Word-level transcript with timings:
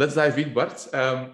let's 0.00 0.14
dive 0.14 0.40
in, 0.40 0.52
Bart. 0.52 0.88
Ehm, 0.90 1.28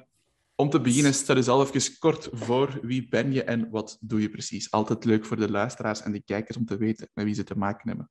om 0.54 0.70
te 0.70 0.80
beginnen, 0.80 1.14
stel 1.14 1.34
jezelf 1.34 1.74
even 1.74 1.98
kort 1.98 2.28
voor. 2.32 2.78
Wie 2.82 3.08
ben 3.08 3.32
je 3.32 3.44
en 3.44 3.70
wat 3.70 3.98
doe 4.00 4.20
je 4.20 4.30
precies? 4.30 4.70
Altijd 4.70 5.04
leuk 5.04 5.24
voor 5.24 5.36
de 5.36 5.50
luisteraars 5.50 6.02
en 6.02 6.12
de 6.12 6.22
kijkers 6.22 6.56
om 6.56 6.64
te 6.64 6.76
weten 6.76 7.08
met 7.14 7.24
wie 7.24 7.34
ze 7.34 7.44
te 7.44 7.58
maken 7.58 7.88
hebben. 7.88 8.10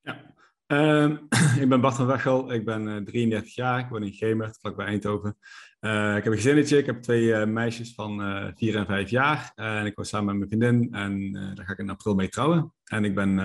Ja, 0.00 0.34
ehm, 0.66 1.16
ik 1.62 1.68
ben 1.68 1.80
Bart 1.80 1.94
van 1.94 2.06
Wechel. 2.06 2.52
Ik 2.52 2.64
ben 2.64 3.04
33 3.04 3.48
eh, 3.48 3.54
jaar. 3.54 3.78
Ik 3.78 3.88
woon 3.88 4.02
in 4.02 4.12
Gemert, 4.12 4.58
vlakbij 4.60 4.86
Eindhoven. 4.86 5.36
Uh, 5.80 6.16
ik 6.16 6.24
heb 6.24 6.32
een 6.32 6.38
gezinnetje. 6.38 6.78
Ik 6.78 6.86
heb 6.86 7.02
twee 7.02 7.24
uh, 7.24 7.44
meisjes 7.44 7.94
van 7.94 8.18
4 8.56 8.76
en 8.76 8.86
5 8.86 9.10
jaar. 9.10 9.52
en 9.54 9.86
ik 9.86 9.96
woon 9.96 10.04
samen 10.04 10.38
met 10.38 10.48
mijn 10.48 10.60
vriendin. 10.60 10.94
En 10.94 11.32
daar 11.54 11.64
ga 11.64 11.72
ik 11.72 11.78
in 11.78 11.90
april 11.90 12.14
mee 12.14 12.28
trouwen. 12.28 12.74
En 12.84 13.04
ik 13.04 13.14
ben 13.14 13.38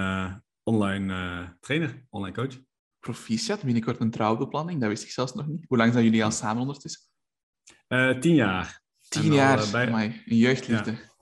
online 0.64 1.58
trainer, 1.60 2.06
online 2.10 2.36
coach. 2.36 2.66
Proficiat, 3.00 3.64
binnenkort 3.64 4.00
een 4.00 4.12
trouwbeplanning. 4.12 4.80
Dat 4.82 4.90
wist 4.90 5.04
ik 5.04 5.10
zelfs 5.10 5.34
nog 5.34 5.48
niet. 5.48 5.66
Hoe 5.68 5.78
lang 5.78 5.94
zijn 5.94 6.04
jullie 6.04 6.24
al 6.24 6.32
samen 6.32 6.62
ondertussen? 6.62 7.02
Uh, 7.88 8.20
tien 8.20 8.36
jaar. 8.36 8.82
Tien 9.10 9.34
jaar, 9.34 9.60
uh, 9.60 9.72
bij... 9.72 10.24
een 10.26 10.38
jeugdliefde. 10.38 10.92
Ja. 10.92 11.16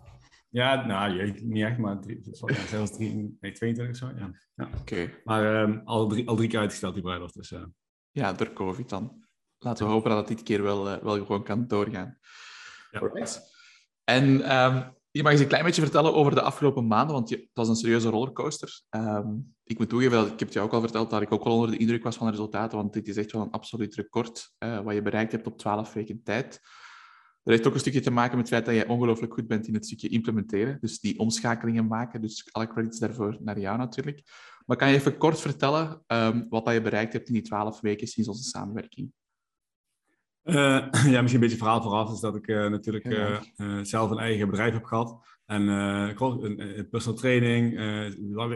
Ja, 0.56 0.86
nou, 0.86 1.16
jeugd, 1.16 1.42
niet 1.42 1.64
echt, 1.64 1.78
maar 1.78 2.00
drie, 2.02 2.22
ja, 2.46 2.68
zelfs 2.68 2.92
drie, 2.92 3.38
nee, 3.40 3.52
22 3.52 3.96
zo. 3.98 4.12
Ja. 4.18 4.32
ja. 4.56 4.70
Oké. 4.80 5.12
Maar 5.24 5.62
um, 5.62 5.82
al, 5.86 6.08
drie, 6.08 6.28
al 6.28 6.36
drie 6.36 6.50
keer 6.50 6.60
uitgesteld, 6.60 6.94
die 6.94 7.04
bruiloft. 7.04 7.34
Dus, 7.34 7.52
uh... 7.52 7.64
Ja, 8.12 8.34
door 8.34 8.54
COVID 8.54 8.90
dan. 8.90 9.26
Laten 9.58 9.86
we 9.86 9.92
hopen 9.92 10.10
dat 10.10 10.20
het 10.20 10.38
dit 10.38 10.44
keer 10.44 10.64
wel, 10.64 10.92
uh, 10.92 11.04
wel 11.04 11.14
gewoon 11.14 11.44
kan 11.44 11.68
doorgaan. 11.68 12.18
Ja. 12.92 13.28
En 14.04 14.56
um, 14.56 14.95
je 15.16 15.24
mag 15.24 15.32
eens 15.32 15.42
een 15.42 15.48
klein 15.48 15.64
beetje 15.64 15.82
vertellen 15.82 16.14
over 16.14 16.36
de 16.36 16.42
afgelopen 16.42 16.88
maanden, 16.88 17.16
want 17.16 17.30
het 17.30 17.50
was 17.54 17.68
een 17.68 17.76
serieuze 17.76 18.10
rollercoaster. 18.10 18.82
Um, 18.90 19.56
ik 19.64 19.78
moet 19.78 19.90
toegeven, 19.90 20.18
dat, 20.18 20.32
ik 20.32 20.40
heb 20.40 20.48
het 20.48 20.58
ook 20.58 20.74
al 20.74 20.82
verteld, 20.82 21.10
dat 21.10 21.22
ik 21.22 21.32
ook 21.32 21.44
wel 21.44 21.54
onder 21.54 21.72
de 21.72 21.78
indruk 21.78 22.04
was 22.04 22.16
van 22.16 22.26
de 22.26 22.32
resultaten, 22.32 22.78
want 22.78 22.94
dit 22.94 23.08
is 23.08 23.18
echt 23.18 23.32
wel 23.32 23.42
een 23.42 23.52
absoluut 23.52 23.96
record 23.96 24.54
uh, 24.60 24.80
wat 24.82 24.94
je 24.94 25.02
bereikt 25.02 25.32
hebt 25.32 25.48
op 25.48 25.58
12 25.58 25.94
weken 25.94 26.24
tijd. 26.24 26.52
Dat 27.44 27.54
heeft 27.54 27.68
ook 27.68 27.74
een 27.74 27.80
stukje 27.80 28.00
te 28.00 28.12
maken 28.12 28.38
met 28.38 28.50
het 28.50 28.56
feit 28.56 28.66
dat 28.66 28.76
jij 28.76 28.96
ongelooflijk 28.96 29.34
goed 29.34 29.48
bent 29.48 29.68
in 29.68 29.74
het 29.74 29.86
stukje 29.86 30.10
implementeren, 30.10 30.78
dus 30.82 31.00
die 31.00 31.20
omschakelingen 31.20 31.88
maken. 31.88 32.22
Dus 32.22 32.50
alle 32.52 32.68
credits 32.68 33.00
daarvoor 33.00 33.38
naar 33.40 33.60
jou 33.60 33.78
natuurlijk. 33.78 34.22
Maar 34.66 34.78
kan 34.78 34.90
je 34.90 34.96
even 34.96 35.18
kort 35.18 35.40
vertellen 35.40 36.04
um, 36.08 36.46
wat 36.50 36.66
dat 36.66 36.74
je 36.74 36.82
bereikt 36.82 37.14
hebt 37.14 37.28
in 37.28 37.34
die 37.34 37.44
12 37.44 37.82
weken 37.82 38.08
sinds 38.08 38.30
onze 38.30 38.44
samenwerking? 38.44 39.12
Uh, 40.46 40.88
ja, 41.14 41.22
misschien 41.22 41.34
een 41.34 41.40
beetje 41.40 41.58
verhaal 41.58 41.82
vooraf 41.82 42.12
is 42.14 42.20
dat 42.20 42.36
ik 42.36 42.48
uh, 42.48 42.68
natuurlijk 42.68 43.06
uh, 43.06 43.80
zelf 43.82 44.12
een 44.12 44.18
eigen 44.18 44.50
bedrijf 44.50 44.74
heb 44.74 44.84
gehad. 44.84 45.34
En 45.46 45.68
een, 45.68 46.88
personal 46.90 47.20
training, 47.20 47.78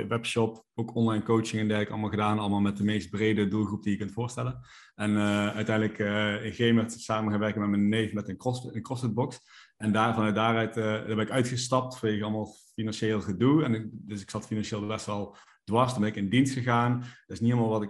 webshop, 0.07 0.65
ook 0.75 0.95
online 0.95 1.23
coaching 1.23 1.61
en 1.61 1.67
dergelijke 1.67 1.91
allemaal 1.91 2.09
gedaan. 2.09 2.39
Allemaal 2.39 2.59
met 2.59 2.77
de 2.77 2.83
meest 2.83 3.09
brede 3.09 3.47
doelgroep 3.47 3.83
die 3.83 3.91
je 3.91 3.97
kunt 3.97 4.11
voorstellen. 4.11 4.59
En 4.95 5.17
uiteindelijk 5.53 5.99
in 6.43 6.53
Gemert 6.53 6.91
samen 6.91 7.31
gaan 7.31 7.39
werken 7.39 7.61
met 7.61 7.69
mijn 7.69 7.89
neef 7.89 8.13
met 8.13 8.29
een, 8.29 8.37
cross, 8.37 8.73
een 8.73 8.81
CrossFit 8.81 9.13
box. 9.13 9.39
En 9.77 9.91
daar, 9.91 10.13
vanuit 10.13 10.35
daaruit 10.35 10.73
daar 10.73 11.05
ben 11.05 11.19
ik 11.19 11.29
uitgestapt 11.29 11.97
vanwege 11.97 12.23
allemaal 12.23 12.55
financieel 12.73 13.21
gedoe. 13.21 13.63
En 13.63 13.73
ik, 13.73 13.85
dus 13.91 14.21
ik 14.21 14.29
zat 14.29 14.47
financieel 14.47 14.87
best 14.87 15.05
wel 15.05 15.35
dwars. 15.69 15.91
Toen 15.91 16.01
ben 16.01 16.09
ik 16.09 16.15
in 16.15 16.29
dienst 16.29 16.53
gegaan. 16.53 16.99
Dat 16.99 17.09
is 17.27 17.39
niet 17.39 17.51
helemaal 17.51 17.69
wat 17.69 17.83
ik, 17.83 17.89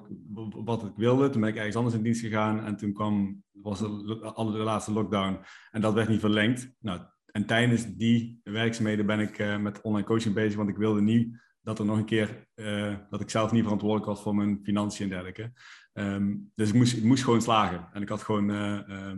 wat 0.66 0.84
ik 0.84 0.96
wilde. 0.96 1.30
Toen 1.30 1.42
ben 1.42 1.50
ik 1.50 1.56
ergens 1.56 1.76
anders 1.76 1.96
in 1.96 2.04
dienst 2.04 2.22
gegaan. 2.22 2.66
En 2.66 2.76
toen 2.76 2.94
kwam, 2.94 3.44
was 3.52 3.80
de, 3.80 4.32
de 4.36 4.64
laatste 4.64 4.92
lockdown. 4.92 5.40
En 5.72 5.82
dat 5.82 5.94
werd 5.94 6.10
niet 6.10 6.20
verlengd. 6.20 6.72
Nou, 6.80 7.02
en 7.26 7.46
tijdens 7.46 7.96
die 7.96 8.40
werkzaamheden 8.44 9.06
ben 9.06 9.20
ik 9.20 9.40
uh, 9.40 9.58
met 9.58 9.82
online 9.82 10.08
coaching 10.08 10.34
bezig. 10.34 10.58
Want 10.58 10.70
ik 10.70 10.78
wilde 10.78 11.02
niet 11.02 11.38
dat 11.62 11.80
er 11.80 11.86
nog 11.86 11.98
een 11.98 12.06
keer... 12.06 12.48
Uh, 12.56 12.96
dat 13.10 13.22
ik 13.22 13.30
zelf 13.30 13.52
niet 13.52 13.64
verantwoordelijk 13.64 14.08
was 14.08 14.22
voor 14.22 14.36
mijn 14.36 14.60
financiën 14.64 15.04
en 15.04 15.10
dergelijke. 15.10 15.52
Um, 15.94 16.52
dus 16.56 16.70
ik 16.70 16.76
moest, 16.76 16.98
ik 16.98 17.04
moest 17.04 17.24
gewoon 17.24 17.42
slagen. 17.42 17.88
En 17.94 18.02
ik 18.02 18.10
had 18.10 18.24
gewoon... 18.24 18.50
Uh, 18.50 19.12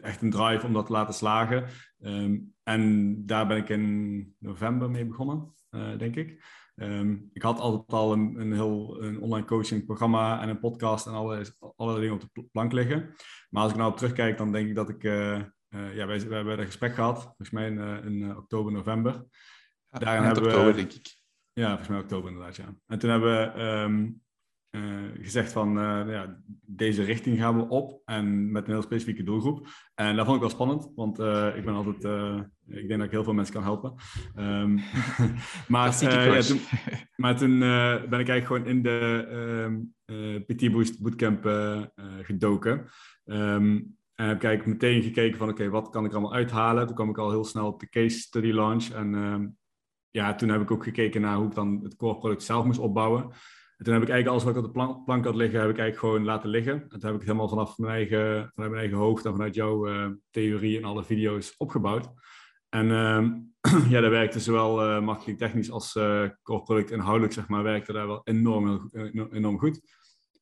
echt 0.00 0.22
een 0.22 0.30
drive 0.30 0.66
om 0.66 0.72
dat 0.72 0.86
te 0.86 0.92
laten 0.92 1.14
slagen. 1.14 1.64
Um, 2.00 2.54
en 2.62 3.14
daar 3.26 3.46
ben 3.46 3.56
ik 3.56 3.68
in 3.68 4.34
november 4.38 4.90
mee 4.90 5.06
begonnen, 5.06 5.52
denk 5.98 6.16
ik. 6.16 6.44
Um, 6.76 7.30
ik 7.32 7.42
had 7.42 7.58
altijd 7.58 7.92
al 7.92 8.12
een, 8.12 8.40
een 8.40 8.52
heel 8.52 9.02
een 9.02 9.20
online 9.20 9.46
coaching 9.46 9.86
programma 9.86 10.42
en 10.42 10.48
een 10.48 10.60
podcast 10.60 11.06
en 11.06 11.12
alle, 11.12 11.44
alle 11.76 12.00
dingen 12.00 12.14
op 12.14 12.20
de 12.32 12.42
plank 12.52 12.72
liggen. 12.72 13.14
Maar 13.50 13.62
als 13.62 13.72
ik 13.72 13.78
nou 13.78 13.90
op 13.90 13.96
terugkijk, 13.96 14.38
dan 14.38 14.52
denk 14.52 14.68
ik 14.68 14.74
dat 14.74 14.88
ik... 14.88 15.02
Uh, 15.02 15.40
uh, 15.68 15.96
ja, 15.96 16.06
wij, 16.06 16.28
wij 16.28 16.36
hebben 16.36 16.58
een 16.58 16.66
gesprek 16.66 16.94
gehad, 16.94 17.22
volgens 17.22 17.50
mij 17.50 17.66
in, 17.66 17.78
uh, 17.78 18.04
in 18.04 18.36
oktober, 18.36 18.72
november. 18.72 19.12
Ja, 19.88 19.98
Daarin 19.98 20.22
hebben 20.22 20.44
oktober, 20.44 20.66
we, 20.66 20.74
denk 20.74 20.92
ik. 20.92 21.16
Ja, 21.52 21.68
volgens 21.68 21.88
mij 21.88 21.98
oktober 21.98 22.30
inderdaad, 22.30 22.56
ja. 22.56 22.74
En 22.86 22.98
toen 22.98 23.10
hebben 23.10 23.54
we 23.54 23.62
um, 23.62 24.22
uh, 24.74 25.02
gezegd 25.20 25.52
van 25.52 25.78
uh, 25.78 26.02
ja, 26.06 26.40
deze 26.66 27.02
richting 27.02 27.38
gaan 27.38 27.56
we 27.56 27.68
op 27.68 28.02
en 28.04 28.52
met 28.52 28.66
een 28.66 28.72
heel 28.72 28.82
specifieke 28.82 29.22
doelgroep. 29.22 29.66
En 29.94 30.16
dat 30.16 30.24
vond 30.24 30.36
ik 30.36 30.42
wel 30.42 30.50
spannend, 30.50 30.92
want 30.94 31.20
uh, 31.20 31.56
ik 31.56 31.64
ben 31.64 31.74
altijd, 31.74 32.04
ik 32.66 32.88
denk 32.88 32.98
dat 32.98 33.04
ik 33.04 33.10
heel 33.10 33.24
veel 33.24 33.32
mensen 33.32 33.54
kan 33.54 33.62
helpen. 33.62 33.94
Um, 34.36 34.74
maar, 35.68 36.00
ja, 36.00 36.40
toen, 36.40 36.60
maar 37.16 37.36
toen 37.36 37.58
ben 38.08 38.20
ik 38.20 38.28
eigenlijk 38.28 38.46
gewoon 38.46 38.66
in 38.66 38.82
de 38.82 39.26
um, 39.64 39.94
PT 40.46 40.72
Boost 40.72 41.02
Bootcamp 41.02 41.44
gedoken. 42.22 42.86
Um, 43.24 43.96
en 44.14 44.26
heb 44.26 44.36
ik 44.36 44.44
eigenlijk 44.44 44.82
meteen 44.82 45.02
gekeken 45.02 45.38
van 45.38 45.48
oké, 45.48 45.60
okay, 45.60 45.72
wat 45.72 45.90
kan 45.90 46.04
ik 46.04 46.12
allemaal 46.12 46.34
uithalen? 46.34 46.86
Toen 46.86 46.94
kwam 46.94 47.08
ik 47.08 47.18
al 47.18 47.30
heel 47.30 47.44
snel 47.44 47.66
op 47.66 47.80
de 47.80 47.88
case 47.88 48.18
study 48.18 48.50
launch. 48.50 48.88
En 48.88 49.56
ja, 50.10 50.34
toen 50.34 50.48
heb 50.48 50.60
ik 50.60 50.70
ook 50.70 50.84
gekeken 50.84 51.20
naar 51.20 51.36
hoe 51.36 51.46
ik 51.46 51.54
dan 51.54 51.80
het 51.82 51.96
core 51.96 52.18
product 52.18 52.42
zelf 52.42 52.64
moest 52.64 52.78
opbouwen. 52.78 53.32
En 53.76 53.84
toen 53.84 53.94
heb 53.94 54.02
ik 54.02 54.08
eigenlijk 54.08 54.28
alles 54.28 54.42
wat 54.42 54.52
ik 54.52 54.58
op 54.58 54.74
de 54.74 55.02
plank, 55.04 55.24
had 55.24 55.34
liggen, 55.34 55.60
heb 55.60 55.70
ik 55.70 55.78
eigenlijk 55.78 55.98
gewoon 55.98 56.24
laten 56.24 56.48
liggen. 56.48 56.72
En 56.72 56.88
toen 56.88 57.10
heb 57.10 57.14
ik 57.14 57.26
helemaal 57.26 57.48
vanaf 57.48 57.78
mijn 57.78 57.92
eigen, 57.92 58.50
vanuit 58.52 58.70
mijn 58.70 58.82
eigen 58.82 58.98
hoofd 58.98 59.24
en 59.24 59.32
vanuit 59.32 59.54
jouw 59.54 59.88
uh, 59.88 60.08
theorie 60.30 60.78
en 60.78 60.84
alle 60.84 61.04
video's 61.04 61.54
opgebouwd. 61.56 62.08
En 62.68 62.86
uh, 62.86 63.26
ja, 63.92 64.00
daar 64.00 64.10
werkte 64.10 64.40
zowel 64.40 64.90
uh, 64.90 65.04
marketing 65.04 65.38
technisch 65.38 65.70
als 65.70 65.94
uh, 65.94 66.28
product 66.42 66.90
inhoudelijk, 66.90 67.32
zeg 67.32 67.48
maar, 67.48 67.62
werkte 67.62 67.92
daar 67.92 68.06
wel 68.06 68.20
enorm, 68.24 68.90
enorm 69.30 69.58
goed. 69.58 69.80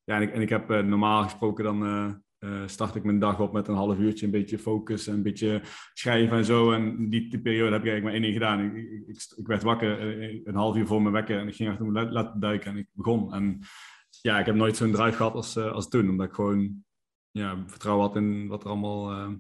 Ja, 0.04 0.16
en 0.16 0.22
ik, 0.22 0.32
en 0.32 0.40
ik 0.40 0.48
heb 0.48 0.68
normaal 0.68 1.22
gesproken 1.22 1.64
dan 1.64 2.22
uh, 2.44 2.62
start 2.66 2.94
ik 2.94 3.04
mijn 3.04 3.18
dag 3.18 3.40
op 3.40 3.52
met 3.52 3.68
een 3.68 3.74
half 3.74 3.98
uurtje, 3.98 4.24
een 4.24 4.32
beetje 4.32 4.58
focus, 4.58 5.06
een 5.06 5.22
beetje 5.22 5.62
schrijven 5.92 6.36
en 6.36 6.44
zo. 6.44 6.72
En 6.72 7.08
die, 7.10 7.40
periode 7.40 7.72
heb 7.72 7.84
ik 7.84 7.90
eigenlijk 7.90 8.02
maar 8.02 8.12
één 8.12 8.22
ding 8.22 8.34
gedaan. 8.34 8.60
Ik, 8.60 8.90
ik, 9.06 9.24
ik, 9.36 9.46
werd 9.46 9.62
wakker 9.62 9.98
eh, 10.00 10.40
een 10.44 10.54
half 10.54 10.76
uur 10.76 10.86
voor 10.86 11.02
mijn 11.02 11.14
wekker 11.14 11.38
en 11.38 11.48
ik 11.48 11.54
ging 11.54 11.70
achter 11.70 11.86
me 11.86 12.10
laten 12.10 12.40
duiken 12.40 12.70
en 12.70 12.76
ik 12.76 12.88
begon. 12.92 13.34
En 13.34 13.58
ja, 14.20 14.38
ik 14.38 14.46
heb 14.46 14.54
nooit 14.54 14.76
zo'n 14.76 14.92
drive 14.92 15.16
gehad 15.16 15.34
als, 15.34 15.56
uh, 15.56 15.72
als 15.72 15.88
toen, 15.88 16.08
omdat 16.08 16.26
ik 16.26 16.34
gewoon 16.34 16.84
ja, 17.30 17.64
vertrouwen 17.66 18.06
had 18.06 18.16
in 18.16 18.48
wat 18.48 18.64
er 18.64 18.70
allemaal 18.70 19.30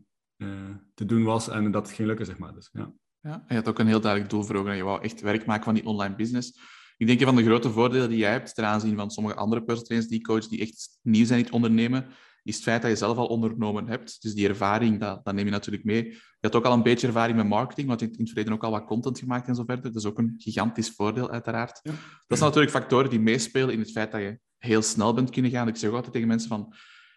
te 0.94 1.04
doen 1.04 1.22
was 1.22 1.48
en 1.48 1.70
dat 1.70 1.86
het 1.86 1.96
ging 1.96 2.08
lukken, 2.08 2.26
zeg 2.26 2.38
maar. 2.38 2.54
Dus, 2.54 2.68
ja. 2.72 2.92
Ja, 3.22 3.32
en 3.32 3.44
je 3.48 3.54
had 3.54 3.68
ook 3.68 3.78
een 3.78 3.86
heel 3.86 4.00
duidelijk 4.00 4.30
doel 4.30 4.42
voor 4.42 4.56
ogen. 4.56 4.76
Je 4.76 4.82
wou 4.82 5.02
echt 5.02 5.20
werk 5.20 5.46
maken 5.46 5.64
van 5.64 5.74
die 5.74 5.86
online 5.86 6.14
business. 6.14 6.58
Ik 6.96 7.06
denk 7.06 7.20
een 7.20 7.26
van 7.26 7.36
de 7.36 7.44
grote 7.44 7.70
voordelen 7.70 8.08
die 8.08 8.18
jij 8.18 8.30
hebt 8.30 8.54
ten 8.54 8.64
aanzien 8.64 8.96
van 8.96 9.10
sommige 9.10 9.36
andere 9.36 9.62
personal 9.62 9.84
trainers 9.84 10.10
die 10.10 10.20
coach 10.20 10.48
die 10.48 10.60
echt 10.60 10.98
nieuw 11.02 11.24
zijn 11.24 11.38
in 11.38 11.44
het 11.44 11.54
ondernemen, 11.54 12.06
is 12.42 12.54
het 12.54 12.64
feit 12.64 12.82
dat 12.82 12.90
je 12.90 12.96
zelf 12.96 13.16
al 13.16 13.26
ondernomen 13.26 13.88
hebt. 13.88 14.22
Dus 14.22 14.34
die 14.34 14.48
ervaring, 14.48 15.00
dat, 15.00 15.24
dat 15.24 15.34
neem 15.34 15.44
je 15.44 15.50
natuurlijk 15.50 15.84
mee. 15.84 16.04
Je 16.04 16.18
had 16.40 16.54
ook 16.54 16.64
al 16.64 16.72
een 16.72 16.82
beetje 16.82 17.06
ervaring 17.06 17.36
met 17.36 17.46
marketing, 17.46 17.86
want 17.88 18.00
je 18.00 18.06
hebt 18.06 18.18
in 18.18 18.24
het 18.24 18.32
verleden 18.32 18.56
ook 18.56 18.64
al 18.64 18.70
wat 18.70 18.84
content 18.84 19.18
gemaakt 19.18 19.48
en 19.48 19.54
zo 19.54 19.64
verder. 19.64 19.84
Dat 19.84 20.02
is 20.02 20.08
ook 20.08 20.18
een 20.18 20.34
gigantisch 20.36 20.90
voordeel, 20.90 21.30
uiteraard. 21.30 21.80
Ja. 21.82 21.90
Dat 22.26 22.38
zijn 22.38 22.50
natuurlijk 22.50 22.76
factoren 22.76 23.10
die 23.10 23.20
meespelen 23.20 23.74
in 23.74 23.78
het 23.78 23.90
feit 23.90 24.12
dat 24.12 24.20
je 24.20 24.38
heel 24.58 24.82
snel 24.82 25.14
bent 25.14 25.30
kunnen 25.30 25.50
gaan. 25.50 25.68
Ik 25.68 25.76
zeg 25.76 25.88
ook 25.88 25.94
altijd 25.94 26.12
tegen 26.12 26.28
mensen 26.28 26.48
van, 26.48 26.74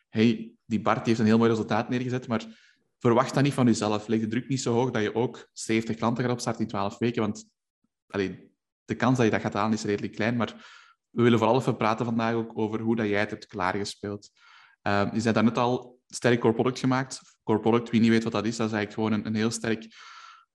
hey, 0.09 0.53
die 0.65 0.81
Bart 0.81 1.05
heeft 1.05 1.19
een 1.19 1.25
heel 1.25 1.37
mooi 1.37 1.49
resultaat 1.49 1.89
neergezet, 1.89 2.27
maar 2.27 2.45
verwacht 2.99 3.33
dat 3.33 3.43
niet 3.43 3.53
van 3.53 3.65
jezelf. 3.65 4.07
Leg 4.07 4.19
de 4.19 4.27
druk 4.27 4.47
niet 4.47 4.61
zo 4.61 4.73
hoog 4.73 4.91
dat 4.91 5.01
je 5.01 5.15
ook 5.15 5.49
70 5.53 5.95
klanten 5.95 6.23
gaat 6.23 6.33
opstarten 6.33 6.61
in 6.61 6.67
12 6.67 6.97
weken, 6.97 7.21
want 7.21 7.49
allee, 8.07 8.53
de 8.85 8.95
kans 8.95 9.17
dat 9.17 9.25
je 9.25 9.31
dat 9.31 9.41
gaat 9.41 9.53
halen 9.53 9.73
is 9.73 9.83
redelijk 9.83 10.13
klein, 10.13 10.35
maar 10.35 10.55
we 11.09 11.21
willen 11.21 11.39
vooral 11.39 11.59
even 11.59 11.77
praten 11.77 12.05
vandaag 12.05 12.33
ook 12.33 12.57
over 12.57 12.79
hoe 12.79 12.95
dat 12.95 13.07
jij 13.07 13.19
het 13.19 13.29
hebt 13.29 13.47
klaargespeeld. 13.47 14.29
Uh, 14.87 15.13
je 15.13 15.19
zei 15.19 15.41
net 15.43 15.57
al 15.57 15.99
sterk 16.07 16.39
core 16.39 16.53
product 16.53 16.79
gemaakt. 16.79 17.21
Core 17.43 17.59
product, 17.59 17.89
wie 17.89 18.01
niet 18.01 18.09
weet 18.09 18.23
wat 18.23 18.31
dat 18.31 18.45
is, 18.45 18.55
dat 18.55 18.67
is 18.67 18.73
eigenlijk 18.73 18.93
gewoon 18.93 19.19
een, 19.19 19.27
een 19.27 19.39
heel 19.39 19.51
sterk 19.51 19.87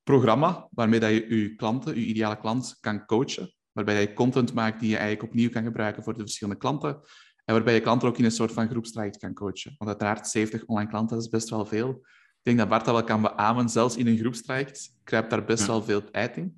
programma 0.03 0.67
waarmee 0.71 0.99
dat 0.99 1.09
je 1.09 1.35
je 1.35 1.55
klanten, 1.55 1.95
je 1.95 2.05
ideale 2.05 2.37
klant, 2.37 2.77
kan 2.79 3.05
coachen. 3.05 3.53
Waarbij 3.71 4.01
je 4.01 4.13
content 4.13 4.53
maakt 4.53 4.79
die 4.79 4.89
je 4.89 4.97
eigenlijk 4.97 5.29
opnieuw 5.29 5.49
kan 5.49 5.63
gebruiken 5.63 6.03
voor 6.03 6.13
de 6.13 6.19
verschillende 6.19 6.59
klanten. 6.59 7.01
En 7.45 7.53
waarbij 7.53 7.73
je 7.73 7.81
klanten 7.81 8.07
ook 8.07 8.17
in 8.17 8.25
een 8.25 8.31
soort 8.31 8.51
van 8.51 8.69
groepstraject 8.69 9.17
kan 9.17 9.33
coachen. 9.33 9.75
Want 9.77 9.89
uiteraard 9.89 10.27
70 10.27 10.65
online 10.65 10.89
klanten, 10.89 11.15
dat 11.15 11.25
is 11.25 11.31
best 11.31 11.49
wel 11.49 11.65
veel. 11.65 11.89
Ik 11.89 12.47
denk 12.47 12.57
dat 12.57 12.69
Bart 12.69 12.85
dat 12.85 12.93
wel 12.93 13.03
kan 13.03 13.21
beamen. 13.21 13.69
Zelfs 13.69 13.97
in 13.97 14.07
een 14.07 14.17
groepstraject 14.17 14.93
kruipt 15.03 15.29
daar 15.29 15.45
best 15.45 15.65
wel 15.65 15.83
veel 15.83 16.11
tijd 16.11 16.37
in. 16.37 16.55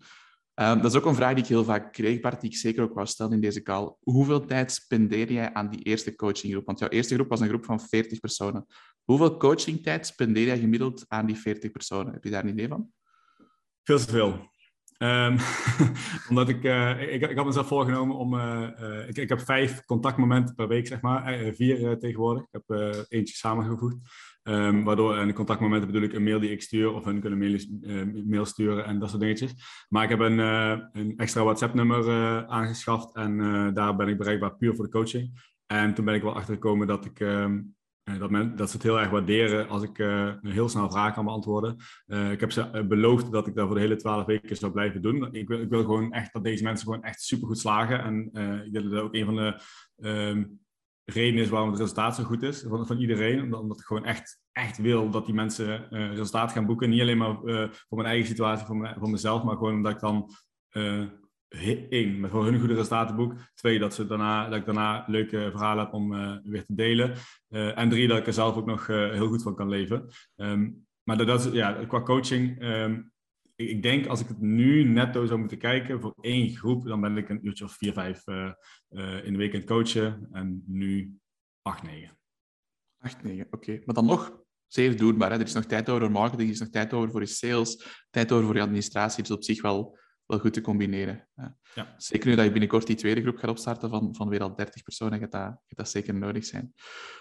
Um, 0.56 0.82
dat 0.82 0.92
is 0.92 0.98
ook 0.98 1.06
een 1.06 1.16
vraag 1.16 1.34
die 1.34 1.44
ik 1.44 1.50
heel 1.50 1.64
vaak 1.64 1.94
kreeg, 1.94 2.20
Bart, 2.20 2.42
die 2.42 2.50
ik 2.50 2.56
zeker 2.56 2.84
ook 2.84 2.94
wou 2.94 3.08
stellen 3.08 3.34
in 3.34 3.42
deze 3.42 3.62
call. 3.62 3.96
Hoeveel 4.00 4.46
tijd 4.46 4.72
spendeer 4.72 5.32
jij 5.32 5.54
aan 5.54 5.70
die 5.70 5.82
eerste 5.82 6.16
coachinggroep? 6.16 6.66
Want 6.66 6.80
jouw 6.80 6.90
eerste 6.90 7.16
groep 7.16 7.30
was 7.30 7.40
een 7.40 7.48
groep 7.48 7.66
van 7.66 7.80
40 7.80 8.20
personen. 8.20 8.66
Hoeveel 9.04 9.38
coachingtijd 9.38 10.06
spendeer 10.06 10.46
jij 10.46 10.60
gemiddeld 10.60 11.06
aan 11.08 11.26
die 11.26 11.36
40 11.36 11.72
personen? 11.72 12.14
Heb 12.14 12.24
je 12.24 12.30
daar 12.30 12.44
een 12.44 12.50
idee 12.50 12.68
van? 12.68 12.92
Veel 13.84 13.98
te 13.98 14.10
veel. 14.10 14.52
Omdat 16.30 16.50
ik, 16.50 16.64
uh, 16.64 17.14
ik, 17.14 17.22
ik 17.22 17.38
had 17.38 17.46
mezelf 17.46 17.68
voorgenomen 17.68 18.16
om. 18.16 18.34
Uh, 18.34 18.70
uh, 18.80 19.08
ik, 19.08 19.18
ik 19.18 19.30
heb 19.30 19.42
vijf 19.42 19.86
contactmomenten 19.86 20.56
per 20.56 20.68
week, 20.68 20.88
zeg 20.88 21.02
maar. 21.02 21.54
vier 21.54 21.98
tegenwoordig. 22.00 22.44
Ik 22.44 22.62
heb 22.68 23.06
eentje 23.10 23.36
samengevoegd. 23.36 23.96
Um, 24.44 24.84
waardoor 24.84 25.18
een 25.18 25.34
contactmomenten 25.34 25.92
bedoel 25.92 26.08
ik 26.08 26.14
een 26.14 26.24
mail 26.24 26.40
die 26.40 26.52
ik 26.52 26.62
stuur 26.62 26.94
of 26.94 27.06
hun 27.06 27.20
kunnen 27.20 27.40
mail, 27.40 27.58
mail 28.26 28.46
sturen 28.46 28.86
en 28.86 29.00
dat 29.00 29.10
soort 29.10 29.22
dingetjes. 29.22 29.54
Maar 29.90 30.04
ik 30.04 30.10
heb 30.10 30.20
een, 30.20 30.40
een 30.40 31.14
extra 31.18 31.44
WhatsApp-nummer 31.44 32.48
aangeschaft 32.48 33.16
en 33.16 33.38
daar 33.74 33.96
ben 33.96 34.08
ik 34.08 34.18
bereikbaar 34.18 34.56
puur 34.56 34.76
voor 34.76 34.86
de 34.86 34.92
coaching. 34.92 35.54
En 35.66 35.94
toen 35.94 36.06
ben 36.06 36.16
ik 36.16 36.22
wel 36.22 36.36
achtergekomen 36.36 36.88
dat 36.88 37.06
ik. 37.06 37.20
Um, 37.20 37.76
dat, 38.20 38.30
men, 38.30 38.56
dat 38.56 38.70
ze 38.70 38.76
het 38.76 38.86
heel 38.86 39.00
erg 39.00 39.10
waarderen 39.10 39.70
als 39.70 39.84
ik 39.84 39.98
heel 40.42 40.70
snel 40.70 40.92
vragen 40.92 41.14
kan 41.14 41.26
beantwoorden. 41.26 41.78
Ik 42.32 42.40
heb 42.40 42.52
ze 42.52 42.86
beloofd 42.88 43.32
dat 43.32 43.48
ik 43.48 43.56
dat 43.56 43.66
voor 43.66 43.76
de 43.76 43.82
hele 43.82 43.96
twaalf 43.96 44.26
weken 44.26 44.58
zou 44.58 44.72
blijven 44.72 45.02
doen. 45.02 45.34
Ik 45.34 45.48
wil, 45.48 45.60
ik 45.60 45.70
wil 45.70 45.82
gewoon 45.82 46.12
echt 46.12 46.34
dat 46.34 46.44
deze 46.44 46.64
mensen 46.64 46.86
gewoon 46.86 47.04
echt 47.04 47.22
supergoed 47.22 47.60
slagen. 47.60 48.04
En 48.04 48.30
ik 48.66 48.74
denk 48.74 48.90
dat 48.90 49.02
ook 49.02 49.16
een 49.16 49.26
van 49.26 49.36
de 49.36 49.62
redenen 51.06 51.44
is 51.44 51.50
waarom 51.50 51.70
het 51.70 51.80
resultaat 51.80 52.16
zo 52.16 52.24
goed 52.24 52.44
is 52.44 52.66
van, 52.68 52.88
van 52.88 53.00
iedereen. 53.00 53.56
Omdat, 53.56 53.80
ik 53.80 53.86
gewoon 53.86 54.06
echt, 54.06 54.40
echt 54.52 54.78
wil 54.78 55.10
dat 55.10 55.26
die 55.26 55.36
mensen 55.36 55.90
resultaat 55.90 56.52
gaan 56.52 56.66
boeken. 56.66 56.90
Niet 56.90 57.02
alleen 57.02 57.18
maar 57.18 57.36
voor 57.88 57.98
mijn 57.98 58.08
eigen 58.08 58.28
situatie, 58.28 58.66
voor, 58.66 58.78
mijn, 58.78 58.96
voor 59.00 59.10
mezelf, 59.10 59.44
maar 59.44 59.58
gewoon 59.58 59.76
omdat 59.76 59.92
ik 59.92 60.00
dan 60.00 60.30
één, 61.90 62.20
met 62.20 62.32
voor 62.32 62.46
hun 62.46 62.60
goede 62.60 62.74
resultaten 62.74 63.16
boek. 63.16 63.36
Twee, 63.54 63.80
dat, 63.80 63.94
ze 63.94 64.06
daarna, 64.06 64.50
dat 64.50 64.60
ik 64.60 64.66
daarna 64.66 65.04
leuke 65.08 65.48
verhalen 65.52 65.84
heb 65.84 65.94
om 65.94 66.14
uh, 66.14 66.36
weer 66.44 66.66
te 66.66 66.76
delen. 66.76 67.14
Uh, 67.50 67.78
en 67.78 67.90
drie, 67.90 68.08
dat 68.08 68.18
ik 68.18 68.28
er 68.28 68.34
zelf 68.34 68.56
ook 68.56 68.66
nog 68.66 68.88
uh, 68.88 69.12
heel 69.12 69.28
goed 69.28 69.44
van 69.44 69.56
kan 69.56 69.70
leven. 69.70 70.08
Um, 70.36 70.86
maar 71.04 71.18
dat, 71.18 71.28
dat 71.28 71.46
is, 71.46 71.52
ja, 71.52 71.86
qua 71.86 72.02
coaching, 72.02 72.64
um, 72.64 73.12
ik, 73.70 73.82
denk 73.82 74.06
als 74.06 74.22
ik 74.22 74.28
het 74.28 74.42
nu 74.42 74.84
netto 74.84 75.26
zou 75.26 75.40
moeten 75.40 75.58
kijken 75.58 76.02
voor 76.02 76.14
één 76.22 76.50
groep, 76.50 76.86
dan 76.86 77.02
ben 77.02 77.18
ik 77.18 77.30
een 77.30 77.48
uurtje 77.48 77.64
of 77.64 77.74
vier, 77.78 77.94
vijf 77.94 78.28
in 79.24 79.32
de 79.32 79.38
week 79.38 79.54
aan 79.54 79.60
het 79.60 79.70
coachen. 79.70 80.28
En 80.32 80.64
nu 80.68 81.14
acht, 81.62 81.84
negen. 81.84 82.18
Acht, 83.00 83.24
negen, 83.24 83.46
oké. 83.46 83.56
Okay. 83.56 83.82
Maar 83.86 83.96
dan 83.96 84.06
nog 84.06 84.42
zeer 84.68 84.98
doenbaar. 84.98 85.32
Hè? 85.32 85.38
Er 85.38 85.46
is 85.46 85.54
nog 85.54 85.66
tijd 85.66 85.90
over 85.90 86.12
marketing, 86.12 86.48
er 86.48 86.54
is 86.54 86.60
nog 86.60 86.70
tijd 86.70 86.94
over 86.94 87.12
voor 87.12 87.22
je 87.22 87.28
sales, 87.28 88.04
tijd 88.10 88.32
over 88.32 88.46
voor 88.46 88.56
je 88.56 88.62
administratie. 88.62 89.24
Dus 89.24 89.32
op 89.32 89.44
zich 89.44 89.62
wel 89.62 89.98
wel 90.26 90.40
goed 90.40 90.54
te 90.54 90.62
combineren. 90.62 91.28
Ja. 91.76 91.96
Zeker 91.98 92.30
nu 92.30 92.36
dat 92.36 92.46
je 92.46 92.52
binnenkort 92.52 92.88
die 92.88 92.96
tweede 92.96 93.22
groep 93.22 93.38
gaat 93.38 93.50
opstarten 93.50 93.90
van, 93.90 94.16
van 94.16 94.30
weer 94.30 94.42
al 94.42 94.56
30 94.56 94.84
personen, 94.84 95.20
gaat 95.20 95.32
dat, 95.32 95.42
gaat 95.42 95.64
dat 95.68 95.90
zeker 95.90 96.14
nodig 96.14 96.46
zijn. 96.46 96.74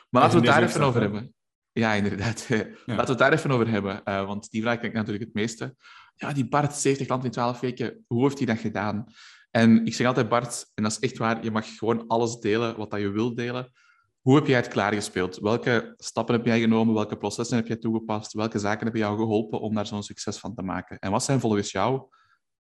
Maar 0.08 0.22
laten 0.22 0.40
we 0.40 0.46
het 0.46 0.54
daar 0.54 0.68
even 0.68 0.82
over 0.82 1.00
hebben. 1.00 1.34
Ja, 1.72 1.92
inderdaad. 1.92 2.48
Laten 2.48 2.76
we 2.86 2.94
het 2.94 3.18
daar 3.18 3.32
even 3.32 3.50
over 3.50 3.68
hebben, 3.68 4.00
uh, 4.04 4.26
want 4.26 4.50
die 4.50 4.62
vraag 4.62 4.80
ik 4.80 4.92
natuurlijk 4.92 5.24
het 5.24 5.34
meeste. 5.34 5.76
Ja, 6.14 6.32
die 6.32 6.48
Bart, 6.48 6.74
70 6.74 7.06
klanten 7.06 7.28
in 7.28 7.34
12 7.34 7.60
weken, 7.60 8.04
hoe 8.06 8.22
heeft 8.22 8.38
hij 8.38 8.46
dat 8.46 8.58
gedaan? 8.58 9.06
En 9.50 9.86
ik 9.86 9.94
zeg 9.94 10.06
altijd, 10.06 10.28
Bart, 10.28 10.70
en 10.74 10.82
dat 10.82 10.92
is 10.92 10.98
echt 10.98 11.18
waar, 11.18 11.44
je 11.44 11.50
mag 11.50 11.76
gewoon 11.76 12.06
alles 12.06 12.38
delen 12.38 12.76
wat 12.76 12.90
dat 12.90 13.00
je 13.00 13.10
wilt 13.10 13.36
delen. 13.36 13.72
Hoe 14.20 14.34
heb 14.34 14.46
jij 14.46 14.56
het 14.56 14.68
klaargespeeld? 14.68 15.38
Welke 15.38 15.94
stappen 15.96 16.34
heb 16.34 16.46
jij 16.46 16.60
genomen? 16.60 16.94
Welke 16.94 17.16
processen 17.16 17.56
heb 17.56 17.66
jij 17.66 17.76
toegepast? 17.76 18.32
Welke 18.32 18.58
zaken 18.58 18.82
hebben 18.82 19.00
jou 19.00 19.16
geholpen 19.16 19.60
om 19.60 19.74
daar 19.74 19.86
zo'n 19.86 20.02
succes 20.02 20.38
van 20.38 20.54
te 20.54 20.62
maken? 20.62 20.98
En 20.98 21.10
wat 21.10 21.24
zijn 21.24 21.40
volgens 21.40 21.70
jou 21.70 22.08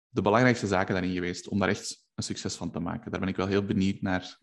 de 0.09 0.21
belangrijkste 0.21 0.67
zaken 0.67 0.93
daarin 0.93 1.13
geweest 1.13 1.47
om 1.47 1.59
daar 1.59 1.69
echt 1.69 2.05
een 2.15 2.23
succes 2.23 2.55
van 2.55 2.71
te 2.71 2.79
maken? 2.79 3.11
Daar 3.11 3.19
ben 3.19 3.29
ik 3.29 3.35
wel 3.35 3.47
heel 3.47 3.65
benieuwd 3.65 4.01
naar. 4.01 4.37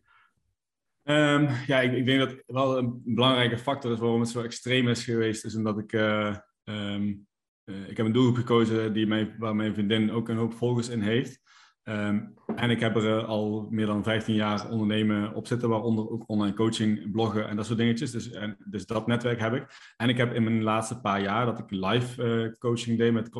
Um, 1.03 1.49
ja, 1.67 1.81
ik, 1.81 1.93
ik, 1.93 2.07
denk 2.07 2.19
dat 2.19 2.43
wel 2.47 2.79
een 2.79 3.01
belangrijke 3.05 3.59
factor 3.59 3.93
is 3.93 3.99
waarom 3.99 4.21
het 4.21 4.29
zo 4.29 4.43
extreem 4.43 4.89
is 4.89 5.05
geweest, 5.05 5.45
is 5.45 5.57
omdat 5.57 5.79
ik, 5.79 5.93
uh, 5.93 6.37
um, 6.65 7.27
uh, 7.73 7.89
ik 7.89 7.97
heb 7.97 8.07
een 8.07 8.13
doelgroep 8.13 8.37
gekozen 8.37 8.93
die 8.93 9.07
mij, 9.07 9.35
waar 9.39 9.57
mijn 9.57 9.75
vriendin 9.75 10.11
ook 10.11 10.29
een 10.29 10.37
hoop 10.37 10.55
volgers 10.55 10.89
in 10.89 11.01
heeft. 11.01 11.41
Um, 11.85 12.35
en 12.55 12.71
ik 12.71 12.81
heb 12.81 12.97
er 12.97 13.05
uh, 13.05 13.29
al 13.29 13.67
meer 13.71 13.87
dan 13.87 14.03
15 14.03 14.35
jaar 14.35 14.71
ondernemen 14.71 15.35
op 15.35 15.47
zitten, 15.47 15.69
waaronder 15.69 16.11
ook 16.11 16.25
online 16.27 16.57
coaching, 16.57 17.11
bloggen 17.11 17.49
en 17.49 17.57
dat 17.57 17.67
soort 17.67 17.79
dingetjes. 17.79 18.11
Dus, 18.11 18.31
en, 18.31 18.57
dus 18.65 18.87
dat 18.87 19.07
netwerk 19.07 19.41
heb 19.41 19.55
ik. 19.55 19.95
En 19.97 20.09
ik 20.09 20.17
heb 20.17 20.35
in 20.35 20.45
mijn 20.45 20.63
laatste 20.63 21.01
paar 21.01 21.21
jaar 21.21 21.47
dat 21.47 21.59
ik 21.59 21.71
live 21.71 22.23
uh, 22.23 22.59
coaching 22.59 22.99
deed 22.99 23.13
met, 23.13 23.31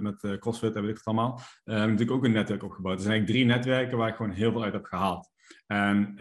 met 0.00 0.38
CrossFit 0.38 0.74
weet 0.74 0.88
ik 0.88 0.96
het 0.96 1.04
allemaal, 1.04 1.40
natuurlijk 1.64 2.10
ook 2.10 2.24
een 2.24 2.32
netwerk 2.32 2.64
opgebouwd. 2.64 2.96
Er 2.96 3.02
zijn 3.02 3.12
eigenlijk 3.12 3.38
drie 3.38 3.56
netwerken 3.56 3.98
waar 3.98 4.08
ik 4.08 4.16
gewoon 4.16 4.32
heel 4.32 4.52
veel 4.52 4.62
uit 4.62 4.72
heb 4.72 4.84
gehaald. 4.84 5.30
En 5.66 6.14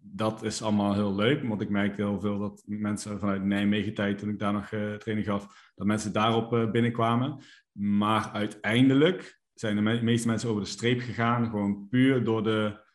dat 0.00 0.42
is 0.42 0.62
allemaal 0.62 0.94
heel 0.94 1.14
leuk, 1.14 1.48
want 1.48 1.60
ik 1.60 1.68
merkte 1.68 2.02
heel 2.02 2.20
veel 2.20 2.38
dat 2.38 2.62
mensen 2.66 3.18
vanuit 3.18 3.44
Nijmegen 3.44 3.94
tijd, 3.94 4.18
toen 4.18 4.28
ik 4.28 4.38
daar 4.38 4.52
nog 4.52 4.68
training 4.68 5.26
gaf, 5.26 5.72
dat 5.74 5.86
mensen 5.86 6.12
daarop 6.12 6.72
binnenkwamen. 6.72 7.38
Maar 7.72 8.30
uiteindelijk 8.32 9.40
zijn 9.54 9.76
de 9.76 10.00
meeste 10.02 10.28
mensen 10.28 10.48
over 10.48 10.62
de 10.62 10.68
streep 10.68 11.00
gegaan. 11.00 11.44
Gewoon 11.50 11.88
puur 11.88 12.24
door 12.24 12.42
de, 12.42 12.86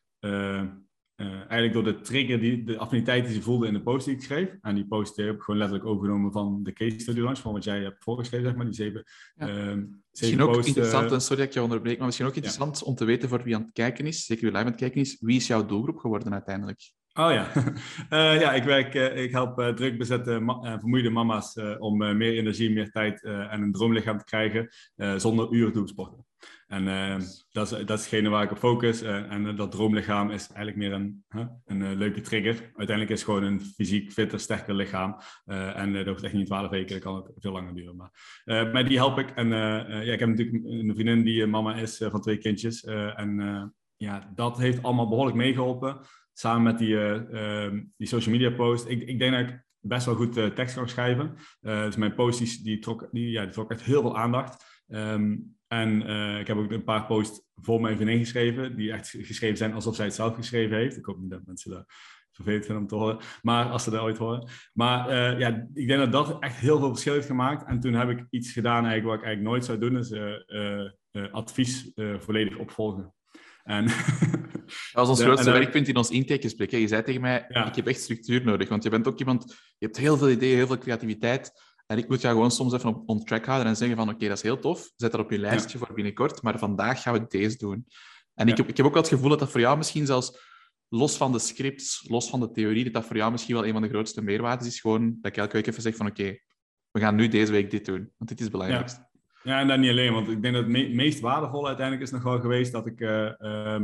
uh, 1.16 1.28
uh, 1.28 1.34
eigenlijk 1.34 1.74
door 1.74 1.84
de 1.84 2.02
trigger, 2.02 2.40
die, 2.40 2.64
de 2.64 2.78
affiniteit 2.78 3.26
die 3.26 3.34
ze 3.34 3.42
voelden 3.42 3.68
in 3.68 3.74
de 3.74 3.82
post 3.82 4.06
die 4.06 4.16
ik 4.16 4.22
schreef. 4.22 4.58
En 4.62 4.76
die 4.76 4.86
post 4.86 5.16
heb 5.16 5.36
ik 5.36 5.42
gewoon 5.42 5.60
letterlijk 5.60 5.90
overgenomen 5.90 6.32
van 6.32 6.64
de 6.64 6.74
case 6.74 7.00
study 7.00 7.20
launch, 7.20 7.40
van 7.40 7.54
wat 7.54 7.64
jij 7.64 7.82
hebt 7.82 8.04
voorgeschreven, 8.04 8.46
zeg 8.46 8.56
maar, 8.56 8.66
die 8.66 8.76
zeven, 8.76 9.04
ja. 9.36 9.48
uh, 9.48 9.84
Misschien 10.12 10.42
ook 10.42 10.66
interessant, 10.66 11.12
en 11.12 11.22
sorry 11.22 11.38
dat 11.38 11.48
ik 11.48 11.54
je 11.54 11.62
onderbreek, 11.62 11.98
maar 11.98 12.06
misschien 12.06 12.28
ook 12.28 12.36
interessant 12.36 12.80
ja. 12.80 12.86
om 12.86 12.96
te 12.96 13.06
weten 13.06 13.30
voor 13.30 13.44
wie 13.44 13.56
aan 13.56 13.62
het 13.62 13.74
kijken 13.74 14.06
is, 14.06 14.26
zeker 14.26 14.44
wie 14.44 14.52
live 14.52 14.64
aan 14.64 14.72
het 14.72 14.80
kijken 14.80 15.02
is, 15.02 15.18
wie 15.20 15.36
is 15.36 15.48
jouw 15.48 15.66
doelgroep 15.66 15.98
geworden 15.98 16.34
uiteindelijk? 16.34 16.92
Oh 17.14 17.32
ja, 17.32 17.52
uh, 18.10 18.42
ja 18.44 18.54
ik, 18.54 18.64
werk, 18.64 18.94
uh, 18.94 19.24
ik 19.24 19.32
help 19.32 19.60
uh, 19.60 19.68
druk 19.68 19.98
bezette, 19.98 20.40
ma 20.40 20.80
vermoeide 20.80 21.10
mama's 21.10 21.60
om 21.80 21.98
meer 21.98 22.38
energie, 22.38 22.72
meer 22.72 22.92
tijd 22.92 23.24
en 23.24 23.62
een 23.62 23.72
droomlichaam 23.72 24.18
te 24.18 24.24
krijgen 24.24 24.70
zonder 25.20 25.52
uren 25.52 25.74
doelsporten. 25.74 26.26
En 26.74 26.88
uh, 26.88 27.28
dat, 27.52 27.72
is, 27.72 27.86
dat 27.86 28.00
is 28.00 28.22
waar 28.22 28.44
ik 28.44 28.52
op 28.52 28.58
focus. 28.58 29.04
Uh, 29.04 29.32
en 29.32 29.56
dat 29.56 29.72
droomlichaam 29.72 30.30
is 30.30 30.48
eigenlijk 30.48 30.78
meer 30.78 30.92
een, 30.92 31.24
een 31.66 31.96
leuke 31.96 32.22
trigger. 32.22 32.54
Uiteindelijk 32.54 33.10
is 33.10 33.20
het 33.22 33.30
gewoon 33.30 33.44
een 33.44 33.62
fysiek 33.62 34.12
fitter, 34.12 34.40
sterker 34.40 34.76
lichaam. 34.76 35.16
en 35.46 35.94
dat 35.94 36.06
hoeft 36.06 36.24
echt 36.24 36.34
niet 36.34 36.46
12 36.46 36.70
weken, 36.70 36.94
dat 36.94 37.04
kan 37.04 37.16
ook 37.16 37.32
veel 37.36 37.52
langer 37.52 37.76
duren. 37.76 37.96
Maar, 37.96 38.12
maar 38.46 38.88
die 38.88 38.98
help 38.98 39.18
ik. 39.18 39.30
En 39.30 39.48
ja, 39.48 40.02
ik 40.02 40.20
heb 40.20 40.30
natuurlijk 40.30 40.64
een 40.66 40.94
vriendin 40.94 41.24
die 41.24 41.46
mama 41.46 41.76
is 41.76 41.98
van 41.98 42.22
twee 42.22 42.38
kindjes. 42.38 42.84
en 42.84 43.74
ja, 43.96 44.32
dat 44.36 44.58
heeft 44.58 44.84
allemaal 44.84 45.10
behoorlijk 45.10 45.38
meegeholpen. 45.38 46.00
Samen 46.34 46.64
met 46.64 46.78
die, 46.78 47.00
ehm, 47.00 47.84
die 47.98 48.08
social 48.08 48.36
media 48.36 48.52
post. 48.56 48.88
Ik, 48.88 49.02
ik 49.02 49.20
denk 49.20 49.34
dat 49.34 49.42
ik 49.42 49.66
best 49.80 50.06
wel 50.06 50.16
goed 50.16 50.34
tekst 50.34 50.76
kan 50.76 50.90
schrijven. 50.90 51.36
dus 51.62 51.96
mijn 51.96 52.16
posts 52.16 52.40
die, 52.40 52.64
die, 52.64 52.80
trok, 52.80 53.08
die, 53.12 53.32
ja, 53.32 53.44
die 53.44 53.54
trok 53.54 53.72
echt 53.72 53.84
heel 53.84 54.02
veel 54.02 54.18
aandacht. 54.18 54.82
Um, 54.88 55.56
en 55.74 56.10
uh, 56.10 56.40
ik 56.40 56.48
heb 56.48 56.58
ook 56.58 56.72
een 56.72 56.84
paar 56.84 57.06
posts 57.06 57.42
voor 57.56 57.82
mijn 57.82 57.96
vriendin 57.96 58.18
geschreven, 58.18 58.76
die 58.76 58.92
echt 58.92 59.10
geschreven 59.10 59.58
zijn 59.58 59.74
alsof 59.74 59.96
zij 59.96 60.06
het 60.06 60.14
zelf 60.14 60.36
geschreven 60.36 60.78
heeft. 60.78 60.98
Ik 60.98 61.06
hoop 61.06 61.20
niet 61.20 61.30
dat 61.30 61.46
mensen 61.46 61.72
dat 61.72 61.86
vervelend 62.32 62.66
vinden 62.66 62.84
om 62.84 62.90
te 62.90 62.96
horen, 62.96 63.18
maar 63.42 63.66
als 63.66 63.84
ze 63.84 63.90
dat 63.90 64.02
ooit 64.02 64.18
horen. 64.18 64.50
Maar 64.74 65.10
uh, 65.10 65.40
ja, 65.40 65.68
ik 65.74 65.88
denk 65.88 66.00
dat 66.00 66.12
dat 66.12 66.40
echt 66.40 66.56
heel 66.56 66.80
veel 66.80 66.90
verschil 66.90 67.14
heeft 67.14 67.28
gemaakt. 67.28 67.68
En 67.68 67.80
toen 67.80 67.94
heb 67.94 68.10
ik 68.10 68.26
iets 68.30 68.52
gedaan 68.52 68.86
eigenlijk 68.86 69.06
wat 69.06 69.16
ik 69.16 69.24
eigenlijk 69.24 69.50
nooit 69.50 69.66
zou 69.66 69.78
doen, 69.80 69.98
is 69.98 70.12
uh, 71.12 71.32
advies 71.32 71.92
volledig 72.20 72.58
opvolgen. 72.58 73.14
En 73.64 73.86
dat 73.86 74.92
was 74.94 75.10
ons 75.10 75.22
grootste 75.22 75.52
werkpunt 75.52 75.88
in 75.88 75.98
ons 75.98 76.10
intakegesprek. 76.10 76.72
Je 76.72 76.88
zei 76.88 77.04
tegen 77.04 77.22
mij, 77.22 77.46
ja. 77.50 77.68
ik 77.68 77.76
heb 77.76 77.88
echt 77.88 78.02
structuur 78.02 78.44
nodig, 78.44 78.70
want 78.70 78.84
je 78.84 78.90
bent 78.90 79.08
ook 79.08 79.20
iemand, 79.20 79.44
je 79.78 79.86
hebt 79.86 79.98
heel 79.98 80.18
veel 80.18 80.30
ideeën, 80.30 80.56
heel 80.56 80.68
veel 80.68 80.78
creativiteit, 80.78 81.52
en 81.86 81.98
ik 81.98 82.10
moet 82.10 82.22
jou 82.22 82.34
gewoon 82.34 82.52
soms 82.52 82.74
even 82.74 82.90
op 82.90 83.10
on 83.10 83.24
track 83.24 83.46
houden 83.46 83.68
en 83.68 83.76
zeggen 83.76 83.98
van 83.98 84.10
oké, 84.10 84.28
dat 84.28 84.38
is 84.38 84.44
heel 84.44 84.60
tof. 84.60 84.92
Zet 84.96 85.12
dat 85.12 85.22
op 85.22 85.32
je 85.32 85.38
lijstje 85.38 85.78
voor 85.78 85.94
binnenkort, 85.94 86.42
maar 86.42 86.60
vandaag 86.60 87.02
gaan 87.02 87.14
we 87.14 87.26
deze 87.28 87.58
doen. 87.58 87.88
En 88.34 88.48
ik, 88.48 88.58
heb, 88.58 88.68
ik 88.68 88.78
heb 88.78 88.86
ook 88.86 88.94
wel 88.94 89.02
het 89.02 89.12
gevoel 89.12 89.30
dat 89.30 89.40
dat 89.40 89.52
voor 89.52 89.60
jou 89.60 89.78
misschien 89.78 90.06
zelfs 90.06 90.38
los 90.88 91.18
van 91.18 91.32
de 91.32 91.40
scripts, 91.40 92.06
los 92.10 92.30
van 92.30 92.40
de 92.40 92.52
theorie, 92.52 92.84
dat 92.84 92.94
dat 92.94 93.06
voor 93.06 93.16
jou 93.16 93.32
misschien 93.32 93.56
wel 93.56 93.66
een 93.66 93.74
van 93.74 93.82
de 93.82 93.90
grootste 93.90 94.22
meerwaardes 94.22 94.68
is. 94.68 94.80
Gewoon 94.80 95.18
dat 95.22 95.32
ik 95.32 95.38
elke 95.38 95.54
week 95.54 95.68
even 95.68 95.82
zeg 95.82 95.96
van 95.96 96.08
oké, 96.08 96.38
we 96.92 97.00
gaan 97.00 97.16
nu 97.16 97.28
deze 97.28 97.52
week 97.52 97.72
dit 97.72 97.86
doen. 97.86 98.12
Want 98.18 98.30
dit 98.30 98.38
is 98.38 98.44
het 98.44 98.52
belangrijkste. 98.52 99.08
Ja, 99.44 99.60
en 99.60 99.68
dat 99.68 99.80
niet 99.80 99.90
alleen. 99.90 100.14
Want 100.14 100.28
ik 100.28 100.42
denk 100.42 100.54
dat 100.54 100.64
het 100.64 100.94
meest 100.94 101.20
waardevolle 101.20 101.68
uiteindelijk 101.68 102.06
is 102.06 102.14
nog 102.14 102.24
wel 102.24 102.40
geweest 102.40 102.72
dat 102.72 102.86
ik... 102.86 103.00
Uh, 103.00 103.82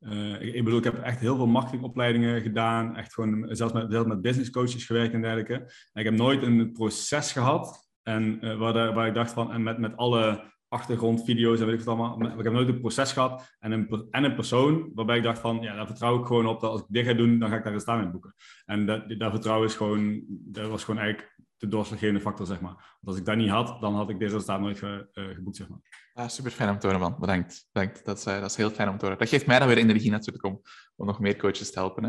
uh, 0.00 0.54
ik, 0.54 0.64
bedoel, 0.64 0.78
ik 0.78 0.84
heb 0.84 0.98
echt 0.98 1.20
heel 1.20 1.36
veel 1.36 1.46
marketingopleidingen 1.46 2.40
gedaan. 2.40 2.96
Echt 2.96 3.14
gewoon 3.14 3.46
zelfs 3.50 3.72
met, 3.72 3.86
zelfs 3.90 4.08
met 4.08 4.22
business 4.22 4.50
coaches 4.50 4.86
gewerkt 4.86 5.14
en 5.14 5.20
dergelijke. 5.20 5.54
En 5.92 6.00
ik 6.00 6.04
heb 6.04 6.14
nooit 6.14 6.42
een 6.42 6.72
proces 6.72 7.32
gehad. 7.32 7.90
En 8.02 8.44
uh, 8.44 8.58
waar, 8.58 8.94
waar 8.94 9.06
ik 9.06 9.14
dacht 9.14 9.32
van, 9.32 9.52
en 9.52 9.62
met, 9.62 9.78
met 9.78 9.96
alle 9.96 10.48
achtergrondvideo's 10.68 11.60
en 11.60 11.66
weet 11.66 11.78
ik 11.78 11.84
wat 11.84 11.98
allemaal. 11.98 12.38
Ik 12.38 12.44
heb 12.44 12.52
nooit 12.52 12.68
een 12.68 12.80
proces 12.80 13.12
gehad 13.12 13.56
en 13.58 13.72
een, 13.72 14.06
en 14.10 14.24
een 14.24 14.34
persoon 14.34 14.90
waarbij 14.94 15.16
ik 15.16 15.22
dacht 15.22 15.38
van, 15.38 15.60
ja, 15.60 15.74
daar 15.74 15.86
vertrouw 15.86 16.20
ik 16.20 16.26
gewoon 16.26 16.46
op 16.46 16.60
dat 16.60 16.70
als 16.70 16.80
ik 16.80 16.86
dit 16.88 17.06
ga 17.06 17.12
doen, 17.12 17.38
dan 17.38 17.48
ga 17.48 17.56
ik 17.56 17.62
daar 17.62 17.72
resultaat 17.72 18.04
in 18.04 18.10
boeken. 18.10 18.34
En 18.64 18.86
dat, 18.86 19.08
dat 19.18 19.30
vertrouwen 19.30 19.68
is 19.68 19.74
gewoon, 19.74 20.22
dat 20.28 20.68
was 20.68 20.84
gewoon 20.84 21.00
eigenlijk 21.00 21.38
de 21.60 21.68
doorslaggevende 21.68 22.20
factor, 22.20 22.46
zeg 22.46 22.60
maar. 22.60 22.72
Want 22.72 23.06
als 23.06 23.16
ik 23.16 23.24
dat 23.24 23.36
niet 23.36 23.50
had, 23.50 23.80
dan 23.80 23.94
had 23.94 24.10
ik 24.10 24.18
dit 24.18 24.30
resultaat 24.30 24.60
nooit 24.60 24.78
ge, 24.78 25.08
uh, 25.14 25.34
geboekt, 25.34 25.56
zeg 25.56 25.68
maar. 25.68 25.78
Ja, 26.14 26.28
super 26.28 26.50
fijn 26.50 26.70
om 26.70 26.78
te 26.78 26.86
horen, 26.86 27.00
man. 27.00 27.16
Bedankt. 27.18 27.68
Bedankt. 27.72 28.04
Dat, 28.04 28.18
is, 28.18 28.26
uh, 28.26 28.40
dat 28.40 28.50
is 28.50 28.56
heel 28.56 28.70
fijn 28.70 28.88
om 28.88 28.98
te 28.98 29.04
horen. 29.04 29.18
Dat 29.18 29.28
geeft 29.28 29.46
mij 29.46 29.58
dan 29.58 29.68
weer 29.68 29.76
energie 29.76 30.10
natuurlijk 30.10 30.44
om, 30.44 30.60
om 30.96 31.06
nog 31.06 31.20
meer 31.20 31.36
coaches 31.36 31.72
te 31.72 31.78
helpen. 31.78 32.04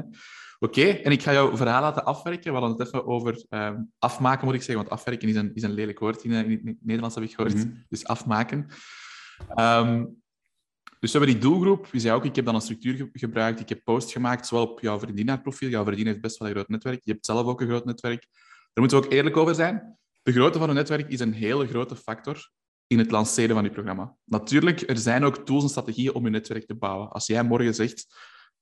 Oké, 0.60 0.80
okay. 0.80 1.02
en 1.02 1.12
ik 1.12 1.22
ga 1.22 1.34
jouw 1.34 1.58
verhaal 1.58 1.82
laten 1.82 2.06
afwerken. 2.06 2.54
We 2.54 2.60
hadden 2.60 2.78
het 2.78 2.88
even 2.88 3.06
over 3.06 3.46
um, 3.50 3.92
afmaken, 4.00 4.46
moet 4.46 4.56
ik 4.56 4.62
zeggen. 4.62 4.86
Want 4.86 4.90
afwerken 4.90 5.30
is 5.30 5.36
een, 5.36 5.52
is 5.54 5.64
een 5.64 5.74
lelijk 5.74 6.00
woord 6.00 6.24
in, 6.24 6.32
in 6.32 6.68
het 6.68 6.78
Nederlands, 6.82 7.16
heb 7.16 7.24
ik 7.24 7.36
gehoord. 7.36 7.56
Mm 7.56 7.62
-hmm. 7.62 7.86
Dus 7.90 8.06
afmaken. 8.06 8.68
Um, 9.56 10.22
Dus 11.00 11.12
we 11.12 11.18
hebben 11.18 11.40
die 11.40 11.50
doelgroep. 11.50 11.88
Je 11.92 12.00
zei 12.00 12.16
ook, 12.16 12.26
ik 12.26 12.36
heb 12.36 12.46
dan 12.46 12.56
een 12.56 12.62
structuur 12.62 13.10
gebruikt. 13.14 13.60
Ik 13.60 13.70
heb 13.70 13.84
posts 13.84 14.14
gemaakt, 14.14 14.48
zowel 14.48 14.68
op 14.68 14.80
jouw 14.80 15.00
vriendinnaarprofiel. 15.00 15.70
Jouw 15.70 15.84
vriendin 15.84 16.06
heeft 16.06 16.22
best 16.22 16.38
wel 16.38 16.48
een 16.48 16.54
groot 16.54 16.68
netwerk. 16.68 17.02
Je 17.04 17.12
hebt 17.12 17.26
zelf 17.26 17.46
ook 17.46 17.62
een 17.62 17.68
groot 17.68 17.86
netwerk. 17.86 18.28
Daar 18.74 18.84
moeten 18.84 19.00
we 19.00 19.06
ook 19.06 19.12
eerlijk 19.12 19.38
over 19.38 19.56
zijn. 19.56 19.98
De 20.22 20.32
grootte 20.32 20.60
van 20.60 20.70
een 20.70 20.76
netwerk 20.76 21.10
is 21.10 21.20
een 21.20 21.34
hele 21.34 21.68
grote 21.68 21.96
factor 21.96 22.52
in 22.88 22.98
het 22.98 23.12
lanceren 23.12 23.56
van 23.56 23.64
je 23.64 23.70
programma. 23.70 24.16
Natuurlijk, 24.24 24.90
er 24.90 24.98
zijn 24.98 25.24
ook 25.24 25.38
tools 25.38 25.64
en 25.64 25.70
strategieën 25.70 26.14
om 26.14 26.24
je 26.24 26.30
netwerk 26.30 26.66
te 26.66 26.76
bouwen. 26.76 27.10
Als 27.10 27.28
jij 27.28 27.44
morgen 27.44 27.76
zegt, 27.76 28.16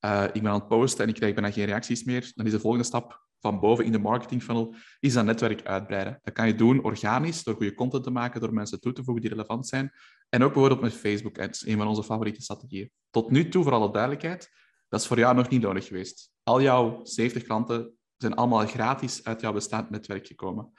uh, 0.05 0.23
ik 0.33 0.41
ben 0.41 0.51
aan 0.51 0.59
het 0.59 0.67
posten 0.67 1.03
en 1.03 1.09
ik 1.09 1.15
krijg 1.15 1.33
bijna 1.33 1.51
geen 1.51 1.65
reacties 1.65 2.03
meer, 2.03 2.31
dan 2.35 2.45
is 2.45 2.51
de 2.51 2.59
volgende 2.59 2.85
stap 2.85 3.27
van 3.39 3.59
boven 3.59 3.85
in 3.85 3.91
de 3.91 3.99
marketing 3.99 4.43
funnel, 4.43 4.75
is 4.99 5.13
dat 5.13 5.25
netwerk 5.25 5.65
uitbreiden. 5.65 6.19
Dat 6.23 6.33
kan 6.33 6.47
je 6.47 6.55
doen 6.55 6.83
organisch, 6.83 7.43
door 7.43 7.55
goede 7.55 7.73
content 7.73 8.03
te 8.03 8.09
maken, 8.09 8.41
door 8.41 8.53
mensen 8.53 8.79
toe 8.79 8.93
te 8.93 9.03
voegen 9.03 9.21
die 9.21 9.31
relevant 9.31 9.67
zijn. 9.67 9.91
En 10.29 10.43
ook 10.43 10.53
bijvoorbeeld 10.53 10.81
met 10.81 10.93
Facebook 10.93 11.39
Ads, 11.39 11.65
een 11.65 11.77
van 11.77 11.87
onze 11.87 12.03
favoriete 12.03 12.41
strategieën. 12.41 12.91
Tot 13.09 13.31
nu 13.31 13.49
toe, 13.49 13.63
voor 13.63 13.73
alle 13.73 13.91
duidelijkheid, 13.91 14.51
dat 14.87 15.01
is 15.01 15.07
voor 15.07 15.17
jou 15.17 15.35
nog 15.35 15.49
niet 15.49 15.61
nodig 15.61 15.87
geweest. 15.87 16.31
Al 16.43 16.61
jouw 16.61 16.99
70 17.03 17.43
klanten 17.43 17.98
zijn 18.21 18.33
allemaal 18.33 18.67
gratis 18.67 19.23
uit 19.23 19.41
jouw 19.41 19.53
bestaand 19.53 19.89
netwerk 19.89 20.27
gekomen. 20.27 20.71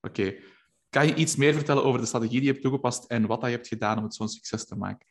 Oké, 0.00 0.34
kan 0.90 1.06
je 1.06 1.14
iets 1.14 1.36
meer 1.36 1.54
vertellen 1.54 1.84
over 1.84 2.00
de 2.00 2.06
strategie 2.06 2.36
die 2.36 2.46
je 2.46 2.50
hebt 2.50 2.62
toegepast 2.62 3.04
en 3.04 3.26
wat 3.26 3.40
je 3.40 3.46
hebt 3.48 3.68
gedaan 3.68 3.98
om 3.98 4.04
het 4.04 4.14
zo'n 4.14 4.28
succes 4.28 4.66
te 4.66 4.76
maken? 4.76 5.06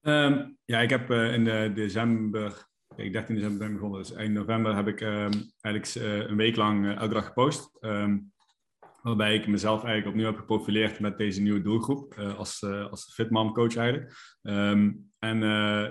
Um, 0.00 0.56
ja, 0.64 0.80
ik 0.80 0.90
heb 0.90 1.10
uh, 1.10 1.32
in 1.32 1.44
de 1.44 1.72
december, 1.74 2.66
ik 2.96 3.12
13 3.12 3.34
december 3.34 3.58
ben 3.58 3.72
begonnen, 3.72 3.98
dus 3.98 4.12
eind 4.12 4.34
november 4.34 4.74
heb 4.76 4.86
ik 4.86 5.00
um, 5.00 5.30
eigenlijk 5.60 5.94
uh, 5.94 6.28
een 6.28 6.36
week 6.36 6.56
lang 6.56 6.98
elke 6.98 7.14
dag 7.14 7.26
gepost. 7.26 7.76
Um, 7.80 8.32
waarbij 9.04 9.34
ik 9.34 9.46
mezelf 9.46 9.84
eigenlijk 9.84 10.06
opnieuw 10.06 10.26
heb 10.26 10.36
geprofileerd 10.38 11.00
met 11.00 11.18
deze 11.18 11.42
nieuwe 11.42 11.62
doelgroep, 11.62 12.14
als, 12.36 12.62
als 12.62 13.12
fitmom 13.14 13.52
coach 13.52 13.76
eigenlijk. 13.76 14.14
en 15.18 15.40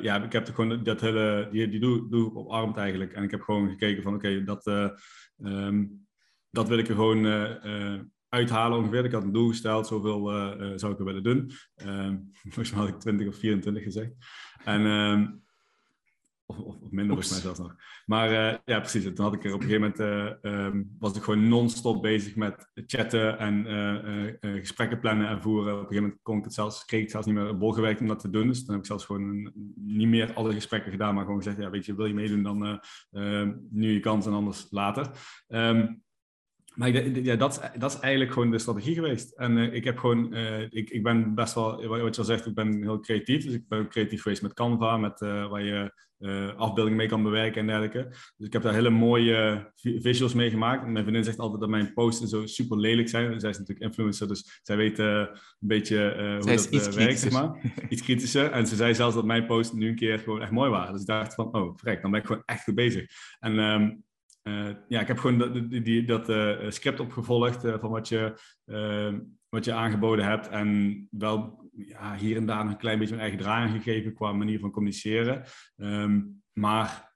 ja, 0.02 0.24
ik 0.24 0.32
heb 0.32 0.48
gewoon 0.54 0.84
dat 0.84 1.02
hele, 1.02 1.48
die, 1.52 1.68
die 1.68 1.80
doelgroep 1.80 2.36
oparmd 2.36 2.78
eigenlijk. 2.78 3.14
En 3.14 3.24
ik 3.24 3.32
heb 3.32 3.42
gewoon 3.42 3.70
gekeken 3.70 4.04
van 4.04 4.14
oké, 4.14 4.44
dat, 4.44 4.64
dat 6.50 6.68
wil 6.68 6.78
ik 6.78 6.88
er 6.88 6.96
gewoon 6.96 7.26
uithalen 8.34 8.78
ongeveer. 8.78 9.06
Ik 9.06 9.12
had 9.12 9.24
een 9.24 9.32
doel 9.32 9.48
gesteld, 9.48 9.88
zoveel 9.88 10.34
uh, 10.34 10.72
zou 10.76 10.94
ik 10.94 11.00
er 11.00 11.06
willen 11.06 11.24
doen. 11.24 11.52
Uh, 11.86 12.14
volgens 12.54 12.72
mij 12.72 12.80
had 12.80 12.90
ik 12.90 13.00
20 13.00 13.28
of 13.28 13.36
24 13.36 13.84
gezegd. 13.84 14.12
En, 14.64 15.43
of, 16.60 16.76
of, 16.82 16.92
minder 16.92 17.06
volgens 17.08 17.30
mij 17.30 17.40
zelfs 17.40 17.60
nog. 17.60 17.76
Maar 18.06 18.32
uh, 18.32 18.58
ja, 18.66 18.80
precies. 18.80 19.04
Toen 19.04 19.26
had 19.26 19.34
ik 19.34 19.44
er 19.44 19.54
op 19.54 19.62
een 19.62 19.68
gegeven 19.68 19.94
moment, 19.98 20.44
um, 20.44 20.96
was 21.00 21.16
ik 21.16 21.24
gewoon 21.24 21.48
non-stop 21.48 22.02
bezig 22.02 22.36
met 22.36 22.72
chatten 22.76 23.38
en 23.40 24.38
gesprekken 24.42 25.00
plannen 25.00 25.28
en 25.28 25.42
voeren. 25.42 25.74
Op 25.74 25.80
een 25.80 25.88
gegeven 25.88 26.04
moment 26.04 26.22
kon 26.22 26.38
ik 26.38 26.44
het 26.44 26.54
zelfs, 26.54 26.86
kreeg 26.86 27.02
ik 27.02 27.10
zelfs 27.10 27.28
niet 27.28 27.36
meer 27.36 27.58
bol 27.58 27.72
gewerkt 27.72 28.02
om 28.02 28.08
dat 28.08 28.20
te 28.20 28.30
doen. 28.30 28.48
Dus 28.48 28.64
dan 28.64 28.70
heb 28.76 28.80
ik 28.80 28.90
zelfs 28.90 29.06
gewoon 29.06 29.54
niet 29.76 30.08
meer 30.08 30.34
alle 30.34 30.54
gesprekken 30.54 30.92
gedaan, 30.92 31.16
maar 31.16 31.24
gewoon 31.24 31.44
gezegd, 31.44 31.58
ja 31.58 31.70
weet 31.70 31.86
je, 31.86 31.96
wil 31.96 32.06
je 32.06 32.14
meedoen, 32.14 32.44
dan 32.44 32.82
nu 33.70 33.92
je 33.92 34.00
kans 34.00 34.26
en 34.26 34.34
anders 34.34 34.68
later. 34.70 35.10
Um, 35.48 36.03
maar 36.74 36.90
ja, 37.24 37.36
dat, 37.36 37.72
dat 37.78 37.94
is 37.94 38.00
eigenlijk 38.00 38.34
gewoon 38.34 38.52
de 38.52 38.60
strategie 38.60 38.94
geweest. 38.94 39.32
En 39.32 39.58
uh, 39.58 39.74
ik 39.74 39.84
heb 39.84 39.98
gewoon, 39.98 40.34
uh, 40.34 40.62
ik, 40.62 40.90
ik 40.90 41.04
ben 41.04 41.36
best 41.36 41.54
wel, 41.54 41.88
wat 41.88 42.16
je 42.16 42.22
al 42.22 42.28
zegt, 42.28 42.46
ik 42.46 42.56
ben 42.56 42.82
heel 42.82 43.00
creatief. 43.00 43.44
Dus 43.44 43.54
ik 43.54 43.68
ben 43.68 43.80
ook 43.80 43.90
creatief 43.90 44.22
geweest 44.22 44.42
met 44.42 44.54
Canva, 44.54 44.98
met, 44.98 45.22
uh, 45.22 45.50
waar 45.50 45.64
je 45.64 46.02
afbeeldingen 46.58 46.98
mee 46.98 47.08
kan 47.08 47.24
bewerken 47.24 47.62
en 47.62 47.68
dergelijke. 47.68 48.08
Dus 48.38 48.48
ik 48.48 48.54
heb 48.54 48.62
daar 48.62 48.74
hele 48.74 48.90
mooie 48.90 49.72
visuals 49.76 50.34
mee 50.34 50.50
gemaakt. 50.50 50.84
En 50.84 50.92
mijn 50.92 51.04
vriendin 51.04 51.24
zegt 51.24 51.40
altijd 51.40 51.60
dat 51.60 51.70
mijn 51.70 51.94
posts 51.94 52.30
zo 52.30 52.46
super 52.46 52.78
lelijk 52.78 53.10
zijn. 53.10 53.40
Zij 53.40 53.50
is 53.50 53.58
natuurlijk 53.58 53.86
influencer, 53.86 54.28
dus 54.28 54.60
zij 54.62 54.78
weet 54.78 55.00
een 55.00 55.30
beetje 55.60 56.14
hoe 56.42 56.58
zij 56.58 56.80
dat 56.80 56.96
werkt, 56.96 57.20
zeg 57.20 57.32
maar. 57.32 57.74
Iets 57.90 58.02
kritischer. 58.02 58.52
En 58.52 58.68
ze 58.68 58.76
zei 58.76 58.96
zelfs 58.96 59.16
dat 59.16 59.26
mijn 59.26 59.46
posts 59.46 59.74
nu 59.74 59.88
een 59.88 59.96
keer 59.96 60.20
gewoon 60.20 60.42
echt 60.42 60.52
mooi 60.52 60.70
waren. 60.70 60.92
Dus 60.92 61.02
ik 61.02 61.08
dacht 61.08 61.34
van, 61.34 61.54
oh, 61.56 61.78
vrek, 61.78 62.02
dan 62.02 62.12
ben 62.12 62.20
ik 62.20 62.26
gewoon 62.26 62.44
echt 62.46 62.64
goed 62.64 62.76
bezig. 62.76 63.06
En 63.40 63.60
um, 63.60 63.82
uh, 63.84 63.90
ja, 64.88 65.02
ik 65.02 65.08
heb 65.08 65.18
gewoon 65.18 65.38
dat, 65.38 65.54
die, 65.70 66.06
dat 66.06 66.30
uh, 66.30 66.70
script 66.70 67.00
opgevolgd 67.00 67.66
uh, 67.66 67.80
van 67.80 67.90
wat 67.90 68.08
je, 68.08 68.34
wat 69.50 69.66
je 69.66 69.74
aangeboden 69.74 70.26
hebt. 70.26 70.48
En 70.48 71.08
wel 71.12 71.70
ja, 71.76 72.16
hier 72.16 72.38
en 72.38 72.46
daar 72.46 72.66
een 72.66 72.78
klein 72.78 73.00
beetje 73.00 73.16
mijn 73.16 73.28
eigen 73.28 73.46
draai 73.46 73.72
gegeven 73.72 74.14
qua 74.14 74.32
manier 74.32 74.60
van 74.60 74.72
communiceren. 74.72 75.44
Um, 75.76 76.42
maar 76.54 77.12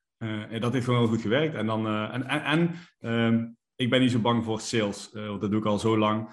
dat 0.60 0.74
heeft 0.74 0.86
gewoon 0.86 1.00
heel 1.00 1.10
goed 1.10 1.22
gewerkt. 1.22 1.55
En, 1.55 1.65
dan, 1.65 1.88
en, 1.88 2.27
en, 2.27 2.72
um, 3.00 3.57
ik 3.75 3.89
ben 3.89 4.01
niet 4.01 4.12
zo 4.12 4.19
bang 4.19 4.43
voor 4.43 4.60
sales, 4.60 5.10
want 5.12 5.41
dat 5.41 5.51
doe 5.51 5.60
ik 5.60 5.65
al 5.65 5.79
zo 5.79 5.98
lang. 5.98 6.29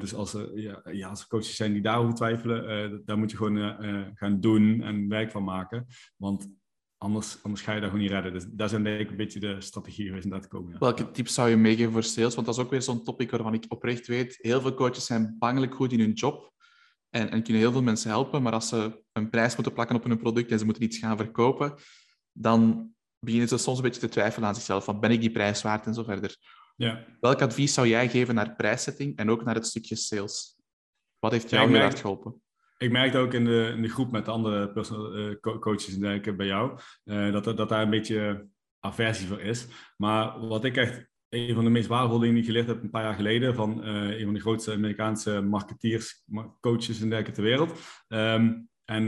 dus 0.00 0.14
als 0.14 0.34
er, 0.34 0.60
ja, 0.92 1.08
als 1.08 1.26
coaches 1.26 1.56
zijn 1.56 1.72
die 1.72 1.82
daarover 1.82 2.14
twijfelen, 2.14 3.02
daar 3.04 3.18
moet 3.18 3.30
je 3.30 3.36
gewoon 3.36 3.76
gaan 4.14 4.40
doen 4.40 4.82
en 4.82 5.08
werk 5.08 5.30
van 5.30 5.44
maken. 5.44 5.86
Want 6.16 6.59
Anders, 7.02 7.42
anders 7.42 7.62
ga 7.62 7.72
je 7.72 7.80
dat 7.80 7.88
gewoon 7.90 8.04
niet 8.04 8.12
redden. 8.12 8.32
Dus 8.32 8.46
dat 8.50 8.72
is 8.72 8.78
ik 9.00 9.10
een 9.10 9.16
beetje 9.16 9.40
de 9.40 9.60
strategie 9.60 10.06
geweest 10.06 10.24
om 10.24 10.30
dat 10.30 10.48
komen. 10.48 10.78
Welke 10.78 11.10
tips 11.10 11.34
zou 11.34 11.48
je 11.48 11.56
meegeven 11.56 11.92
voor 11.92 12.02
sales? 12.02 12.34
Want 12.34 12.46
dat 12.46 12.56
is 12.56 12.62
ook 12.64 12.70
weer 12.70 12.82
zo'n 12.82 13.04
topic 13.04 13.30
waarvan 13.30 13.54
ik 13.54 13.64
oprecht 13.68 14.06
weet. 14.06 14.38
Heel 14.40 14.60
veel 14.60 14.74
coaches 14.74 15.06
zijn 15.06 15.36
bangelijk 15.38 15.74
goed 15.74 15.92
in 15.92 16.00
hun 16.00 16.12
job 16.12 16.52
en, 17.10 17.30
en 17.30 17.42
kunnen 17.42 17.62
heel 17.62 17.72
veel 17.72 17.82
mensen 17.82 18.10
helpen. 18.10 18.42
Maar 18.42 18.52
als 18.52 18.68
ze 18.68 19.02
een 19.12 19.30
prijs 19.30 19.54
moeten 19.54 19.72
plakken 19.72 19.96
op 19.96 20.04
hun 20.04 20.18
product 20.18 20.50
en 20.50 20.58
ze 20.58 20.64
moeten 20.64 20.82
iets 20.82 20.98
gaan 20.98 21.16
verkopen, 21.16 21.74
dan 22.32 22.90
beginnen 23.18 23.48
ze 23.48 23.58
soms 23.58 23.76
een 23.76 23.84
beetje 23.84 24.00
te 24.00 24.08
twijfelen 24.08 24.48
aan 24.48 24.54
zichzelf. 24.54 24.84
Van, 24.84 25.00
ben 25.00 25.10
ik 25.10 25.20
die 25.20 25.30
prijs 25.30 25.62
waard 25.62 25.86
en 25.86 25.94
zo 25.94 26.02
verder. 26.02 26.36
Ja. 26.76 27.06
Welk 27.20 27.42
advies 27.42 27.74
zou 27.74 27.88
jij 27.88 28.08
geven 28.08 28.34
naar 28.34 28.56
prijssetting 28.56 29.16
en 29.16 29.30
ook 29.30 29.44
naar 29.44 29.54
het 29.54 29.66
stukje 29.66 29.96
sales? 29.96 30.56
Wat 31.18 31.32
heeft 31.32 31.50
jou 31.50 31.70
heel 31.70 31.80
hard 31.80 32.00
geholpen? 32.00 32.42
Ik 32.82 32.90
merkte 32.90 33.18
ook 33.18 33.34
in 33.34 33.44
de, 33.44 33.72
in 33.76 33.82
de 33.82 33.88
groep 33.88 34.10
met 34.10 34.28
andere 34.28 34.70
personal, 34.72 35.18
uh, 35.18 35.34
coaches 35.40 35.98
en 35.98 36.36
bij 36.36 36.46
jou, 36.46 36.78
uh, 37.04 37.32
dat, 37.32 37.44
dat 37.44 37.68
daar 37.68 37.82
een 37.82 37.90
beetje 37.90 38.46
aversie 38.80 39.26
voor 39.26 39.40
is. 39.40 39.66
Maar 39.96 40.46
wat 40.46 40.64
ik 40.64 40.76
echt, 40.76 41.08
een 41.28 41.54
van 41.54 41.64
de 41.64 41.70
meest 41.70 41.88
waardevolle 41.88 42.20
dingen 42.20 42.34
die 42.34 42.44
geleerd 42.44 42.66
heb 42.66 42.82
een 42.82 42.90
paar 42.90 43.02
jaar 43.02 43.14
geleden 43.14 43.54
van 43.54 43.88
uh, 43.88 44.18
een 44.18 44.24
van 44.24 44.34
de 44.34 44.40
grootste 44.40 44.72
Amerikaanse 44.72 45.40
marketeers, 45.40 46.24
coaches 46.60 47.00
en 47.00 47.08
dergelijke 47.08 47.32
ter 47.32 47.42
wereld. 47.42 47.80
Um, 48.08 48.68
en 48.84 49.06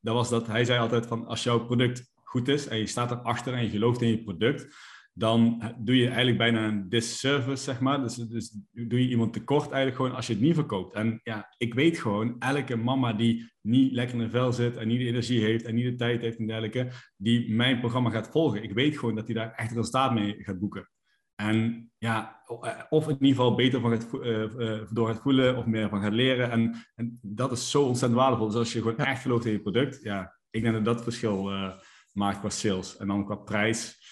dat 0.00 0.14
was 0.14 0.28
dat 0.28 0.46
hij 0.46 0.64
zei 0.64 0.78
altijd 0.78 1.06
van 1.06 1.26
als 1.26 1.42
jouw 1.42 1.64
product 1.64 2.12
goed 2.14 2.48
is 2.48 2.66
en 2.66 2.78
je 2.78 2.86
staat 2.86 3.10
erachter 3.10 3.54
en 3.54 3.62
je 3.62 3.70
gelooft 3.70 4.02
in 4.02 4.08
je 4.08 4.22
product, 4.22 4.76
dan 5.16 5.62
doe 5.78 5.96
je 5.96 6.06
eigenlijk 6.06 6.38
bijna 6.38 6.66
een 6.66 6.88
disservice, 6.88 7.62
zeg 7.62 7.80
maar. 7.80 8.02
Dus, 8.02 8.14
dus 8.14 8.58
doe 8.70 9.02
je 9.02 9.08
iemand 9.08 9.32
tekort 9.32 9.70
eigenlijk 9.70 9.96
gewoon 9.96 10.14
als 10.14 10.26
je 10.26 10.32
het 10.32 10.42
niet 10.42 10.54
verkoopt. 10.54 10.94
En 10.94 11.20
ja, 11.22 11.54
ik 11.56 11.74
weet 11.74 11.98
gewoon, 11.98 12.36
elke 12.38 12.76
mama 12.76 13.12
die 13.12 13.52
niet 13.60 13.92
lekker 13.92 14.16
in 14.16 14.22
de 14.22 14.30
vel 14.30 14.52
zit 14.52 14.76
en 14.76 14.88
niet 14.88 14.98
de 14.98 15.06
energie 15.06 15.40
heeft 15.40 15.64
en 15.64 15.74
niet 15.74 15.84
de 15.84 15.94
tijd 15.94 16.20
heeft 16.20 16.38
en 16.38 16.46
dergelijke, 16.46 16.90
die 17.16 17.54
mijn 17.54 17.78
programma 17.78 18.10
gaat 18.10 18.30
volgen. 18.30 18.62
Ik 18.62 18.72
weet 18.72 18.98
gewoon 18.98 19.14
dat 19.14 19.26
hij 19.26 19.34
daar 19.34 19.52
echt 19.52 19.72
resultaat 19.72 20.14
mee 20.14 20.34
gaat 20.38 20.58
boeken. 20.58 20.88
En 21.34 21.90
ja, 21.98 22.42
of 22.88 23.08
in 23.08 23.12
ieder 23.12 23.28
geval 23.28 23.54
beter 23.54 23.80
van 23.80 23.90
gaat, 23.90 24.08
uh, 24.12 24.80
door 24.90 25.06
gaat 25.06 25.22
voelen 25.22 25.56
of 25.56 25.66
meer 25.66 25.88
van 25.88 26.02
gaat 26.02 26.12
leren. 26.12 26.50
En, 26.50 26.74
en, 26.94 27.18
dat 27.22 27.52
is 27.52 27.70
zo 27.70 27.82
ontzettend 27.82 28.20
waardevol. 28.20 28.46
Dus 28.46 28.56
als 28.56 28.72
je 28.72 28.78
gewoon 28.78 28.96
echt 28.96 29.22
gelooft 29.22 29.44
in 29.44 29.52
je 29.52 29.60
product, 29.60 30.02
ja, 30.02 30.38
ik 30.50 30.62
denk 30.62 30.74
dat 30.74 30.84
dat 30.84 31.02
verschil 31.02 31.52
uh, 31.52 31.72
maakt 32.12 32.40
qua 32.40 32.48
sales. 32.48 32.96
En 32.96 33.06
dan 33.06 33.24
qua 33.24 33.34
prijs, 33.34 34.03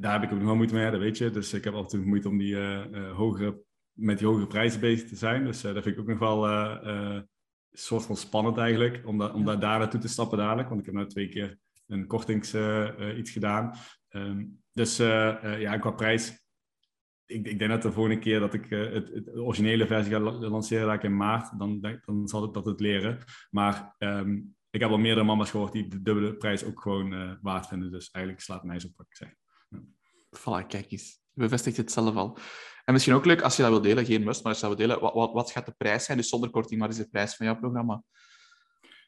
daar 0.00 0.12
heb 0.12 0.22
ik 0.22 0.32
ook 0.32 0.38
nog 0.38 0.46
wel 0.46 0.56
moeite 0.56 0.74
mee, 0.74 0.90
dat 0.90 1.00
weet 1.00 1.18
je. 1.18 1.30
Dus 1.30 1.52
ik 1.52 1.64
heb 1.64 1.74
altijd 1.74 2.04
moeite 2.04 2.28
om 2.28 2.38
die 2.38 2.54
uh, 2.54 3.12
hogere, 3.12 3.62
met 3.92 4.18
die 4.18 4.26
hogere 4.26 4.46
prijzen 4.46 4.80
bezig 4.80 5.08
te 5.08 5.16
zijn. 5.16 5.44
Dus 5.44 5.64
uh, 5.64 5.74
dat 5.74 5.82
vind 5.82 5.94
ik 5.94 6.00
ook 6.00 6.08
nog 6.08 6.18
wel 6.18 6.48
een 6.48 7.28
soort 7.70 8.04
van 8.04 8.16
spannend 8.16 8.56
eigenlijk, 8.56 9.06
om, 9.06 9.18
da 9.18 9.28
om 9.28 9.44
daar, 9.44 9.60
daar 9.60 9.78
naartoe 9.78 10.00
te 10.00 10.08
stappen 10.08 10.38
dadelijk. 10.38 10.68
Want 10.68 10.80
ik 10.80 10.86
heb 10.86 10.94
nu 10.94 11.06
twee 11.06 11.28
keer 11.28 11.58
een 11.86 12.06
kortings 12.06 12.54
iets 13.16 13.30
gedaan. 13.30 13.74
Um, 14.08 14.62
dus 14.72 14.96
ja, 14.96 15.78
qua 15.78 15.90
prijs, 15.90 16.46
ik, 17.26 17.46
ik, 17.46 17.58
denk 17.58 17.70
dat 17.70 17.82
de 17.82 17.92
volgende 17.92 18.18
keer 18.18 18.40
dat 18.40 18.54
ik 18.54 18.66
het, 18.68 19.08
het, 19.08 19.36
originele 19.36 19.86
versie 19.86 20.12
ga 20.12 20.20
lanceren, 20.20 20.86
dat 20.86 20.94
ik 20.94 21.02
in 21.02 21.16
maart, 21.16 21.58
dan, 21.58 21.80
dan 22.04 22.28
zal 22.28 22.44
ik 22.44 22.52
dat 22.52 22.64
het 22.64 22.80
leren. 22.80 23.18
Maar 23.50 23.94
um, 23.98 24.54
ik 24.72 24.80
heb 24.80 24.90
al 24.90 24.98
meerdere 24.98 25.26
mama's 25.26 25.50
gehoord 25.50 25.72
die 25.72 25.88
de 25.88 26.02
dubbele 26.02 26.34
prijs 26.34 26.64
ook 26.64 26.80
gewoon 26.80 27.12
uh, 27.12 27.32
waard 27.40 27.66
vinden. 27.66 27.90
Dus 27.90 28.10
eigenlijk 28.10 28.44
slaat 28.44 28.64
mij 28.64 28.80
zo 28.80 28.88
ik 28.88 29.16
zeg. 29.16 29.34
Voilà, 30.38 30.66
kijk 30.66 30.90
eens. 30.90 31.20
Bevestigt 31.32 31.76
het 31.76 31.92
zelf 31.92 32.14
al. 32.14 32.38
En 32.84 32.92
misschien 32.92 33.14
ook 33.14 33.24
leuk 33.24 33.42
als 33.42 33.56
je 33.56 33.62
dat 33.62 33.70
wil 33.70 33.80
delen, 33.80 34.04
geen 34.04 34.24
must, 34.24 34.42
maar 34.42 34.52
als 34.52 34.60
je 34.60 34.66
dat 34.66 34.76
wil 34.76 34.86
delen, 34.86 35.02
wat, 35.02 35.14
wat, 35.14 35.32
wat 35.32 35.50
gaat 35.50 35.66
de 35.66 35.74
prijs 35.76 36.04
zijn? 36.04 36.18
Dus 36.18 36.28
zonder 36.28 36.50
korting, 36.50 36.80
wat 36.80 36.90
is 36.90 36.96
de 36.96 37.08
prijs 37.08 37.36
van 37.36 37.46
jouw 37.46 37.58
programma? 37.58 38.02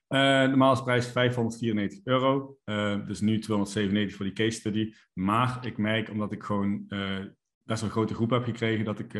Uh, 0.09 0.21
normaal 0.21 0.73
is 0.73 0.78
de 0.78 0.85
prijs 0.85 1.07
594 1.07 2.00
euro, 2.04 2.59
uh, 2.64 3.07
dus 3.07 3.21
nu 3.21 3.38
297 3.38 4.16
voor 4.16 4.25
die 4.25 4.35
case 4.35 4.59
study. 4.59 4.95
Maar 5.12 5.66
ik 5.66 5.78
merk, 5.78 6.11
omdat 6.11 6.33
ik 6.33 6.43
gewoon 6.43 6.85
uh, 6.88 7.19
best 7.62 7.81
wel 7.81 7.83
een 7.83 7.97
grote 7.97 8.14
groep 8.14 8.31
heb 8.31 8.45
gekregen, 8.45 8.85
dat 8.85 8.99
ik 8.99 9.12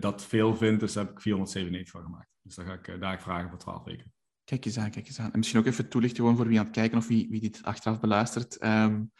dat 0.00 0.24
veel 0.24 0.56
vind, 0.56 0.80
dus 0.80 0.92
daar 0.92 1.04
heb 1.04 1.12
ik 1.12 1.20
497 1.20 1.92
van 1.92 2.10
gemaakt. 2.10 2.30
Dus 2.42 2.54
daar 2.54 2.66
ga 2.66 2.72
ik 2.72 3.00
daar 3.00 3.22
vragen 3.22 3.48
voor 3.48 3.58
12 3.58 3.84
weken. 3.84 4.12
Kijk 4.44 4.64
eens 4.64 4.78
aan, 4.78 4.90
kijk 4.90 5.06
eens 5.06 5.20
aan. 5.20 5.32
En 5.32 5.38
misschien 5.38 5.60
ook 5.60 5.66
even 5.66 5.88
toelichten 5.88 6.20
gewoon 6.20 6.36
voor 6.36 6.46
wie 6.46 6.58
aan 6.58 6.64
het 6.64 6.74
kijken 6.74 6.98
of 6.98 7.06
wie, 7.06 7.28
wie 7.30 7.40
dit 7.40 7.62
achteraf 7.62 8.00
beluistert. 8.00 8.64
Um, 8.64 9.12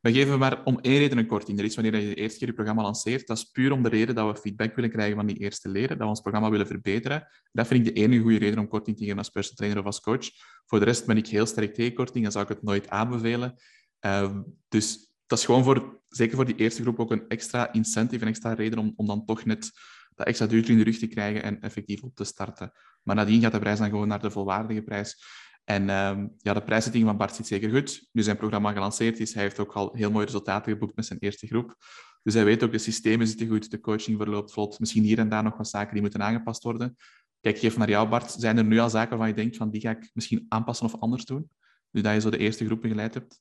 We 0.00 0.12
geven 0.12 0.38
maar 0.38 0.64
om 0.64 0.78
één 0.80 0.98
reden 0.98 1.18
een 1.18 1.26
korting. 1.26 1.58
Er 1.58 1.64
is 1.64 1.74
wanneer 1.74 1.96
je 1.96 2.08
de 2.08 2.14
eerste 2.14 2.38
keer 2.38 2.48
je 2.48 2.54
programma 2.54 2.82
lanceert. 2.82 3.26
Dat 3.26 3.36
is 3.36 3.44
puur 3.44 3.72
om 3.72 3.82
de 3.82 3.88
reden 3.88 4.14
dat 4.14 4.34
we 4.34 4.40
feedback 4.40 4.74
willen 4.74 4.90
krijgen 4.90 5.16
van 5.16 5.26
die 5.26 5.36
eerste 5.36 5.68
leren, 5.68 5.88
dat 5.88 5.98
we 5.98 6.04
ons 6.04 6.20
programma 6.20 6.50
willen 6.50 6.66
verbeteren. 6.66 7.28
Dat 7.52 7.66
vind 7.66 7.86
ik 7.86 7.94
de 7.94 8.00
enige 8.00 8.22
goede 8.22 8.38
reden 8.38 8.58
om 8.58 8.68
korting 8.68 8.96
te 8.96 9.02
geven 9.02 9.18
als 9.18 9.28
personal 9.28 9.56
trainer 9.56 9.80
of 9.80 9.86
als 9.86 10.00
coach. 10.00 10.30
Voor 10.66 10.78
de 10.78 10.84
rest 10.84 11.06
ben 11.06 11.16
ik 11.16 11.26
heel 11.26 11.46
sterk 11.46 11.74
tegen 11.74 11.94
korting 11.94 12.24
en 12.24 12.32
zou 12.32 12.44
ik 12.44 12.50
het 12.50 12.62
nooit 12.62 12.88
aanbevelen. 12.88 13.54
Uh, 14.00 14.36
dus 14.68 15.12
dat 15.26 15.38
is 15.38 15.44
gewoon 15.44 15.64
voor, 15.64 16.00
zeker 16.08 16.36
voor 16.36 16.46
die 16.46 16.56
eerste 16.56 16.82
groep, 16.82 16.98
ook 16.98 17.10
een 17.10 17.28
extra 17.28 17.72
incentive, 17.72 18.22
een 18.22 18.30
extra 18.30 18.52
reden 18.52 18.78
om, 18.78 18.92
om 18.96 19.06
dan 19.06 19.24
toch 19.24 19.44
net 19.44 19.70
dat 20.14 20.26
extra 20.26 20.46
duurtje 20.46 20.72
in 20.72 20.78
de 20.78 20.84
rug 20.84 20.98
te 20.98 21.06
krijgen 21.06 21.42
en 21.42 21.60
effectief 21.60 22.02
op 22.02 22.14
te 22.14 22.24
starten. 22.24 22.72
Maar 23.02 23.16
nadien 23.16 23.40
gaat 23.40 23.52
de 23.52 23.58
prijs 23.58 23.78
dan 23.78 23.88
gewoon 23.88 24.08
naar 24.08 24.20
de 24.20 24.30
volwaardige 24.30 24.82
prijs. 24.82 25.24
En 25.64 25.82
uh, 25.82 26.24
ja, 26.38 26.54
de 26.54 26.62
prijszetting 26.62 27.04
van 27.04 27.16
Bart 27.16 27.34
zit 27.34 27.46
zeker 27.46 27.70
goed. 27.70 28.08
Nu 28.12 28.22
zijn 28.22 28.36
programma 28.36 28.72
gelanceerd 28.72 29.20
is, 29.20 29.34
hij 29.34 29.42
heeft 29.42 29.58
ook 29.58 29.72
al 29.72 29.94
heel 29.94 30.10
mooie 30.10 30.24
resultaten 30.24 30.72
geboekt 30.72 30.96
met 30.96 31.06
zijn 31.06 31.18
eerste 31.18 31.46
groep. 31.46 31.74
Dus 32.22 32.34
hij 32.34 32.44
weet 32.44 32.62
ook, 32.64 32.72
de 32.72 32.78
systemen 32.78 33.26
zitten 33.26 33.48
goed, 33.48 33.70
de 33.70 33.80
coaching 33.80 34.16
verloopt 34.16 34.52
vlot. 34.52 34.80
Misschien 34.80 35.02
hier 35.02 35.18
en 35.18 35.28
daar 35.28 35.42
nog 35.42 35.56
wat 35.56 35.68
zaken 35.68 35.92
die 35.92 36.02
moeten 36.02 36.22
aangepast 36.22 36.62
worden. 36.62 36.96
Kijk 37.40 37.58
geef 37.58 37.76
naar 37.76 37.88
jou, 37.88 38.08
Bart. 38.08 38.30
Zijn 38.30 38.56
er 38.56 38.64
nu 38.64 38.78
al 38.78 38.90
zaken 38.90 39.10
waarvan 39.10 39.28
je 39.28 39.34
denkt, 39.34 39.56
van 39.56 39.70
die 39.70 39.80
ga 39.80 39.90
ik 39.90 40.10
misschien 40.12 40.46
aanpassen 40.48 40.86
of 40.86 41.00
anders 41.00 41.24
doen? 41.24 41.50
Nu 41.90 42.00
dat 42.00 42.12
je 42.12 42.20
zo 42.20 42.30
de 42.30 42.38
eerste 42.38 42.64
groep 42.64 42.80
begeleid 42.80 43.14
hebt? 43.14 43.40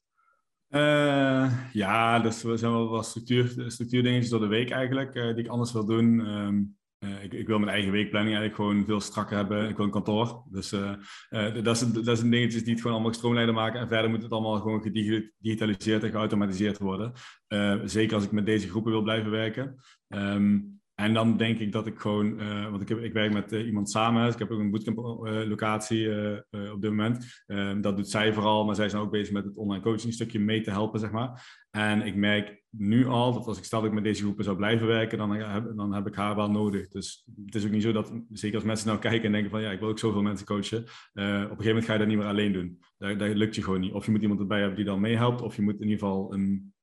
Uh, 0.69 1.53
ja, 1.73 2.19
dus 2.19 2.43
er 2.43 2.57
zijn 2.57 2.71
wel 2.71 2.89
wat 2.89 3.05
structuur, 3.05 3.63
structuurdingetjes 3.71 4.29
door 4.29 4.39
de 4.39 4.47
week 4.47 4.69
eigenlijk, 4.69 5.15
uh, 5.15 5.23
die 5.23 5.43
ik 5.43 5.47
anders 5.47 5.71
wil 5.71 5.85
doen. 5.85 6.19
Um, 6.19 6.77
uh, 6.99 7.23
ik, 7.23 7.33
ik, 7.33 7.47
wil 7.47 7.59
mijn 7.59 7.71
eigen 7.71 7.91
weekplanning 7.91 8.35
eigenlijk 8.35 8.55
gewoon 8.55 8.85
veel 8.85 8.99
strakker 8.99 9.37
hebben. 9.37 9.69
Ik 9.69 9.75
wil 9.75 9.85
een 9.85 9.91
kantoor. 9.91 10.43
Dus 10.49 10.69
dat, 11.63 11.75
is, 11.75 11.79
dat 11.79 12.17
zijn 12.17 12.31
dingetjes 12.31 12.61
die 12.61 12.71
het 12.71 12.81
gewoon 12.81 12.93
allemaal 12.93 13.11
gestroomlijnder 13.11 13.55
maken. 13.55 13.79
En 13.79 13.87
verder 13.87 14.09
moet 14.09 14.21
het 14.21 14.31
allemaal 14.31 14.59
gewoon 14.59 14.81
gedigitaliseerd 14.81 16.03
en 16.03 16.11
geautomatiseerd 16.11 16.77
worden. 16.77 17.13
zeker 17.83 18.15
als 18.15 18.23
ik 18.23 18.31
met 18.31 18.45
deze 18.45 18.69
groepen 18.69 18.91
wil 18.91 19.01
blijven 19.01 19.31
werken. 19.31 19.75
Um, 20.07 20.78
en 20.99 21.13
dan 21.13 21.37
denk 21.37 21.59
ik 21.59 21.71
dat 21.71 21.87
ik 21.87 21.99
gewoon, 21.99 22.41
uh, 22.41 22.69
want 22.69 22.81
ik, 22.81 22.89
heb, 22.89 22.99
ik 22.99 23.13
werk 23.13 23.33
met 23.33 23.53
uh, 23.53 23.65
iemand 23.65 23.89
samen, 23.89 24.31
ik 24.31 24.39
heb 24.39 24.51
ook 24.51 24.59
een 24.59 24.71
bootcamp-locatie 24.71 25.99
uh, 25.99 26.71
op 26.73 26.81
dit 26.81 26.89
moment. 26.89 27.43
Ehm, 27.45 27.81
dat 27.81 27.97
doet 27.97 28.09
zij 28.09 28.33
vooral, 28.33 28.65
maar 28.65 28.75
zij 28.75 28.89
zijn 28.89 29.01
ook 29.01 29.11
bezig 29.11 29.33
met 29.33 29.45
het 29.45 29.55
online 29.55 29.83
coaching 29.83 30.13
stukje 30.13 30.39
mee 30.39 30.61
te 30.61 30.71
helpen, 30.71 30.99
zeg 30.99 31.11
maar. 31.11 31.65
En 31.71 32.01
ik 32.01 32.15
merk 32.15 32.63
nu 32.69 33.07
al 33.07 33.33
dat 33.33 33.45
als 33.45 33.57
ik 33.57 33.63
stel 33.63 33.79
dat 33.79 33.89
ik 33.89 33.95
met 33.95 34.03
deze 34.03 34.21
groepen 34.21 34.43
zou 34.43 34.57
blijven 34.57 34.87
werken, 34.87 35.17
dan 35.17 35.31
heb, 35.31 35.71
dan 35.75 35.93
heb 35.93 36.07
ik 36.07 36.15
haar 36.15 36.35
wel 36.35 36.51
nodig. 36.51 36.87
Dus 36.87 37.25
het 37.45 37.55
is 37.55 37.65
ook 37.65 37.71
niet 37.71 37.83
zo 37.83 37.91
dat, 37.91 38.13
zeker 38.29 38.55
als 38.55 38.65
mensen 38.65 38.87
nou 38.87 38.99
kijken 38.99 39.25
en 39.25 39.31
denken 39.31 39.51
van 39.51 39.61
ja, 39.61 39.71
ik 39.71 39.79
wil 39.79 39.89
ook 39.89 39.99
zoveel 39.99 40.21
mensen 40.21 40.45
coachen. 40.45 40.77
op 40.77 40.85
een 41.13 41.41
gegeven 41.41 41.65
moment 41.65 41.85
ga 41.85 41.93
je 41.93 41.99
dat 41.99 42.07
niet 42.07 42.17
meer 42.17 42.27
alleen 42.27 42.53
doen. 42.53 42.79
Dat, 42.97 43.35
lukt 43.35 43.55
je 43.55 43.63
gewoon 43.63 43.79
niet. 43.79 43.93
Of 43.93 44.05
je 44.05 44.11
moet 44.11 44.21
iemand 44.21 44.39
erbij 44.39 44.59
hebben 44.59 44.77
die 44.77 44.85
dan 44.85 44.99
meehelpt, 44.99 45.41
of 45.41 45.55
je 45.55 45.61
moet 45.61 45.81
in 45.81 45.89
ieder 45.89 45.99
geval 45.99 46.33
een 46.33 46.73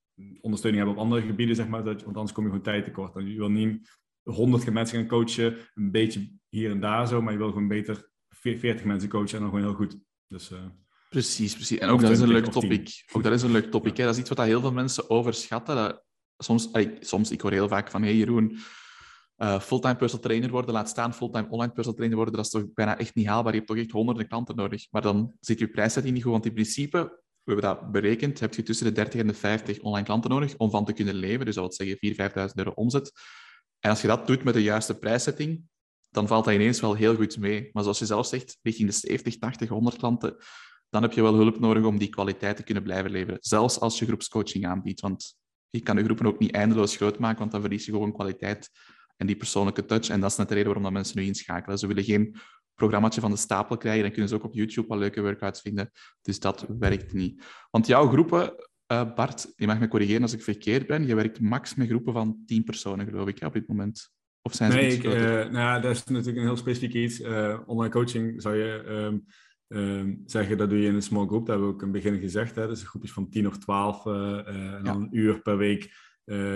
ondersteuning 0.40 0.84
hebben 0.84 1.02
op 1.02 1.08
andere 1.08 1.26
gebieden, 1.26 1.56
zeg 1.56 1.68
maar, 1.68 1.84
want 1.84 2.04
anders 2.04 2.32
kom 2.32 2.44
je 2.44 2.50
gewoon 2.50 2.64
tijd 2.64 2.84
tekort. 2.84 3.12
Je 3.14 3.36
wil 3.36 3.50
niet 3.50 3.96
honderd 4.32 4.72
mensen 4.72 4.98
gaan 4.98 5.06
coachen, 5.06 5.56
een 5.74 5.90
beetje 5.90 6.30
hier 6.48 6.70
en 6.70 6.80
daar 6.80 7.08
zo, 7.08 7.22
maar 7.22 7.32
je 7.32 7.38
wil 7.38 7.52
gewoon 7.52 7.68
beter 7.68 8.10
40 8.28 8.84
mensen 8.84 9.08
coachen 9.08 9.34
en 9.34 9.40
dan 9.40 9.48
gewoon 9.48 9.64
heel 9.64 9.74
goed. 9.74 9.98
Dus, 10.28 10.50
uh, 10.50 10.58
precies, 11.10 11.54
precies. 11.54 11.78
En 11.78 11.88
ook 11.88 12.00
dat 12.00 12.10
is 12.10 12.20
een 12.20 12.28
leuk 12.28 12.46
topic. 12.46 13.04
Ook 13.12 13.22
dat 13.22 13.32
is 13.32 13.42
een 13.42 13.50
leuk 13.50 13.70
topic. 13.70 13.96
Hè. 13.96 14.04
Dat 14.04 14.14
is 14.14 14.20
iets 14.20 14.28
wat 14.28 14.38
heel 14.38 14.60
veel 14.60 14.72
mensen 14.72 15.10
overschatten. 15.10 15.76
Dat, 15.76 16.04
soms, 16.38 16.70
soms, 17.00 17.30
ik 17.30 17.40
hoor 17.40 17.52
heel 17.52 17.68
vaak 17.68 17.90
van, 17.90 18.02
hey 18.02 18.14
Jeroen, 18.14 18.58
uh, 19.36 19.60
fulltime 19.60 19.96
personal 19.96 20.24
trainer 20.24 20.50
worden, 20.50 20.74
laat 20.74 20.88
staan 20.88 21.14
fulltime 21.14 21.48
online 21.48 21.72
personal 21.72 21.94
trainer 21.94 22.16
worden, 22.16 22.34
dat 22.34 22.44
is 22.44 22.50
toch 22.50 22.72
bijna 22.74 22.98
echt 22.98 23.14
niet 23.14 23.26
haalbaar. 23.26 23.52
Je 23.52 23.58
hebt 23.58 23.70
toch 23.70 23.78
echt 23.78 23.90
honderden 23.90 24.28
klanten 24.28 24.56
nodig. 24.56 24.86
Maar 24.90 25.02
dan 25.02 25.32
zit 25.40 25.58
je 25.58 25.68
prijszetting 25.68 26.14
niet 26.14 26.22
goed, 26.22 26.32
want 26.32 26.46
in 26.46 26.52
principe, 26.52 26.98
we 27.42 27.52
hebben 27.52 27.64
dat 27.64 27.92
berekend, 27.92 28.40
heb 28.40 28.54
je 28.54 28.62
tussen 28.62 28.86
de 28.86 28.92
30 28.92 29.20
en 29.20 29.26
de 29.26 29.34
50 29.34 29.80
online 29.80 30.06
klanten 30.06 30.30
nodig 30.30 30.56
om 30.56 30.70
van 30.70 30.84
te 30.84 30.92
kunnen 30.92 31.14
leven. 31.14 31.44
Dus 31.44 31.54
dat 31.54 31.76
wil 31.76 31.96
zeggen 31.96 32.30
4.000, 32.30 32.48
5.000 32.48 32.54
euro 32.54 32.70
omzet. 32.70 33.12
En 33.86 33.92
als 33.92 34.00
je 34.00 34.06
dat 34.06 34.26
doet 34.26 34.44
met 34.44 34.54
de 34.54 34.62
juiste 34.62 34.98
prijszetting, 34.98 35.62
dan 36.10 36.26
valt 36.26 36.44
dat 36.44 36.54
ineens 36.54 36.80
wel 36.80 36.94
heel 36.94 37.14
goed 37.14 37.38
mee. 37.38 37.70
Maar 37.72 37.82
zoals 37.82 37.98
je 37.98 38.06
zelf 38.06 38.26
zegt, 38.26 38.58
richting 38.62 38.88
de 38.88 38.94
70, 38.94 39.38
80, 39.38 39.68
100 39.68 39.96
klanten, 39.96 40.36
dan 40.88 41.02
heb 41.02 41.12
je 41.12 41.22
wel 41.22 41.34
hulp 41.34 41.58
nodig 41.58 41.84
om 41.84 41.98
die 41.98 42.08
kwaliteit 42.08 42.56
te 42.56 42.62
kunnen 42.62 42.82
blijven 42.82 43.10
leveren. 43.10 43.38
Zelfs 43.40 43.80
als 43.80 43.98
je 43.98 44.06
groepscoaching 44.06 44.66
aanbiedt. 44.66 45.00
Want 45.00 45.36
je 45.70 45.80
kan 45.80 45.96
de 45.96 46.04
groepen 46.04 46.26
ook 46.26 46.38
niet 46.38 46.50
eindeloos 46.50 46.96
groot 46.96 47.18
maken, 47.18 47.38
want 47.38 47.50
dan 47.50 47.60
verlies 47.60 47.84
je 47.84 47.92
gewoon 47.92 48.12
kwaliteit 48.12 48.70
en 49.16 49.26
die 49.26 49.36
persoonlijke 49.36 49.84
touch. 49.84 50.08
En 50.08 50.20
dat 50.20 50.30
is 50.30 50.36
net 50.36 50.48
de 50.48 50.54
reden 50.54 50.72
waarom 50.72 50.84
dat 50.84 50.92
mensen 50.92 51.18
nu 51.18 51.24
inschakelen. 51.26 51.78
Ze 51.78 51.86
willen 51.86 52.04
geen 52.04 52.36
programmaatje 52.74 53.20
van 53.20 53.30
de 53.30 53.36
stapel 53.36 53.76
krijgen. 53.76 54.02
Dan 54.02 54.10
kunnen 54.10 54.28
ze 54.28 54.34
ook 54.34 54.44
op 54.44 54.54
YouTube 54.54 54.88
wel 54.88 54.98
leuke 54.98 55.20
workouts 55.20 55.60
vinden. 55.60 55.90
Dus 56.22 56.40
dat 56.40 56.66
werkt 56.78 57.12
niet. 57.12 57.44
Want 57.70 57.86
jouw 57.86 58.08
groepen, 58.08 58.54
uh, 58.92 59.14
Bart, 59.14 59.52
je 59.56 59.66
mag 59.66 59.78
me 59.78 59.88
corrigeren 59.88 60.22
als 60.22 60.32
ik 60.32 60.42
verkeerd 60.42 60.86
ben. 60.86 61.06
Je 61.06 61.14
werkt 61.14 61.40
max 61.40 61.74
met 61.74 61.88
groepen 61.88 62.12
van 62.12 62.42
tien 62.46 62.64
personen, 62.64 63.06
geloof 63.06 63.28
ik, 63.28 63.42
op 63.42 63.52
dit 63.52 63.68
moment. 63.68 64.14
Of 64.42 64.54
zijn 64.54 64.72
ze 64.72 64.76
nee, 64.76 64.92
ik, 64.92 65.04
uh, 65.04 65.50
nou, 65.50 65.82
dat 65.82 65.94
is 65.94 66.04
natuurlijk 66.04 66.36
een 66.36 66.42
heel 66.42 66.56
specifiek 66.56 66.94
iets. 66.94 67.20
Uh, 67.20 67.58
online 67.66 67.92
coaching 67.92 68.42
zou 68.42 68.56
je 68.56 68.84
um, 68.88 69.24
um, 69.66 70.22
zeggen, 70.26 70.58
dat 70.58 70.70
doe 70.70 70.78
je 70.78 70.88
in 70.88 70.94
een 70.94 71.02
small 71.02 71.26
group. 71.26 71.46
Dat 71.46 71.48
hebben 71.48 71.66
we 71.68 71.74
ook 71.74 71.82
in 71.82 71.92
het 71.92 72.02
begin 72.02 72.20
gezegd. 72.20 72.54
Hè. 72.54 72.66
Dus 72.66 72.82
groepjes 72.82 73.12
van 73.12 73.28
tien 73.28 73.46
of 73.46 73.58
twaalf 73.58 74.06
en 74.06 74.80
dan 74.82 75.02
een 75.02 75.16
uur 75.16 75.40
per 75.42 75.56
week 75.56 75.90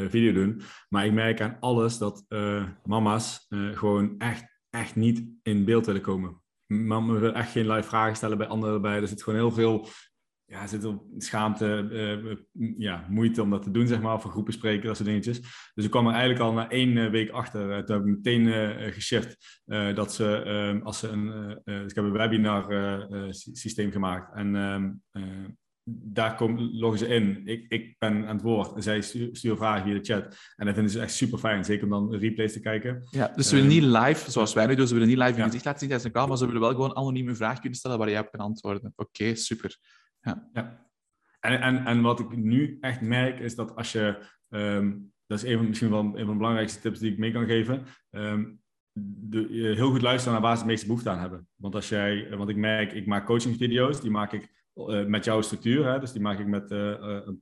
video 0.09 0.33
doen. 0.33 0.61
Maar 0.89 1.07
ik 1.07 1.13
merk 1.13 1.41
aan 1.41 1.57
alles 1.61 1.99
dat 1.99 2.25
mama's 2.85 3.47
gewoon 3.73 4.15
echt, 4.19 4.45
echt 4.71 4.97
niet 4.97 5.25
in 5.43 5.65
beeld 5.65 5.87
willen 5.87 6.03
komen. 6.03 6.43
Mama 6.67 7.13
wil 7.13 7.33
echt 7.33 7.51
geen 7.51 7.71
live 7.71 7.89
vragen 7.89 8.17
stellen 8.17 8.39
bij 8.39 8.47
anderen 8.47 8.83
bij. 8.83 9.01
Er 9.01 9.09
zit 9.09 9.23
gewoon 9.23 9.39
heel 9.39 9.53
veel 9.53 9.89
ja, 10.51 10.67
zit 10.67 10.85
op 10.85 11.05
schaamte, 11.17 11.89
uh, 11.93 12.37
ja, 12.79 13.07
moeite 13.09 13.43
om 13.43 13.51
dat 13.51 13.63
te 13.63 13.71
doen, 13.71 13.87
zeg 13.87 14.01
maar, 14.01 14.21
voor 14.21 14.31
groepen 14.31 14.53
spreken, 14.53 14.87
dat 14.87 14.97
soort 14.97 15.09
dingetjes. 15.09 15.41
Dus 15.75 15.85
ik 15.85 15.91
kwam 15.91 16.07
er 16.07 16.13
eigenlijk 16.13 16.43
al 16.43 16.53
na 16.53 16.71
één 16.71 16.97
uh, 16.97 17.11
week 17.11 17.31
achter. 17.31 17.85
Toen 17.85 17.97
heb 17.97 18.07
ik 18.07 18.15
meteen 18.15 18.43
uh, 18.43 18.93
geshift 18.93 19.61
dat 19.95 20.15
ze, 20.15 20.43
ehm, 20.43 20.81
als 20.83 20.99
ze 20.99 21.09
een, 21.09 21.59
dus 21.65 21.91
ik 21.91 21.95
heb 21.95 22.05
een 22.05 22.13
webinar 22.13 22.67
systeem 23.31 23.91
gemaakt 23.91 24.35
en 24.35 24.57
ehm, 24.57 24.91
daar 25.93 26.37
kom, 26.37 26.59
loggen 26.59 26.99
ze 26.99 27.07
in. 27.07 27.43
Ik, 27.45 27.65
ik 27.69 27.95
ben 27.99 28.27
aan 28.27 28.35
het 28.35 28.43
woord 28.43 28.75
en 28.75 28.83
zij 28.83 29.01
sturen 29.33 29.57
vragen 29.57 29.85
via 29.85 29.95
de 29.95 30.05
chat. 30.05 30.37
En 30.57 30.67
dat 30.67 30.75
vinden 30.75 30.93
ze 30.93 31.01
echt 31.01 31.15
super 31.15 31.39
fijn, 31.39 31.65
zeker 31.65 31.85
om 31.85 31.91
dan 31.91 32.15
replays 32.15 32.53
te 32.53 32.61
kijken. 32.61 33.09
Ja, 33.11 33.33
dus 33.37 33.49
ze 33.49 33.55
willen 33.55 33.71
niet 33.71 33.83
live, 33.83 34.31
zoals 34.31 34.53
wij 34.53 34.67
nu 34.67 34.75
doen, 34.75 34.87
ze 34.87 34.93
willen 34.93 35.09
niet 35.09 35.19
live 35.19 35.37
je 35.37 35.43
gezicht 35.43 35.65
laten 35.65 35.81
zien 35.81 35.89
tijdens 35.89 36.05
een 36.05 36.15
call, 36.15 36.29
maar 36.29 36.37
ze 36.37 36.47
willen 36.47 36.61
wel 36.61 36.71
gewoon 36.71 36.97
anoniem 36.97 37.29
een 37.29 37.37
vraag 37.37 37.59
kunnen 37.59 37.79
stellen 37.79 37.99
waar 37.99 38.11
jij 38.11 38.21
op 38.21 38.31
kan 38.31 38.41
antwoorden. 38.41 38.93
Oké, 38.97 39.35
super. 39.35 39.79
Ja. 40.21 40.49
ja. 40.53 40.89
En, 41.41 41.61
en, 41.61 41.85
en 41.85 42.01
wat 42.01 42.21
ik 42.21 42.37
nu 42.37 42.79
echt 42.81 43.01
merk 43.01 43.39
is 43.39 43.55
dat 43.55 43.77
als 43.77 43.93
je, 43.93 44.19
um, 44.49 45.13
dat 45.27 45.43
is 45.43 45.51
een, 45.51 45.69
misschien 45.69 45.91
wel 45.91 46.01
een 46.01 46.13
van 46.13 46.27
de 46.27 46.37
belangrijkste 46.37 46.81
tips 46.81 46.99
die 46.99 47.13
ik 47.13 47.19
mee 47.19 47.33
kan 47.33 47.47
geven, 47.47 47.83
um, 48.11 48.61
de, 48.93 49.47
heel 49.77 49.91
goed 49.91 50.03
luisteren 50.03 50.33
naar 50.33 50.43
waar 50.43 50.57
ze 50.57 50.63
het 50.63 50.71
meeste 50.71 50.87
behoefte 50.87 51.11
aan 51.11 51.19
hebben. 51.19 51.49
Want 51.55 51.75
als 51.75 51.89
jij, 51.89 52.37
want 52.37 52.49
ik 52.49 52.57
merk, 52.57 52.93
ik 52.93 53.07
maak 53.07 53.27
coachingvideo's, 53.27 54.01
die 54.01 54.11
maak 54.11 54.33
ik 54.33 54.59
uh, 54.75 55.05
met 55.05 55.25
jouw 55.25 55.41
structuur, 55.41 55.93
hè, 55.93 55.99
dus 55.99 56.13
die 56.13 56.21
maak 56.21 56.39
ik 56.39 56.47
met 56.47 56.71
uh, 56.71 56.95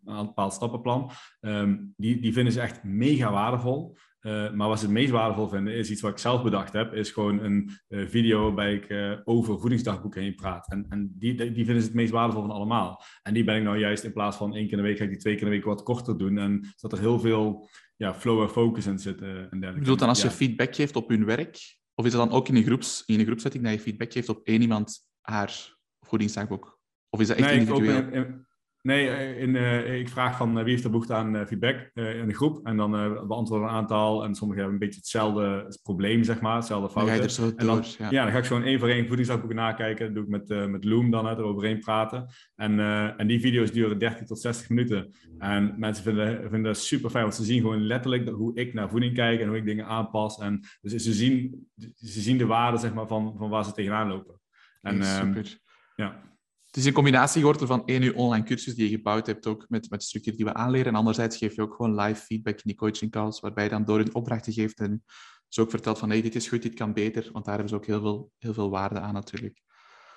een 0.04 0.26
bepaald 0.26 0.52
stappenplan. 0.52 1.10
Um, 1.40 1.94
die, 1.96 2.20
die 2.20 2.32
vinden 2.32 2.52
ze 2.52 2.60
echt 2.60 2.84
mega 2.84 3.30
waardevol. 3.30 3.96
Uh, 4.22 4.52
maar 4.52 4.68
wat 4.68 4.78
ze 4.78 4.84
het 4.84 4.94
meest 4.94 5.10
waardevol 5.10 5.48
vinden, 5.48 5.74
is 5.74 5.90
iets 5.90 6.00
wat 6.00 6.10
ik 6.10 6.18
zelf 6.18 6.42
bedacht 6.42 6.72
heb, 6.72 6.92
is 6.92 7.10
gewoon 7.10 7.42
een 7.42 7.70
uh, 7.88 8.08
video 8.08 8.42
waarbij 8.42 8.74
ik 8.74 8.88
uh, 8.88 9.12
over 9.24 9.60
voedingsdagboeken 9.60 10.22
heen 10.22 10.34
praat. 10.34 10.70
En, 10.70 10.86
en 10.88 11.14
die, 11.18 11.34
die 11.34 11.64
vinden 11.64 11.80
ze 11.80 11.88
het 11.88 11.94
meest 11.94 12.12
waardevol 12.12 12.42
van 12.42 12.50
allemaal. 12.50 13.02
En 13.22 13.34
die 13.34 13.44
ben 13.44 13.56
ik 13.56 13.62
nou 13.62 13.78
juist 13.78 14.04
in 14.04 14.12
plaats 14.12 14.36
van 14.36 14.54
één 14.54 14.68
keer 14.68 14.78
in 14.78 14.82
de 14.82 14.88
week, 14.88 14.98
ga 14.98 15.04
ik 15.04 15.10
die 15.10 15.18
twee 15.18 15.34
keer 15.34 15.42
in 15.42 15.48
de 15.48 15.54
week 15.54 15.64
wat 15.64 15.82
korter 15.82 16.18
doen. 16.18 16.38
En 16.38 16.72
zodat 16.76 16.98
er 16.98 17.04
heel 17.04 17.20
veel 17.20 17.68
ja, 17.96 18.14
flow 18.14 18.42
en 18.42 18.50
focus 18.50 18.86
in 18.86 18.98
zit. 18.98 19.20
en 19.20 19.28
dergelijke. 19.28 19.78
Bedoelt 19.78 19.98
dan 19.98 20.08
als 20.08 20.22
je 20.22 20.30
feedback 20.30 20.74
geeft 20.74 20.96
op 20.96 21.08
hun 21.08 21.24
werk, 21.24 21.76
of 21.94 22.04
is 22.04 22.12
het 22.12 22.22
dan 22.22 22.30
ook 22.30 22.48
in 22.48 22.56
een, 22.56 22.64
groeps, 22.64 23.02
in 23.06 23.20
een 23.20 23.26
groepsetting 23.26 23.64
dat 23.64 23.72
je 23.72 23.80
feedback 23.80 24.12
geeft 24.12 24.28
op 24.28 24.40
één 24.44 24.60
iemand 24.60 25.08
haar 25.20 25.76
voedingsdagboek? 26.00 26.80
Of 27.10 27.20
is 27.20 27.26
dat 27.26 27.36
echt 27.36 27.48
nee, 27.48 27.58
individueel? 27.58 28.46
Nee, 28.82 29.08
eh, 29.08 29.40
in, 29.40 29.54
uh, 29.54 29.98
ik 29.98 30.08
vraag 30.08 30.36
van 30.36 30.58
uh, 30.58 30.62
wie 30.62 30.70
heeft 30.70 30.84
er 30.84 30.90
behoefte 30.90 31.14
aan 31.14 31.46
feedback 31.46 31.90
in 31.94 32.26
de 32.26 32.34
groep. 32.34 32.66
En 32.66 32.76
dan 32.76 32.90
beantwoorden 33.26 33.68
een 33.68 33.74
aantal. 33.74 34.24
En 34.24 34.34
sommigen 34.34 34.62
hebben 34.62 34.80
een 34.80 34.86
beetje 34.86 35.00
hetzelfde 35.00 35.76
probleem, 35.82 36.24
zeg 36.24 36.40
maar. 36.40 36.56
Hetzelfde 36.56 36.90
fouten. 36.90 37.18
Dan 37.18 37.28
ga 37.28 37.32
je 37.32 37.42
er 37.42 37.52
zo 37.52 37.66
door, 37.66 37.76
dan, 37.76 37.84
ja. 37.98 38.10
ja. 38.10 38.22
dan 38.22 38.32
ga 38.32 38.38
ik 38.38 38.44
gewoon 38.44 38.62
één 38.62 38.78
voor 38.78 38.88
één 38.88 39.06
voedingsdagboeken 39.06 39.56
nakijken. 39.56 40.06
Dat 40.06 40.14
doe 40.14 40.24
ik 40.24 40.48
met, 40.48 40.68
met 40.70 40.84
Loom 40.84 41.10
dan, 41.10 41.26
hè, 41.26 41.36
eroverheen 41.36 41.78
praten. 41.78 42.26
En, 42.54 42.80
en 43.16 43.26
die 43.26 43.40
video's 43.40 43.72
duren 43.72 43.98
30 43.98 44.26
tot 44.26 44.40
60 44.40 44.68
minuten. 44.68 45.14
En 45.38 45.74
mensen 45.78 46.04
vinden, 46.04 46.40
vinden 46.40 46.62
dat 46.62 46.78
super 46.78 47.10
fijn. 47.10 47.24
Want 47.24 47.36
ze 47.36 47.44
zien 47.44 47.60
gewoon 47.60 47.86
letterlijk 47.86 48.28
hoe 48.28 48.54
ik 48.54 48.74
naar 48.74 48.90
voeding 48.90 49.14
kijk 49.14 49.40
en 49.40 49.48
hoe 49.48 49.56
ik 49.56 49.64
dingen 49.64 49.86
aanpas. 49.86 50.38
En 50.38 50.60
dus 50.80 50.92
ze 50.92 51.12
zien, 51.12 51.68
ze 51.94 52.20
zien 52.20 52.38
de 52.38 52.46
waarde, 52.46 52.78
zeg 52.78 52.94
maar, 52.94 53.06
van, 53.06 53.34
van 53.38 53.50
waar 53.50 53.64
ze 53.64 53.72
tegenaan 53.72 54.08
lopen. 54.08 54.40
En, 54.82 55.04
super. 55.04 55.36
Um, 55.36 55.58
ja. 55.96 56.28
Het 56.68 56.76
is 56.76 56.84
een 56.84 56.92
combinatie 56.92 57.40
geworden 57.40 57.66
van 57.66 57.86
één 57.86 58.02
uur 58.02 58.14
online 58.14 58.44
cursus 58.44 58.74
die 58.74 58.90
je 58.90 58.96
gebouwd 58.96 59.26
hebt, 59.26 59.46
ook 59.46 59.64
met, 59.68 59.90
met 59.90 60.00
de 60.00 60.06
structuur 60.06 60.36
die 60.36 60.44
we 60.44 60.54
aanleren. 60.54 60.86
En 60.86 60.94
anderzijds 60.94 61.36
geef 61.36 61.54
je 61.54 61.62
ook 61.62 61.74
gewoon 61.74 62.00
live 62.00 62.22
feedback 62.22 62.54
in 62.54 62.62
die 62.64 62.74
coaching 62.74 63.10
calls, 63.10 63.40
waarbij 63.40 63.64
je 63.64 63.70
dan 63.70 63.84
door 63.84 64.00
een 64.00 64.14
opdrachten 64.14 64.52
geeft 64.52 64.80
en 64.80 65.04
ze 65.48 65.60
ook 65.60 65.70
vertelt 65.70 65.98
van 65.98 66.10
hey, 66.10 66.22
dit 66.22 66.34
is 66.34 66.48
goed, 66.48 66.62
dit 66.62 66.74
kan 66.74 66.92
beter, 66.92 67.28
want 67.32 67.44
daar 67.44 67.54
hebben 67.54 67.68
ze 67.68 67.76
ook 67.76 67.86
heel 67.86 68.00
veel, 68.00 68.30
heel 68.38 68.54
veel 68.54 68.70
waarde 68.70 69.00
aan 69.00 69.14
natuurlijk. 69.14 69.62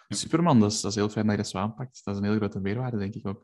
Superman, 0.08 0.60
dat 0.60 0.72
is, 0.72 0.82
dat 0.82 0.92
is 0.92 0.98
heel 0.98 1.10
fijn 1.10 1.26
dat 1.26 1.36
je 1.36 1.42
dat 1.42 1.52
zo 1.52 1.58
aanpakt. 1.58 2.02
Dat 2.04 2.14
is 2.14 2.22
een 2.22 2.28
heel 2.28 2.38
grote 2.38 2.60
meerwaarde, 2.60 2.98
denk 2.98 3.16
ik 3.16 3.28
ook. 3.28 3.44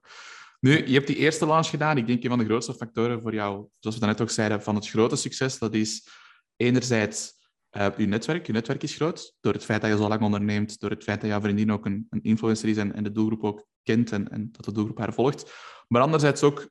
Nu, 0.60 0.88
je 0.88 0.93
hebt 0.93 1.08
die 1.08 1.15
eerste 1.15 1.46
launch 1.46 1.67
gedaan. 1.70 1.98
Ik 1.98 2.08
denk 2.08 2.24
een 2.24 2.30
van 2.30 2.39
de 2.39 2.46
grootste 2.46 2.74
factoren 2.74 3.22
voor 3.22 3.34
jou, 3.34 3.67
zoals 3.80 3.96
we 3.96 4.02
daarnet 4.02 4.22
ook 4.22 4.30
zeiden, 4.30 4.63
van 4.63 4.76
het 4.76 4.89
grote 4.89 5.15
succes, 5.15 5.58
dat 5.58 5.74
is 5.74 6.08
enerzijds 6.56 7.37
uh, 7.78 7.88
je 7.98 8.06
netwerk. 8.06 8.46
Je 8.48 8.54
netwerk 8.54 8.84
is 8.84 8.96
groot, 8.96 9.36
door 9.40 9.54
het 9.54 9.66
feit 9.66 9.82
dat 9.82 9.90
je 9.90 9.98
zo 9.98 10.08
lang 10.08 10.22
onderneemt, 10.22 10.80
door 10.80 10.90
het 10.90 11.04
feit 11.04 11.22
dat 11.22 11.30
jouw 11.30 11.42
vriendin 11.42 11.72
ook 11.72 11.86
een, 11.86 12.08
een 12.10 12.24
influencer 12.24 12.70
is 12.70 12.78
en, 12.78 12.94
en, 12.94 13.04
de 13.04 13.12
doelgroep 13.12 13.44
ook 13.44 13.68
kent 13.84 14.12
en, 14.12 14.30
en, 14.30 14.52
dat 14.52 14.66
de 14.66 14.72
doelgroep 14.72 14.98
haar 14.98 15.13
volgt. 15.13 15.54
Maar 15.88 16.02
anderzijds 16.02 16.44
ook 16.44 16.70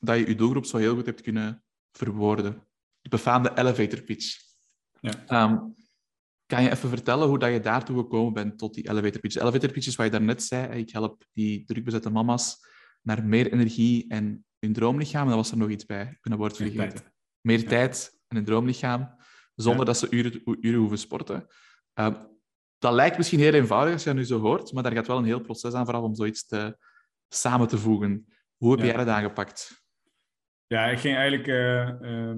dat 0.00 0.18
je 0.18 0.26
je 0.26 0.34
doelgroep 0.34 0.66
zo 0.66 0.76
heel 0.76 0.94
goed 0.94 1.06
hebt 1.06 1.20
kunnen 1.20 1.64
verwoorden. 1.92 2.66
De 3.00 3.08
befaamde 3.08 3.52
elevator 3.54 4.02
pitch. 4.02 4.36
Ja. 5.00 5.44
Um, 5.44 5.74
kan 6.46 6.62
je 6.62 6.70
even 6.70 6.88
vertellen 6.88 7.28
hoe 7.28 7.38
dat 7.38 7.52
je 7.52 7.60
daartoe 7.60 7.98
gekomen 7.98 8.32
bent 8.32 8.58
tot 8.58 8.74
die 8.74 8.88
elevator 8.88 9.20
pitch? 9.20 9.34
De 9.34 9.40
elevator 9.40 9.72
pitch 9.72 9.86
is 9.86 9.96
wat 9.96 10.06
je 10.06 10.12
daarnet 10.12 10.42
zei. 10.42 10.78
Ik 10.78 10.90
help 10.90 11.24
die 11.32 11.64
drukbezette 11.64 12.10
mama's 12.10 12.66
naar 13.02 13.24
meer 13.24 13.52
energie 13.52 14.08
en 14.08 14.44
hun 14.58 14.72
droomlichaam. 14.72 15.22
En 15.22 15.28
dan 15.28 15.36
was 15.36 15.50
er 15.50 15.56
nog 15.56 15.70
iets 15.70 15.86
bij. 15.86 16.02
Ik 16.02 16.18
ben 16.20 16.32
een 16.32 16.38
woord 16.38 16.56
vergeten. 16.56 17.12
Meer 17.40 17.68
tijd 17.68 18.20
en 18.28 18.36
een 18.36 18.44
droomlichaam, 18.44 19.14
zonder 19.54 19.86
dat 19.86 19.98
ze 19.98 20.06
uren, 20.10 20.42
uren 20.60 20.80
hoeven 20.80 20.98
sporten. 20.98 21.46
Uh, 22.00 22.14
dat 22.78 22.92
lijkt 22.92 23.16
misschien 23.16 23.38
heel 23.38 23.54
eenvoudig 23.54 23.92
als 23.92 24.02
je 24.02 24.08
dat 24.08 24.18
nu 24.18 24.24
zo 24.24 24.40
hoort, 24.40 24.72
maar 24.72 24.82
daar 24.82 24.92
gaat 24.92 25.06
wel 25.06 25.18
een 25.18 25.24
heel 25.24 25.40
proces 25.40 25.72
aan 25.72 25.84
vooraf 25.84 26.02
om 26.02 26.14
zoiets 26.14 26.46
te, 26.46 26.76
samen 27.28 27.68
te 27.68 27.78
voegen. 27.78 28.26
Hoe 28.56 28.70
heb 28.70 28.84
jij 28.84 28.96
dat 28.96 29.08
aangepakt? 29.08 29.84
Ja, 30.66 30.86
ik 30.86 30.98
ging 30.98 31.16
eigenlijk... 31.16 31.46
Uh, 31.46 32.34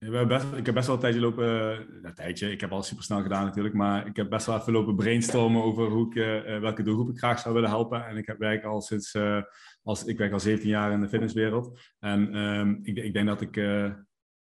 we 0.00 0.26
best, 0.26 0.46
ik 0.54 0.66
heb 0.66 0.74
best 0.74 0.86
wel 0.86 0.96
een 0.96 1.02
tijdje 1.02 1.20
lopen, 1.20 1.46
een 1.46 2.00
nou, 2.02 2.14
tijdje, 2.14 2.50
ik 2.50 2.60
heb 2.60 2.72
al 2.72 2.82
super 2.82 3.04
snel 3.04 3.22
gedaan 3.22 3.44
natuurlijk, 3.44 3.74
maar 3.74 4.06
ik 4.06 4.16
heb 4.16 4.28
best 4.30 4.46
wel 4.46 4.56
even 4.56 4.72
lopen 4.72 4.96
brainstormen 4.96 5.62
over 5.62 5.86
hoe 5.86 6.06
ik, 6.06 6.14
uh, 6.14 6.60
welke 6.60 6.82
doelgroep 6.82 7.10
ik 7.10 7.18
graag 7.18 7.38
zou 7.38 7.54
willen 7.54 7.68
helpen. 7.68 8.06
En 8.06 8.16
ik 8.16 8.26
heb 8.26 8.38
werk 8.38 8.64
al 8.64 8.80
sinds, 8.80 9.14
uh, 9.14 9.42
als, 9.82 10.04
ik 10.04 10.18
werk 10.18 10.32
al 10.32 10.40
17 10.40 10.68
jaar 10.68 10.92
in 10.92 11.00
de 11.00 11.08
fitnesswereld. 11.08 11.80
En 11.98 12.36
um, 12.36 12.78
ik, 12.82 12.96
ik, 12.96 13.12
denk 13.12 13.26
dat 13.26 13.40
ik 13.40 13.56
uh, 13.56 13.92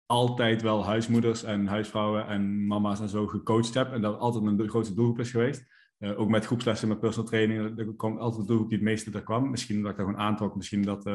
altijd 0.06 0.62
wel 0.62 0.86
huismoeders 0.86 1.44
en 1.44 1.68
huisvrouwen 1.68 2.28
en 2.28 2.68
mama's 2.68 3.00
en 3.00 3.10
zo 3.10 3.28
gecoacht 3.28 3.74
heb. 3.74 3.92
En 3.92 4.02
dat 4.02 4.20
altijd 4.20 4.44
mijn 4.44 4.70
grootste 4.70 4.96
doelgroep 4.96 5.20
is 5.20 5.32
geweest. 5.32 5.72
ook 6.00 6.30
met 6.30 6.46
groepslessen, 6.46 6.88
met 6.88 7.00
personal 7.00 7.30
training, 7.30 7.80
er 7.80 7.96
kwam 7.96 8.18
altijd 8.18 8.42
de 8.42 8.48
doelgroep 8.48 8.70
die 8.70 8.78
het 8.78 8.88
meeste 8.88 9.12
er 9.12 9.24
kwam. 9.24 9.50
Misschien 9.50 9.82
dat 9.82 9.92
ik 9.92 9.98
dat 9.98 10.06
gewoon 10.06 10.22
aantrok, 10.22 10.56
misschien 10.56 10.82
dat... 10.82 11.06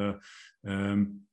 Um, 0.60 1.26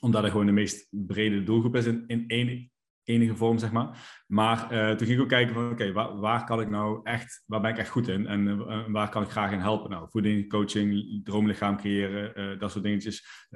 omdat 0.00 0.22
het 0.22 0.30
gewoon 0.30 0.46
de 0.46 0.52
meest 0.52 0.88
brede 0.90 1.42
doelgroep 1.42 1.76
is 1.76 1.86
in, 1.86 2.04
in 2.06 2.70
enige 3.04 3.34
vorm, 3.34 3.58
zeg 3.58 3.72
maar. 3.72 4.22
Maar 4.26 4.72
uh, 4.72 4.88
toen 4.88 5.06
ging 5.06 5.18
ik 5.18 5.22
ook 5.22 5.28
kijken 5.28 5.54
van, 5.54 5.70
oké, 5.70 5.92
waar, 5.92 6.44
kan 6.44 6.60
ik 6.60 6.70
nou 6.70 7.00
echt, 7.02 7.42
waar 7.46 7.60
ben 7.60 7.70
ik 7.70 7.78
echt 7.78 7.90
goed 7.90 8.08
in? 8.08 8.26
En 8.26 8.58
waar 8.92 9.08
kan 9.08 9.22
ik 9.22 9.28
graag 9.28 9.52
in 9.52 9.58
helpen? 9.58 9.90
Nou, 9.90 10.06
voeding, 10.10 10.48
coaching, 10.48 11.20
droomlichaam 11.24 11.76
creëren, 11.76 12.58
dat 12.58 12.70
soort 12.70 12.84
dingetjes, 12.84 13.46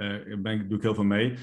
ben, 0.43 0.69
doe 0.69 0.77
ik 0.77 0.83
heel 0.83 0.95
veel 0.95 1.05
mee. 1.05 1.37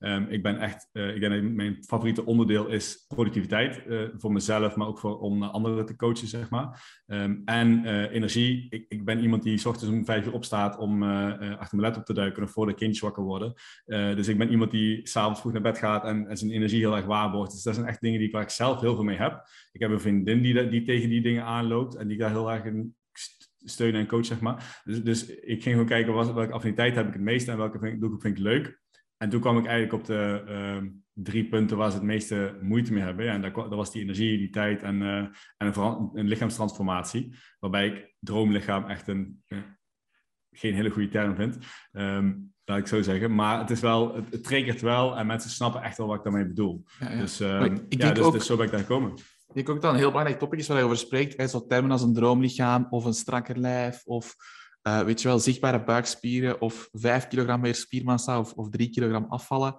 Um, 0.00 0.26
ik 0.28 0.42
ben 0.42 0.58
echt, 0.58 0.88
uh, 0.92 1.14
ik 1.14 1.20
denk 1.20 1.54
mijn 1.54 1.84
favoriete 1.84 2.24
onderdeel 2.24 2.66
is 2.66 3.04
productiviteit 3.08 3.82
uh, 3.86 4.08
voor 4.16 4.32
mezelf, 4.32 4.76
maar 4.76 4.86
ook 4.86 4.98
voor, 4.98 5.18
om 5.18 5.42
anderen 5.42 5.86
te 5.86 5.96
coachen, 5.96 6.28
zeg 6.28 6.50
maar. 6.50 7.02
Um, 7.06 7.42
en 7.44 7.84
energie. 8.10 8.66
Ik, 8.70 8.84
ik, 8.88 9.04
ben 9.04 9.20
iemand 9.20 9.42
die 9.42 9.58
s 9.58 9.66
ochtends 9.66 9.94
om 9.94 10.04
vijf 10.04 10.26
uur 10.26 10.32
opstaat 10.32 10.78
om 10.78 11.02
achter 11.02 11.76
mijn 11.76 11.80
laptop 11.80 12.04
te 12.04 12.12
duiken 12.12 12.42
of 12.42 12.50
voor 12.50 12.66
de 12.66 12.74
kindjes 12.74 13.00
wakker 13.00 13.22
worden. 13.22 13.54
dus 13.86 14.28
ik 14.28 14.38
ben 14.38 14.50
iemand 14.50 14.70
die 14.70 15.08
s'avonds 15.08 15.40
vroeg 15.40 15.52
naar 15.52 15.62
bed 15.62 15.78
gaat 15.78 16.04
en, 16.04 16.28
en, 16.28 16.36
zijn 16.36 16.50
energie 16.50 16.78
heel 16.78 16.96
erg 16.96 17.04
waarborgt. 17.04 17.52
Dus 17.52 17.62
dat 17.62 17.74
zijn 17.74 17.86
echt 17.86 18.00
dingen 18.00 18.20
die, 18.20 18.30
waar 18.30 18.42
ik 18.42 18.50
zelf 18.50 18.80
heel 18.80 18.94
veel 18.94 19.04
mee 19.04 19.16
heb. 19.16 19.48
Ik 19.72 19.80
heb 19.80 19.90
een 19.90 20.00
vriendin 20.00 20.42
die, 20.42 20.68
die 20.68 20.82
tegen 20.82 21.08
die 21.08 21.22
dingen 21.22 21.44
aanloopt 21.44 21.94
en 21.94 22.08
die 22.08 22.18
daar 22.18 22.30
heel 22.30 22.52
erg 22.52 22.64
in 22.64 22.96
steunen 23.64 24.00
en 24.00 24.06
coach, 24.06 24.24
zeg 24.24 24.40
maar. 24.40 24.80
Dus, 24.84 25.02
dus 25.02 25.26
ik 25.26 25.62
ging 25.62 25.74
gewoon 25.74 25.86
kijken 25.86 26.14
welke 26.14 26.52
affiniteit 26.52 26.94
heb 26.94 27.06
ik 27.06 27.12
het 27.12 27.22
meeste 27.22 27.50
en 27.50 27.56
welke 27.56 27.78
vind, 27.78 28.00
vind 28.00 28.38
ik 28.38 28.38
leuk. 28.38 28.80
En 29.18 29.28
toen 29.28 29.40
kwam 29.40 29.58
ik 29.58 29.66
eigenlijk 29.66 30.00
op 30.00 30.06
de 30.06 30.44
uh, 30.48 30.90
drie 31.12 31.48
punten 31.48 31.76
waar 31.76 31.90
ze 31.90 31.96
het 31.96 32.06
meeste 32.06 32.58
moeite 32.60 32.92
mee 32.92 33.02
hebben. 33.02 33.28
En 33.28 33.42
dat, 33.42 33.54
dat 33.54 33.74
was 33.74 33.92
die 33.92 34.02
energie, 34.02 34.38
die 34.38 34.50
tijd 34.50 34.82
en, 34.82 35.00
uh, 35.00 35.16
en 35.16 35.32
een, 35.56 36.10
een, 36.14 36.28
lichaamstransformatie. 36.28 37.34
Waarbij 37.58 37.86
ik 37.86 38.14
droomlichaam 38.20 38.84
echt 38.84 39.08
een, 39.08 39.42
uh, 39.48 39.58
geen 40.50 40.74
hele 40.74 40.90
goede 40.90 41.08
term 41.08 41.34
vind. 41.34 41.58
Um, 41.92 42.52
laat 42.64 42.78
ik 42.78 42.86
zo 42.86 43.02
zeggen. 43.02 43.34
Maar 43.34 43.58
het 43.58 43.70
is 43.70 43.80
wel, 43.80 44.14
het, 44.14 44.30
het 44.30 44.44
triggert 44.44 44.80
wel 44.80 45.16
en 45.16 45.26
mensen 45.26 45.50
snappen 45.50 45.82
echt 45.82 45.98
wel 45.98 46.06
wat 46.06 46.16
ik 46.16 46.22
daarmee 46.22 46.46
bedoel. 46.46 46.84
Ja, 47.00 47.10
ja. 47.10 47.20
Dus, 47.20 47.40
ik 47.40 48.02
ja, 48.02 48.12
dus, 48.12 48.24
ook, 48.24 48.32
dus 48.32 48.46
zo 48.46 48.56
ben 48.56 48.64
ik 48.64 48.70
daar 48.70 48.80
gekomen. 48.80 49.12
Ik 49.48 49.54
denk 49.54 49.68
ook 49.68 49.80
dat 49.82 49.92
een 49.92 49.98
heel 49.98 50.08
belangrijk 50.08 50.38
topic 50.38 50.58
is 50.58 50.68
waar 50.68 50.78
je 50.78 50.84
over 50.84 50.96
spreekt. 50.96 51.36
Hij 51.36 51.46
zo 51.46 51.66
termen 51.66 51.90
als 51.90 52.02
een 52.02 52.14
droomlichaam 52.14 52.86
of 52.90 53.04
een 53.04 53.14
strakker 53.14 53.58
lijf 53.58 54.04
of 54.04 54.36
uh, 54.88 55.00
weet 55.00 55.22
je 55.22 55.28
wel, 55.28 55.38
zichtbare 55.38 55.84
buikspieren 55.84 56.60
of 56.60 56.88
vijf 56.92 57.28
kilogram 57.28 57.60
meer 57.60 57.74
spiermassa 57.74 58.38
of, 58.38 58.52
of 58.52 58.68
drie 58.68 58.90
kilogram 58.90 59.26
afvallen. 59.28 59.76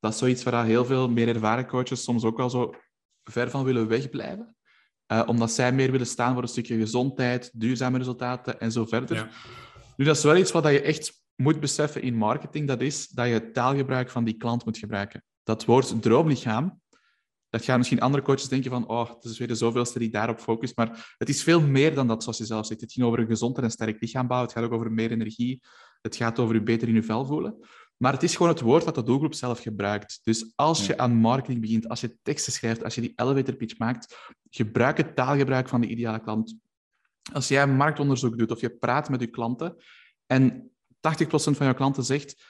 Dat 0.00 0.12
is 0.12 0.18
zoiets 0.18 0.42
waar 0.42 0.64
heel 0.64 0.84
veel 0.84 1.08
meer 1.08 1.28
ervaren 1.28 1.66
coaches 1.66 2.02
soms 2.02 2.24
ook 2.24 2.36
wel 2.36 2.50
zo 2.50 2.74
ver 3.24 3.50
van 3.50 3.64
willen 3.64 3.88
wegblijven. 3.88 4.56
Uh, 5.12 5.22
omdat 5.26 5.50
zij 5.50 5.72
meer 5.72 5.90
willen 5.90 6.06
staan 6.06 6.32
voor 6.32 6.42
een 6.42 6.48
stukje 6.48 6.78
gezondheid, 6.78 7.50
duurzame 7.54 7.98
resultaten 7.98 8.60
en 8.60 8.72
zo 8.72 8.84
verder. 8.84 9.16
Ja. 9.16 9.28
Nu, 9.96 10.04
dat 10.04 10.16
is 10.16 10.22
wel 10.22 10.36
iets 10.36 10.52
wat 10.52 10.64
je 10.64 10.80
echt 10.80 11.22
moet 11.34 11.60
beseffen 11.60 12.02
in 12.02 12.14
marketing. 12.14 12.68
Dat 12.68 12.80
is 12.80 13.08
dat 13.08 13.26
je 13.26 13.32
het 13.32 13.54
taalgebruik 13.54 14.10
van 14.10 14.24
die 14.24 14.36
klant 14.36 14.64
moet 14.64 14.78
gebruiken. 14.78 15.24
Dat 15.42 15.64
woord 15.64 16.02
droomlichaam, 16.02 16.80
dat 17.52 17.64
gaan 17.64 17.78
misschien 17.78 18.00
andere 18.00 18.22
coaches 18.22 18.48
denken 18.48 18.70
van, 18.70 18.88
oh, 18.88 19.14
het 19.14 19.24
is 19.24 19.38
weer 19.38 19.48
de 19.48 19.54
zoveelste 19.54 19.98
die 19.98 20.10
daarop 20.10 20.40
focust. 20.40 20.76
Maar 20.76 21.14
het 21.18 21.28
is 21.28 21.42
veel 21.42 21.60
meer 21.60 21.94
dan 21.94 22.06
dat, 22.06 22.22
zoals 22.22 22.38
je 22.38 22.44
zelf 22.44 22.66
zegt. 22.66 22.80
Het 22.80 22.92
ging 22.92 23.06
over 23.06 23.18
een 23.18 23.26
gezond 23.26 23.58
en 23.58 23.64
een 23.64 23.70
sterk 23.70 24.00
lichaam 24.00 24.26
bouwen. 24.26 24.48
Het 24.48 24.58
gaat 24.58 24.66
ook 24.66 24.72
over 24.72 24.92
meer 24.92 25.10
energie. 25.10 25.62
Het 26.00 26.16
gaat 26.16 26.38
over 26.38 26.54
je 26.54 26.62
beter 26.62 26.88
in 26.88 26.94
je 26.94 27.02
vel 27.02 27.26
voelen. 27.26 27.56
Maar 27.96 28.12
het 28.12 28.22
is 28.22 28.36
gewoon 28.36 28.52
het 28.52 28.60
woord 28.60 28.84
dat 28.84 28.94
de 28.94 29.02
doelgroep 29.02 29.34
zelf 29.34 29.60
gebruikt. 29.60 30.20
Dus 30.22 30.52
als 30.54 30.86
je 30.86 30.98
aan 30.98 31.14
marketing 31.14 31.60
begint, 31.60 31.88
als 31.88 32.00
je 32.00 32.16
teksten 32.22 32.52
schrijft, 32.52 32.84
als 32.84 32.94
je 32.94 33.00
die 33.00 33.12
elevator 33.16 33.54
pitch 33.54 33.78
maakt, 33.78 34.32
gebruik 34.50 34.96
het 34.96 35.16
taalgebruik 35.16 35.68
van 35.68 35.80
de 35.80 35.86
ideale 35.86 36.20
klant. 36.20 36.54
Als 37.32 37.48
jij 37.48 37.66
marktonderzoek 37.66 38.38
doet 38.38 38.50
of 38.50 38.60
je 38.60 38.70
praat 38.70 39.08
met 39.08 39.20
je 39.20 39.26
klanten 39.26 39.76
en 40.26 40.70
80% 40.94 40.96
van 41.30 41.66
jouw 41.66 41.74
klanten 41.74 42.04
zegt 42.04 42.44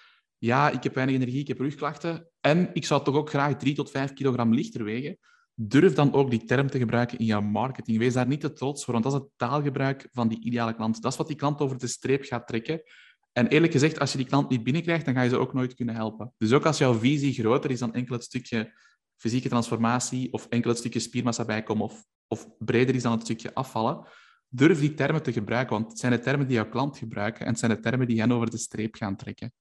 ja, 0.44 0.70
ik 0.70 0.82
heb 0.82 0.94
weinig 0.94 1.14
energie, 1.14 1.40
ik 1.40 1.48
heb 1.48 1.58
rugklachten 1.58 2.28
en 2.40 2.70
ik 2.72 2.84
zou 2.84 3.04
toch 3.04 3.14
ook 3.14 3.28
graag 3.28 3.56
3 3.56 3.74
tot 3.74 3.90
5 3.90 4.12
kilogram 4.12 4.54
lichter 4.54 4.84
wegen. 4.84 5.18
Durf 5.54 5.94
dan 5.94 6.12
ook 6.12 6.30
die 6.30 6.44
term 6.44 6.70
te 6.70 6.78
gebruiken 6.78 7.18
in 7.18 7.24
jouw 7.24 7.40
marketing. 7.40 7.98
Wees 7.98 8.12
daar 8.12 8.26
niet 8.26 8.40
te 8.40 8.52
trots 8.52 8.84
voor, 8.84 8.92
want 8.92 9.04
dat 9.04 9.14
is 9.14 9.20
het 9.20 9.28
taalgebruik 9.36 10.08
van 10.12 10.28
die 10.28 10.44
ideale 10.44 10.74
klant. 10.74 11.02
Dat 11.02 11.12
is 11.12 11.18
wat 11.18 11.26
die 11.26 11.36
klant 11.36 11.60
over 11.60 11.78
de 11.78 11.86
streep 11.86 12.24
gaat 12.24 12.46
trekken. 12.46 12.82
En 13.32 13.46
eerlijk 13.48 13.72
gezegd, 13.72 13.98
als 13.98 14.12
je 14.12 14.18
die 14.18 14.26
klant 14.26 14.48
niet 14.48 14.62
binnenkrijgt, 14.62 15.04
dan 15.04 15.14
ga 15.14 15.22
je 15.22 15.28
ze 15.28 15.36
ook 15.36 15.52
nooit 15.52 15.74
kunnen 15.74 15.94
helpen. 15.94 16.32
Dus 16.38 16.52
ook 16.52 16.66
als 16.66 16.78
jouw 16.78 16.94
visie 16.94 17.32
groter 17.32 17.70
is 17.70 17.78
dan 17.78 17.94
enkel 17.94 18.14
het 18.14 18.24
stukje 18.24 18.72
fysieke 19.16 19.48
transformatie 19.48 20.32
of 20.32 20.46
enkel 20.48 20.70
het 20.70 20.78
stukje 20.78 21.00
spiermassa 21.00 21.44
bijkomen 21.44 21.84
of, 21.84 22.04
of 22.26 22.48
breder 22.58 22.94
is 22.94 23.02
dan 23.02 23.12
het 23.12 23.22
stukje 23.22 23.54
afvallen, 23.54 24.06
durf 24.48 24.80
die 24.80 24.94
termen 24.94 25.22
te 25.22 25.32
gebruiken, 25.32 25.76
want 25.76 25.90
het 25.90 25.98
zijn 25.98 26.12
de 26.12 26.20
termen 26.20 26.46
die 26.46 26.56
jouw 26.56 26.68
klant 26.68 26.98
gebruiken 26.98 27.40
en 27.40 27.50
het 27.50 27.58
zijn 27.58 27.70
de 27.70 27.80
termen 27.80 28.06
die 28.06 28.20
hen 28.20 28.32
over 28.32 28.50
de 28.50 28.56
streep 28.56 28.94
gaan 28.94 29.16
trekken. 29.16 29.52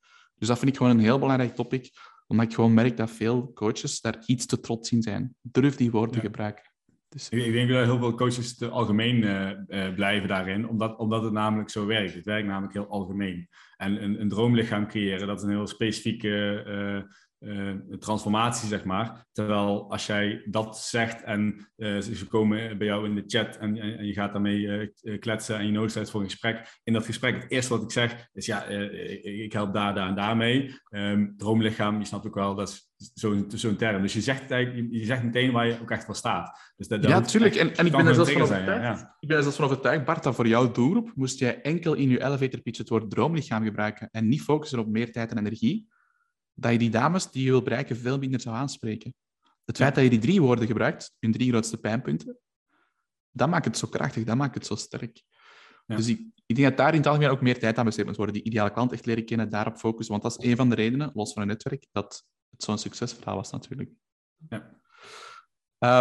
Dus 0.41 0.49
dat 0.49 0.59
vind 0.59 0.71
ik 0.71 0.77
gewoon 0.77 0.91
een 0.91 1.03
heel 1.03 1.19
belangrijk 1.19 1.55
topic, 1.55 1.89
omdat 2.27 2.45
ik 2.45 2.53
gewoon 2.53 2.73
merk 2.73 2.97
dat 2.97 3.11
veel 3.11 3.53
coaches 3.53 4.01
daar 4.01 4.23
iets 4.25 4.45
te 4.45 4.59
trots 4.59 4.91
in 4.91 5.01
zijn. 5.01 5.35
Durf 5.41 5.75
die 5.75 5.91
woorden 5.91 6.21
gebruiken. 6.21 6.63
Dus... 7.09 7.29
Ik, 7.29 7.51
denk 7.51 7.69
dat 7.69 7.85
heel 7.85 7.97
veel 7.97 8.15
coaches 8.15 8.57
te 8.57 8.69
algemeen 8.69 9.15
uh, 9.15 9.51
uh, 9.67 9.93
blijven 9.93 10.27
daarin, 10.27 10.67
omdat, 10.67 10.97
omdat 10.97 11.23
het 11.23 11.33
namelijk 11.33 11.69
zo 11.69 11.85
werkt. 11.85 12.13
Het 12.13 12.25
werkt 12.25 12.47
namelijk 12.47 12.73
heel 12.73 12.87
algemeen. 12.87 13.49
En 13.77 14.03
een, 14.03 14.21
een 14.21 14.29
droomlichaam 14.29 14.87
creëren, 14.87 15.27
dat 15.27 15.37
is 15.37 15.43
een 15.43 15.49
heel 15.49 15.67
specifieke 15.67 16.63
uh, 16.67 17.11
uh, 17.41 17.73
transformatie, 17.99 18.67
zeg 18.67 18.83
maar. 18.83 19.25
Terwijl 19.31 19.91
als 19.91 20.05
jij 20.05 20.41
dat 20.45 20.77
zegt 20.77 21.23
en 21.23 21.67
uh, 21.77 21.99
ze 21.99 22.27
komen 22.27 22.77
bij 22.77 22.87
jou 22.87 23.05
in 23.05 23.15
de 23.15 23.23
chat 23.27 23.57
en, 23.57 23.77
en, 23.77 24.05
je 24.05 24.13
gaat 24.13 24.31
daarmee 24.31 24.91
uh, 25.01 25.19
kletsen 25.19 25.57
en 25.57 25.65
je 25.65 25.71
nodigt 25.71 25.97
uit 25.97 26.09
voor 26.09 26.21
een 26.21 26.29
gesprek. 26.29 26.79
In 26.83 26.93
dat 26.93 27.05
gesprek, 27.05 27.41
het 27.41 27.51
eerste 27.51 27.73
wat 27.73 27.83
ik 27.83 27.91
zeg 27.91 28.29
is 28.33 28.45
ja, 28.45 28.63
ik, 28.63 29.23
ik, 29.23 29.53
help 29.53 29.73
daar, 29.73 29.95
daar 29.95 30.07
en 30.07 30.15
daar 30.15 30.37
mee. 30.37 30.75
Um, 30.89 31.33
droomlichaam, 31.37 31.99
je 31.99 32.05
snapt 32.05 32.25
ook 32.25 32.35
wel, 32.35 32.55
dat 32.55 32.69
is 32.69 32.91
zo'n 33.13 33.51
zo 33.55 33.75
term. 33.75 34.01
Dus 34.01 34.13
je 34.13 34.21
zegt, 34.21 34.51
eigenlijk, 34.51 34.87
je 34.91 35.05
zegt 35.05 35.23
meteen 35.23 35.51
waar 35.51 35.67
je 35.67 35.77
ook 35.81 35.91
echt 35.91 36.05
voor 36.05 36.15
staat. 36.15 36.73
Dus 36.75 36.87
dat, 36.87 37.01
dat 37.01 37.11
ja, 37.11 37.19
natuurlijk. 37.19 37.55
En, 37.55 37.75
en 37.75 37.85
ik 37.85 37.91
ben 37.91 38.07
er 38.07 38.15
zelfs 38.15 38.31
van 38.31 38.41
overtuigd, 38.41 38.83
ja, 38.83 39.15
ik 39.19 39.27
ben 39.27 39.37
er 39.37 39.43
zelfs 39.43 39.57
van 39.57 39.65
overtuigd, 39.65 40.05
Bart, 40.05 40.23
dat 40.23 40.35
voor 40.35 40.47
jouw 40.47 40.71
doelgroep 40.71 41.11
moest 41.15 41.39
jij 41.39 41.61
enkel 41.61 41.93
in 41.93 42.09
je 42.09 42.23
elevator 42.23 42.61
pitch 42.61 42.77
het 42.77 42.89
woord 42.89 43.09
droomlichaam 43.09 43.63
gebruiken 43.63 44.09
en 44.11 44.27
niet 44.27 44.41
focussen 44.41 44.79
op 44.79 44.87
meer 44.87 45.11
tijd 45.11 45.31
en 45.31 45.37
energie 45.37 45.89
dat 46.61 46.71
je 46.71 46.77
die 46.77 46.89
dames 46.89 47.31
die 47.31 47.43
je 47.43 47.49
wil 47.49 47.61
bereiken 47.61 47.97
veel 47.97 48.17
minder 48.17 48.39
zou 48.39 48.55
aanspreken. 48.55 49.13
Het 49.65 49.77
feit 49.77 49.95
dat 49.95 50.03
je 50.03 50.09
die 50.09 50.19
drie 50.19 50.41
woorden 50.41 50.67
gebruikt, 50.67 51.15
hun 51.19 51.31
drie 51.31 51.49
grootste 51.49 51.77
pijnpunten, 51.77 52.39
dat 53.31 53.49
maakt 53.49 53.65
het 53.65 53.77
zo 53.77 53.87
krachtig, 53.87 54.23
dat 54.23 54.35
maakt 54.35 54.55
het 54.55 54.65
zo 54.65 54.75
sterk. 54.75 55.23
Dus 55.85 56.07
ik, 56.07 56.19
ik, 56.45 56.55
denk 56.55 56.67
dat 56.67 56.77
daar 56.77 56.91
in 56.91 56.97
het 56.97 57.07
algemeen 57.07 57.29
ook 57.29 57.41
meer 57.41 57.59
tijd 57.59 57.77
aan 57.77 57.85
besteed 57.85 58.05
moet 58.05 58.15
worden. 58.15 58.35
Die 58.35 58.43
ideale 58.43 58.71
klant 58.71 58.91
echt 58.91 59.05
leren 59.05 59.25
kennen, 59.25 59.49
daarop 59.49 59.77
focussen. 59.77 60.11
Want 60.11 60.23
dat 60.23 60.43
is 60.43 60.49
een 60.49 60.55
van 60.55 60.69
de 60.69 60.75
redenen, 60.75 61.11
los 61.13 61.33
van 61.33 61.41
een 61.41 61.47
netwerk, 61.47 61.85
dat 61.91 62.25
het 62.49 62.63
zo'n 62.63 62.77
succesverhaal 62.77 63.35
was 63.35 63.51
natuurlijk. 63.51 63.89
Ja. 64.49 64.79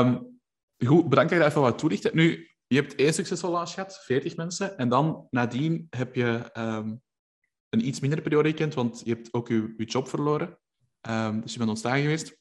Um, 0.01 0.41
goed, 0.87 1.09
bedankt 1.09 1.31
dat 1.31 1.31
je 1.31 1.39
daar 1.39 1.49
even 1.49 1.61
wat 1.61 1.79
toelichten. 1.79 2.17
Nu, 2.17 2.51
je 2.67 2.77
hebt 2.77 2.95
één 2.95 3.15
succesvol 3.15 3.51
launch 3.51 3.71
gehad, 3.71 3.99
40 4.05 4.37
mensen. 4.37 4.79
En 4.79 4.89
dan 4.89 5.27
nadien 5.31 5.87
heb 5.91 6.15
je 6.15 6.51
um, 6.59 7.03
een 7.71 7.87
iets 7.87 8.01
mindere 8.01 8.23
periode 8.23 8.49
gekend, 8.49 8.75
want 8.75 9.03
je 9.05 9.13
hebt 9.15 9.35
ook 9.35 9.49
je, 9.49 9.75
je 9.77 9.85
job 9.85 10.09
verloren. 10.09 10.59
Um, 11.09 11.41
dus 11.41 11.53
je 11.53 11.59
bent 11.59 11.71
ontslagen 11.71 12.03
geweest. 12.03 12.39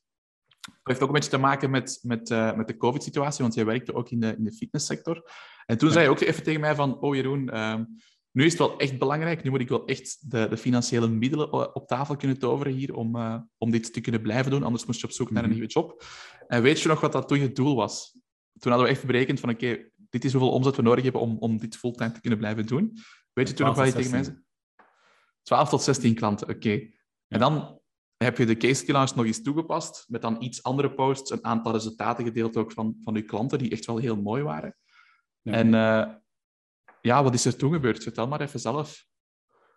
Dat 0.59 0.79
heeft 0.83 1.01
ook 1.01 1.07
een 1.07 1.13
beetje 1.13 1.29
te 1.29 1.37
maken 1.37 1.69
met, 1.69 1.99
met, 2.01 2.29
uh, 2.29 2.55
met 2.55 2.67
de 2.67 2.77
COVID-situatie, 2.77 3.41
want 3.41 3.53
jij 3.53 3.65
werkte 3.65 3.93
ook 3.93 4.09
in 4.09 4.19
de, 4.19 4.35
in 4.37 4.43
de 4.43 4.51
fitnesssector. 4.51 5.31
En 5.65 5.77
toen 5.77 5.91
zei 5.91 6.03
je 6.03 6.09
ook 6.09 6.19
even 6.19 6.43
tegen 6.43 6.59
mij 6.59 6.75
van, 6.75 6.99
oh 6.99 7.15
Jeroen, 7.15 7.59
um, 7.59 7.97
nu 8.31 8.45
is 8.45 8.51
het 8.51 8.59
wel 8.59 8.77
echt 8.77 8.99
belangrijk. 8.99 9.43
Nu 9.43 9.49
moet 9.49 9.59
ik 9.59 9.69
wel 9.69 9.85
echt 9.85 10.31
de, 10.31 10.47
de 10.49 10.57
financiële 10.57 11.07
middelen 11.07 11.75
op 11.75 11.87
tafel 11.87 12.15
kunnen 12.15 12.39
toveren 12.39 12.73
hier 12.73 12.95
om, 12.95 13.15
uh, 13.15 13.35
om 13.57 13.71
dit 13.71 13.93
te 13.93 14.01
kunnen 14.01 14.21
blijven 14.21 14.51
doen. 14.51 14.63
Anders 14.63 14.85
moest 14.85 14.99
je 14.99 15.05
op 15.05 15.13
zoek 15.13 15.31
naar 15.31 15.43
een 15.43 15.49
mhm. 15.49 15.57
nieuwe 15.57 15.73
job. 15.73 16.03
En 16.47 16.61
weet 16.61 16.81
je 16.81 16.87
nog 16.87 17.01
wat 17.01 17.11
dat 17.11 17.27
toen 17.27 17.39
het 17.39 17.55
doel 17.55 17.75
was? 17.75 18.11
Toen 18.59 18.71
hadden 18.71 18.89
we 18.89 18.95
echt 18.95 19.05
berekend 19.05 19.39
van, 19.39 19.49
oké, 19.49 19.65
okay, 19.65 19.91
dit 20.09 20.25
is 20.25 20.31
hoeveel 20.31 20.51
omzet 20.51 20.75
we 20.75 20.81
nodig 20.81 21.03
hebben 21.03 21.21
om, 21.21 21.37
om 21.39 21.57
dit 21.57 21.77
fulltime 21.77 22.11
te 22.11 22.21
kunnen 22.21 22.39
blijven 22.39 22.65
doen. 22.65 22.97
Weet 23.33 23.47
je 23.47 23.53
toen 23.53 23.65
nog 23.65 23.75
wat 23.75 23.87
je 23.87 23.93
tegen 23.93 24.11
mij 24.11 24.23
zei? 24.23 24.37
12 25.43 25.69
tot 25.69 25.81
16 25.81 26.15
klanten, 26.15 26.47
oké. 26.47 26.55
Okay. 26.55 26.93
En 27.27 27.39
dan 27.39 27.79
heb 28.17 28.37
je 28.37 28.45
de 28.45 28.57
case 28.57 28.91
launch 28.91 29.15
nog 29.15 29.25
eens 29.25 29.41
toegepast, 29.41 30.05
met 30.07 30.21
dan 30.21 30.41
iets 30.43 30.63
andere 30.63 30.93
posts, 30.93 31.31
een 31.31 31.45
aantal 31.45 31.71
resultaten 31.71 32.25
gedeeld 32.25 32.57
ook 32.57 32.71
van, 32.71 32.95
van 33.03 33.15
uw 33.15 33.25
klanten, 33.25 33.57
die 33.57 33.71
echt 33.71 33.85
wel 33.85 33.97
heel 33.97 34.21
mooi 34.21 34.43
waren. 34.43 34.75
Ja. 35.41 35.53
En 35.53 35.67
uh, 35.67 36.15
ja, 37.01 37.23
wat 37.23 37.33
is 37.33 37.45
er 37.45 37.55
toen 37.55 37.73
gebeurd? 37.73 38.03
Vertel 38.03 38.27
maar 38.27 38.41
even 38.41 38.59
zelf. 38.59 39.07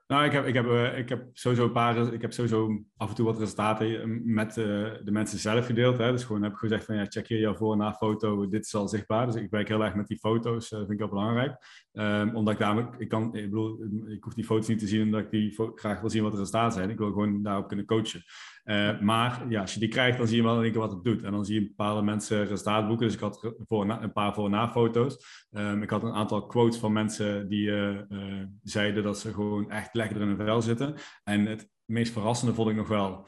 Nou, 0.06 0.24
ik 0.24 0.32
heb, 0.32 0.46
ik, 0.46 0.54
heb, 0.54 0.66
uh, 0.66 0.98
ik 0.98 1.08
heb 1.08 1.28
sowieso 1.32 1.64
een 1.64 1.72
paar, 1.72 2.12
ik 2.12 2.20
heb 2.20 2.32
sowieso 2.32 2.84
af 2.96 3.08
en 3.08 3.14
toe 3.14 3.24
wat 3.24 3.38
resultaten 3.38 4.00
eh, 4.00 4.06
met 4.24 4.56
uh, 4.56 4.64
de 5.04 5.10
mensen 5.10 5.38
zelf 5.38 5.66
gedeeld. 5.66 5.98
Hè. 5.98 6.10
Dus 6.10 6.24
gewoon 6.24 6.42
heb 6.42 6.52
ik 6.52 6.58
gezegd 6.58 6.84
van 6.84 6.96
ja, 6.96 7.04
check 7.08 7.26
hier 7.28 7.38
jouw 7.38 7.54
voor- 7.54 7.72
en 7.72 7.78
na-foto, 7.78 8.48
dit 8.48 8.64
is 8.64 8.74
al 8.74 8.88
zichtbaar. 8.88 9.26
Dus 9.26 9.34
ik 9.34 9.50
werk 9.50 9.68
heel 9.68 9.84
erg 9.84 9.94
met 9.94 10.06
die 10.06 10.18
foto's, 10.18 10.70
uh, 10.72 10.78
vind 10.78 10.90
ik 10.90 10.98
wel 10.98 11.08
belangrijk. 11.08 11.56
Um, 11.92 12.36
omdat 12.36 12.54
ik 12.54 12.60
daar, 12.60 12.88
ik 12.98 13.08
kan, 13.08 13.36
ik 13.36 13.50
bedoel, 13.50 13.84
ik 14.08 14.24
hoef 14.24 14.34
die 14.34 14.44
foto's 14.44 14.68
niet 14.68 14.78
te 14.78 14.86
zien 14.86 15.02
omdat 15.02 15.20
ik 15.20 15.30
die 15.30 15.72
graag 15.74 16.00
wil 16.00 16.10
zien 16.10 16.22
wat 16.22 16.32
de 16.32 16.38
resultaten 16.38 16.72
zijn. 16.72 16.90
Ik 16.90 16.98
wil 16.98 17.12
gewoon 17.12 17.42
daarop 17.42 17.68
kunnen 17.68 17.86
coachen. 17.86 18.22
Uh, 18.64 19.00
maar 19.00 19.44
ja, 19.48 19.60
als 19.60 19.74
je 19.74 19.80
die 19.80 19.88
krijgt, 19.88 20.18
dan 20.18 20.26
zie 20.26 20.36
je 20.36 20.42
wel 20.42 20.56
in 20.56 20.62
één 20.62 20.72
keer 20.72 20.80
wat 20.80 20.92
het 20.92 21.04
doet. 21.04 21.22
En 21.22 21.32
dan 21.32 21.44
zie 21.44 21.60
je 21.60 21.66
bepaalde 21.66 22.02
mensen 22.02 22.46
resultaat 22.46 22.86
boeken. 22.86 23.06
Dus 23.06 23.14
ik 23.14 23.20
had 23.20 23.54
voor 23.68 23.90
een 23.90 24.12
paar 24.12 24.34
voor- 24.34 24.44
en 24.44 24.50
na-foto's. 24.50 25.46
Um, 25.50 25.82
ik 25.82 25.90
had 25.90 26.02
een 26.02 26.12
aantal 26.12 26.46
quotes 26.46 26.78
van 26.78 26.92
mensen 26.92 27.48
die 27.48 27.66
uh, 27.66 27.98
uh, 28.08 28.44
zeiden 28.62 29.02
dat 29.02 29.18
ze 29.18 29.32
gewoon 29.32 29.70
echt 29.70 29.94
lekker 29.94 30.20
in 30.20 30.26
hun 30.26 30.36
vel 30.36 30.62
zitten. 30.62 30.94
En 31.24 31.46
het 31.46 31.70
meest 31.92 32.12
verrassende 32.12 32.54
vond 32.54 32.70
ik 32.70 32.76
nog 32.76 32.88
wel 32.88 33.26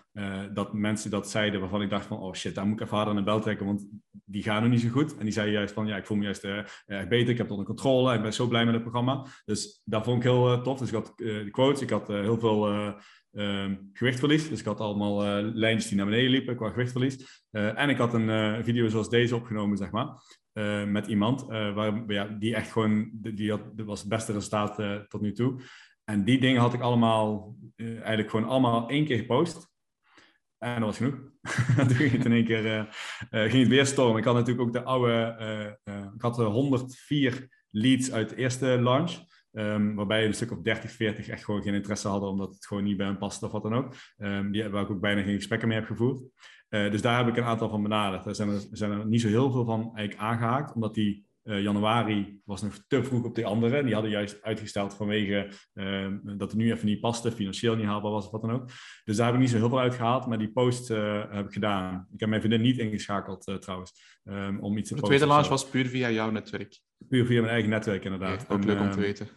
dat 0.53 0.73
mensen 0.73 1.11
dat 1.11 1.31
zeiden 1.31 1.61
waarvan 1.61 1.83
ik 1.83 1.91
dacht 1.91 2.07
van, 2.07 2.19
oh 2.19 2.35
shit, 2.35 2.55
daar 2.55 2.67
moet 2.67 2.81
ik 2.81 2.85
even 2.85 2.97
harder 2.97 3.15
de 3.15 3.23
bel 3.23 3.41
trekken, 3.41 3.67
want 3.67 3.87
die 4.25 4.43
gaan 4.43 4.63
nog 4.63 4.71
niet 4.71 4.81
zo 4.81 4.89
goed. 4.89 5.17
En 5.17 5.25
die 5.25 5.33
zeiden 5.33 5.55
juist 5.55 5.75
van, 5.75 5.87
ja, 5.87 5.97
ik 5.97 6.07
voel 6.07 6.17
me 6.17 6.23
juist 6.23 6.45
erg 6.45 6.85
beter, 6.87 7.29
ik 7.29 7.37
heb 7.37 7.39
het 7.39 7.51
onder 7.51 7.67
controle, 7.67 8.15
ik 8.15 8.23
ben 8.23 8.33
zo 8.33 8.47
blij 8.47 8.65
met 8.65 8.75
het 8.75 8.83
programma. 8.83 9.27
Dus 9.45 9.83
dat 9.85 10.05
vond 10.05 10.17
ik 10.17 10.23
heel 10.23 10.63
tof. 10.63 10.79
Dus 10.79 10.89
ik 10.89 10.95
had 10.95 11.13
de 11.17 11.49
quotes, 11.51 11.81
ik 11.81 11.91
had 11.91 12.09
heel 12.09 12.39
veel 12.39 12.95
um, 13.33 13.91
gewichtverlies. 13.93 14.49
Dus 14.49 14.61
ik 14.61 14.65
had 14.65 14.81
allemaal 14.81 15.25
uh, 15.25 15.51
lijntjes 15.55 15.89
die 15.89 15.97
naar 15.97 16.07
beneden 16.07 16.31
liepen 16.31 16.57
qua 16.57 16.71
gewichtverlies. 16.71 17.45
Uh, 17.51 17.81
en 17.81 17.89
ik 17.89 17.97
had 17.99 18.15
een 18.15 18.29
uh, 18.29 18.63
video 18.63 18.89
zoals 18.89 19.09
deze 19.09 19.37
opgenomen, 19.37 19.77
zeg 19.77 19.91
maar. 19.91 20.09
met 20.87 21.07
iemand 21.07 21.47
waar, 21.47 22.05
ja, 22.07 22.27
die 22.27 22.55
echt 22.55 22.73
gewoon, 22.73 23.11
die 23.13 23.51
had, 23.51 23.61
was 23.77 24.01
het 24.01 24.09
beste 24.09 24.33
resultaat 24.33 25.09
tot 25.09 25.21
nu 25.21 25.33
toe. 25.33 25.61
En 26.05 26.25
die 26.25 26.41
dingen 26.41 26.61
had 26.61 26.75
ik 26.75 26.81
allemaal, 26.81 27.57
eigenlijk 27.77 28.31
gewoon 28.31 28.49
allemaal 28.49 28.89
één 28.89 29.05
keer 29.05 29.19
gepost. 29.19 29.73
En 30.59 30.81
dat 30.81 30.89
was 30.89 30.97
genoeg. 30.97 31.15
toen 31.77 31.97
ging 31.97 32.11
het 32.11 32.25
in 32.25 32.33
één 32.33 32.45
keer 32.45 32.89
ging 33.31 33.63
het 33.63 33.69
weer 33.69 33.87
stormen. 33.87 34.19
Ik 34.19 34.25
had 34.25 34.35
natuurlijk 34.35 34.67
ook 34.67 34.73
de 34.73 34.83
oude, 34.83 35.79
ik 36.15 36.23
had 36.23 36.37
104 36.37 37.67
leads 37.71 38.13
uit 38.13 38.29
de 38.29 38.37
eerste 38.37 38.67
launch. 38.67 39.33
Um, 39.57 39.95
waarbij 39.95 40.27
een 40.27 40.35
stuk 40.35 40.53
of 40.53 40.61
30, 40.61 40.91
40 40.91 41.29
echt 41.29 41.45
gewoon 41.45 41.63
geen 41.63 41.75
interesse 41.75 42.09
hadden, 42.09 42.29
omdat 42.29 42.55
het 42.55 42.67
gewoon 42.67 42.85
niet 42.85 42.97
bij 42.97 43.07
hen 43.07 43.19
paste 43.19 43.47
of 43.47 43.53
wat 43.53 43.63
dan 43.63 43.75
ook. 43.75 43.95
Um, 44.17 44.53
die, 44.53 44.69
waar 44.69 44.83
ik 44.83 44.91
ook 44.91 45.01
bijna 45.01 45.23
geen 45.23 45.35
gesprekken 45.35 45.69
mee 45.69 45.79
heb 45.79 45.87
gevoerd. 45.87 46.23
Dus 46.69 47.03
daar 47.03 47.19
heb 47.19 47.29
ik 47.29 47.37
een 47.37 47.49
aantal 47.49 47.69
van 47.69 47.83
benaderd. 47.83 48.27
Er 48.27 48.35
zijn 48.35 48.49
er, 48.49 48.67
zijn 48.71 48.91
er 48.91 49.07
niet 49.07 49.21
zo 49.21 49.29
heel 49.29 49.51
veel 49.51 49.65
van 49.65 49.81
eigenlijk 49.81 50.17
aangehaakt, 50.17 50.75
omdat 50.75 50.95
die 50.95 51.27
uh, 51.45 51.63
januari 51.63 52.41
was 52.45 52.63
nog 52.63 52.85
te 52.89 53.05
vroeg 53.05 53.25
op 53.25 53.35
die 53.35 53.47
andere. 53.47 53.83
Die 53.83 53.93
hadden 53.93 54.11
juist 54.11 54.43
uitgesteld 54.43 54.95
vanwege 54.95 55.49
uh, 55.75 56.07
dat 56.23 56.51
het 56.51 56.55
nu 56.55 56.73
even 56.73 56.87
niet 56.87 57.01
paste, 57.01 57.33
financieel 57.33 57.77
niet 57.77 57.87
haalbaar 57.87 58.11
was 58.13 58.25
of 58.25 58.31
wat 58.31 58.43
dan 58.43 58.51
ook. 58.51 58.69
Dus 59.05 59.17
daar 59.17 59.27
heb 59.27 59.35
ik 59.35 59.41
niet 59.41 59.51
zo 59.51 59.57
heel 59.57 59.69
veel 59.69 59.81
uitgehaald, 59.81 60.27
maar 60.27 60.39
die 60.39 60.53
post 60.53 60.91
uh, 60.91 61.23
heb 61.31 61.47
ik 61.47 61.53
gedaan. 61.53 62.09
Ik 62.13 62.21
heb 62.21 62.29
mijn 62.29 62.41
vriendin 62.41 62.63
niet 62.63 62.79
ingeschakeld 62.79 63.49
uh, 63.49 63.55
trouwens, 63.55 64.21
um, 64.25 64.61
om 64.61 64.77
iets 64.77 64.89
te 64.89 64.95
De 64.95 65.03
tweede 65.03 65.27
launch 65.27 65.49
was 65.49 65.69
puur 65.69 65.87
via 65.87 66.11
jouw 66.11 66.31
netwerk? 66.31 66.81
Puur 67.09 67.27
via 67.27 67.41
mijn 67.41 67.53
eigen 67.53 67.71
netwerk, 67.71 68.05
inderdaad. 68.05 68.43
Okay, 68.43 68.57
ook 68.57 68.63
en, 68.63 68.69
leuk 68.69 68.81
om 68.81 68.91
te 68.91 69.01
weten. 69.01 69.29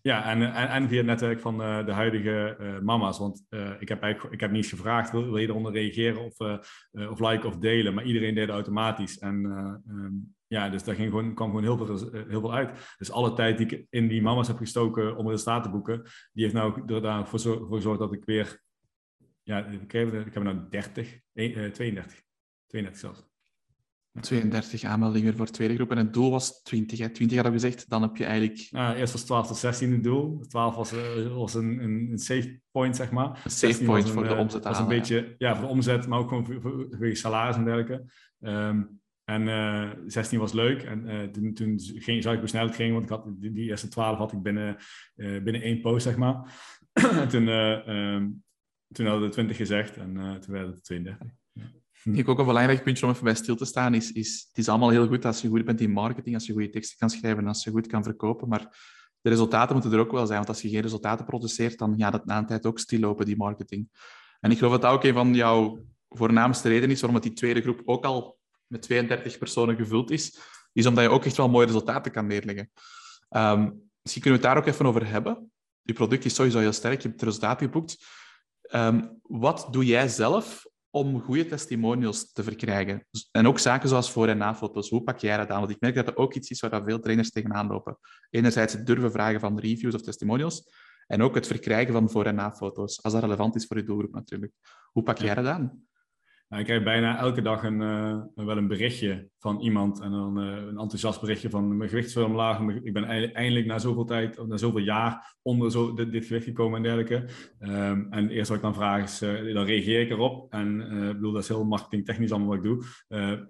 Ja, 0.00 0.24
en, 0.24 0.42
en, 0.42 0.68
en, 0.68 0.88
via 0.88 0.96
het 0.96 1.06
netwerk 1.06 1.40
van 1.40 1.60
uh, 1.60 1.86
de 1.86 1.92
huidige 1.92 2.56
uh, 2.60 2.78
mama's. 2.78 3.18
Want 3.18 3.46
uh, 3.50 3.70
ik, 3.78 3.88
heb 3.88 4.02
eigenlijk, 4.02 4.34
ik 4.34 4.40
heb 4.40 4.50
niet 4.50 4.66
gevraagd, 4.66 5.10
wil, 5.10 5.24
wil 5.24 5.36
je 5.36 5.48
eronder 5.48 5.72
reageren 5.72 6.24
of, 6.24 6.38
of 7.10 7.20
liken 7.20 7.48
of 7.48 7.56
delen? 7.56 7.94
Maar 7.94 8.04
iedereen 8.04 8.34
deed 8.34 8.46
het 8.46 8.54
automatisch. 8.54 9.18
En 9.18 9.34
um, 9.88 10.33
ja, 10.46 10.68
dus 10.68 10.84
daar 10.84 10.94
ging 10.94 11.08
gewoon, 11.10 11.34
kwam 11.34 11.48
gewoon 11.48 11.62
heel 11.62 11.76
veel, 11.76 12.10
heel 12.28 12.40
veel 12.40 12.54
uit. 12.54 12.94
Dus 12.98 13.10
alle 13.10 13.32
tijd 13.32 13.58
die 13.58 13.66
ik 13.66 13.86
in 13.90 14.08
die 14.08 14.22
mama's 14.22 14.48
heb 14.48 14.56
gestoken 14.56 15.16
om 15.16 15.28
resultaten 15.28 15.62
te 15.62 15.70
boeken, 15.76 16.02
die 16.32 16.42
heeft 16.42 16.54
nou 16.54 17.04
ervoor 17.04 17.68
gezorgd 17.70 17.98
dat 17.98 18.12
ik 18.12 18.24
weer... 18.24 18.62
Ja, 19.42 19.66
ik 19.66 19.92
heb, 19.92 20.12
ik 20.12 20.34
heb 20.34 20.42
nou 20.42 20.68
30, 20.70 21.20
32, 21.32 22.22
32 22.66 22.98
zelfs. 22.98 23.24
32 24.20 24.84
aanmeldingen 24.84 25.36
voor 25.36 25.46
de 25.46 25.52
tweede 25.52 25.74
groep. 25.74 25.90
En 25.90 25.96
het 25.96 26.12
doel 26.12 26.30
was 26.30 26.62
20. 26.62 26.98
Hè? 26.98 27.08
20 27.08 27.36
hadden 27.36 27.54
we 27.54 27.60
gezegd. 27.60 27.88
Dan 27.88 28.02
heb 28.02 28.16
je 28.16 28.24
eigenlijk... 28.24 28.68
Eerst 28.98 29.12
was 29.12 29.22
12 29.22 29.46
tot 29.46 29.56
16 29.56 29.92
het 29.92 30.02
doel. 30.02 30.40
12 30.48 30.74
was, 30.74 30.92
uh, 30.92 31.36
was 31.36 31.54
een, 31.54 31.82
een, 31.82 32.08
een, 32.10 32.18
safe 32.18 32.60
point, 32.70 32.96
zeg 32.96 33.10
maar. 33.10 33.40
Een 33.44 33.50
safe 33.50 33.84
point 33.84 34.10
voor 34.10 34.28
de 34.28 34.34
omzet. 34.34 34.64
was 34.64 34.78
een 34.78 34.88
beetje, 34.88 35.34
ja. 35.38 35.48
ja. 35.48 35.56
voor 35.56 35.66
de 35.66 35.72
omzet, 35.72 36.06
maar 36.06 36.18
ook 36.18 36.28
gewoon 36.28 36.46
voor, 36.46 36.60
voor, 36.60 36.86
voor 36.90 37.06
je 37.06 37.14
salaris 37.14 37.56
en 37.56 37.64
dergelijke. 37.64 38.04
Um, 38.40 39.00
en 39.24 39.42
uh, 39.42 39.82
eh, 39.82 39.98
16 40.06 40.38
was 40.38 40.52
leuk. 40.52 40.82
En 40.82 41.08
uh, 41.08 41.22
toen, 41.22 41.54
toen 41.54 41.80
ging, 41.80 42.22
zag 42.22 42.32
ik 42.32 42.38
hoe 42.38 42.48
snel 42.48 42.66
het 42.66 42.74
ging, 42.74 42.92
want 42.92 43.04
ik 43.04 43.10
had, 43.10 43.24
die, 43.36 43.68
eerste 43.68 43.88
12 43.88 44.18
had 44.18 44.32
ik 44.32 44.42
binnen, 44.42 44.76
uh, 45.16 45.42
binnen 45.42 45.62
één 45.62 45.80
post, 45.80 46.04
zeg 46.04 46.16
maar. 46.16 46.54
en 46.92 47.28
toen, 47.28 47.48
um, 47.48 48.44
toen 48.92 49.06
hadden 49.06 49.28
we 49.28 49.32
20 49.34 49.56
gezegd 49.56 49.96
en 49.96 50.38
toen 50.40 50.52
werden 50.52 50.72
het 50.72 50.84
32. 50.84 51.26
Ik 52.12 52.28
ook 52.28 52.38
een 52.38 52.46
belangrijk 52.46 52.82
puntje 52.82 53.06
om 53.06 53.12
even 53.12 53.24
bij 53.24 53.34
stil 53.34 53.56
te 53.56 53.64
staan 53.64 53.94
is, 53.94 54.12
is 54.12 54.44
het 54.48 54.58
is 54.58 54.68
allemaal 54.68 54.90
heel 54.90 55.06
goed 55.06 55.24
als 55.24 55.40
je 55.40 55.48
goed 55.48 55.64
bent 55.64 55.80
in 55.80 55.90
marketing, 55.90 56.34
als 56.34 56.46
je 56.46 56.52
goede 56.52 56.68
teksten 56.68 56.98
kan 56.98 57.10
schrijven 57.10 57.42
en 57.42 57.48
als 57.48 57.64
je 57.64 57.70
goed 57.70 57.86
kan 57.86 58.02
verkopen, 58.02 58.48
maar 58.48 58.60
de 59.20 59.30
resultaten 59.30 59.74
moeten 59.74 59.92
er 59.92 59.98
ook 59.98 60.12
wel 60.12 60.26
zijn, 60.26 60.38
want 60.38 60.48
als 60.48 60.62
je 60.62 60.68
geen 60.68 60.80
resultaten 60.80 61.24
produceert, 61.24 61.78
dan 61.78 61.98
gaat 61.98 62.12
het 62.12 62.24
na 62.24 62.38
een 62.38 62.46
tijd 62.46 62.66
ook 62.66 62.78
stillopen, 62.78 63.26
die 63.26 63.36
marketing. 63.36 63.88
En 64.40 64.50
ik 64.50 64.58
geloof 64.58 64.72
dat 64.72 64.82
dat 64.82 64.92
ook 64.92 65.04
een 65.04 65.12
van 65.12 65.34
jouw 65.34 65.84
voornaamste 66.08 66.68
redenen 66.68 66.90
is 66.90 67.00
waarom 67.00 67.20
die 67.20 67.32
tweede 67.32 67.60
groep 67.60 67.82
ook 67.84 68.04
al 68.04 68.38
met 68.74 68.82
32 68.82 69.38
personen 69.38 69.76
gevuld 69.76 70.10
is, 70.10 70.38
is 70.72 70.86
omdat 70.86 71.04
je 71.04 71.10
ook 71.10 71.24
echt 71.24 71.36
wel 71.36 71.48
mooie 71.48 71.66
resultaten 71.66 72.12
kan 72.12 72.26
neerleggen. 72.26 72.70
Um, 73.30 73.90
misschien 74.02 74.22
kunnen 74.22 74.40
we 74.40 74.46
het 74.46 74.54
daar 74.54 74.56
ook 74.56 74.66
even 74.66 74.86
over 74.86 75.06
hebben. 75.06 75.52
Je 75.82 75.92
product 75.92 76.24
is 76.24 76.34
sowieso 76.34 76.58
heel 76.58 76.72
sterk, 76.72 77.02
je 77.02 77.08
hebt 77.08 77.22
resultaten 77.22 77.66
geboekt. 77.66 78.06
Um, 78.74 79.18
wat 79.22 79.68
doe 79.70 79.84
jij 79.84 80.08
zelf 80.08 80.66
om 80.90 81.20
goede 81.20 81.46
testimonials 81.46 82.32
te 82.32 82.42
verkrijgen. 82.42 83.06
En 83.30 83.46
ook 83.46 83.58
zaken 83.58 83.88
zoals 83.88 84.10
voor- 84.10 84.28
en 84.28 84.38
na-foto's. 84.38 84.90
Hoe 84.90 85.02
pak 85.02 85.18
jij 85.18 85.36
dat 85.36 85.50
aan? 85.50 85.60
Want 85.60 85.70
ik 85.70 85.80
merk 85.80 85.94
dat 85.94 86.06
dat 86.06 86.16
ook 86.16 86.34
iets 86.34 86.50
is 86.50 86.60
waar 86.60 86.84
veel 86.84 87.00
trainers 87.00 87.30
tegenaan 87.30 87.66
lopen. 87.66 87.98
Enerzijds 88.30 88.72
het 88.72 88.86
durven 88.86 89.12
vragen 89.12 89.40
van 89.40 89.58
reviews 89.58 89.94
of 89.94 90.02
testimonials. 90.02 90.68
En 91.06 91.22
ook 91.22 91.34
het 91.34 91.46
verkrijgen 91.46 91.92
van 91.92 92.10
voor- 92.10 92.26
en 92.26 92.34
na-foto's. 92.34 93.02
Als 93.02 93.12
dat 93.12 93.22
relevant 93.22 93.54
is 93.54 93.66
voor 93.66 93.76
je 93.76 93.84
doelgroep 93.84 94.14
natuurlijk. 94.14 94.52
Hoe 94.92 95.02
pak 95.02 95.18
jij 95.18 95.34
dat 95.34 95.46
aan? 95.46 95.86
Nou, 96.54 96.66
ik 96.66 96.72
krijg 96.72 96.84
bijna 96.84 97.18
elke 97.18 97.42
dag 97.42 97.62
een, 97.62 97.80
uh, 97.80 98.20
wel 98.34 98.56
een 98.56 98.68
berichtje 98.68 99.28
van 99.38 99.60
iemand 99.60 100.00
en 100.00 100.10
dan 100.10 100.38
uh, 100.38 100.46
een 100.46 100.78
enthousiast 100.78 101.20
berichtje 101.20 101.50
van 101.50 101.76
mijn 101.76 101.88
gewicht 101.88 102.06
is 102.06 102.12
veel 102.12 102.24
omlaag. 102.24 102.60
Ik 102.60 102.92
ben 102.92 103.04
eindelijk 103.32 103.66
na 103.66 103.78
zoveel 103.78 104.04
tijd, 104.04 104.38
of 104.38 104.46
na 104.46 104.56
zoveel 104.56 104.80
jaar 104.80 105.36
onder 105.42 105.70
zo, 105.70 105.94
dit, 105.94 106.26
gewicht 106.26 106.44
gekomen 106.44 106.76
en 106.76 106.82
dergelijke. 106.82 107.24
Um, 107.60 108.06
en 108.10 108.30
eerst 108.30 108.48
wat 108.48 108.56
ik 108.56 108.62
dan 108.62 108.74
vraag 108.74 109.02
is, 109.02 109.22
uh, 109.22 109.54
dan 109.54 109.64
reageer 109.64 110.00
ik 110.00 110.10
erop. 110.10 110.52
En 110.52 110.80
ik 110.80 111.14
bedoel, 111.14 111.32
dat 111.32 111.42
is 111.42 111.48
heel 111.48 111.64
marketingtechnisch 111.64 112.30
allemaal 112.30 112.48
wat 112.48 112.56
ik 112.56 112.62
doe. 112.62 112.84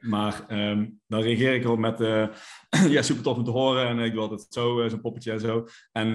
maar 0.00 0.44
um, 0.70 1.00
dan 1.06 1.20
reageer 1.20 1.54
ik 1.54 1.64
erop 1.64 1.78
met, 1.78 1.98
ja, 2.94 3.02
super 3.02 3.22
tof 3.22 3.36
om 3.36 3.44
te 3.44 3.50
horen. 3.50 3.88
En 3.88 3.98
ik 3.98 4.12
doe 4.12 4.20
altijd 4.20 4.46
zo, 4.48 4.88
zo'n 4.88 5.00
poppetje 5.00 5.32
en 5.32 5.40
zo. 5.40 5.66
En 5.92 6.12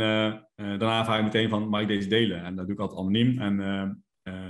daarna 0.55 1.05
vraag 1.05 1.17
ik 1.17 1.23
meteen 1.23 1.49
van, 1.49 1.69
mag 1.69 1.81
ik 1.81 1.87
deze 1.87 2.09
delen? 2.09 2.43
En 2.43 2.55
dat 2.55 2.65
doe 2.65 2.75
ik 2.75 2.81
altijd 2.81 2.99
anoniem. 2.99 3.39
En 3.39 3.59
uh, 3.59 3.83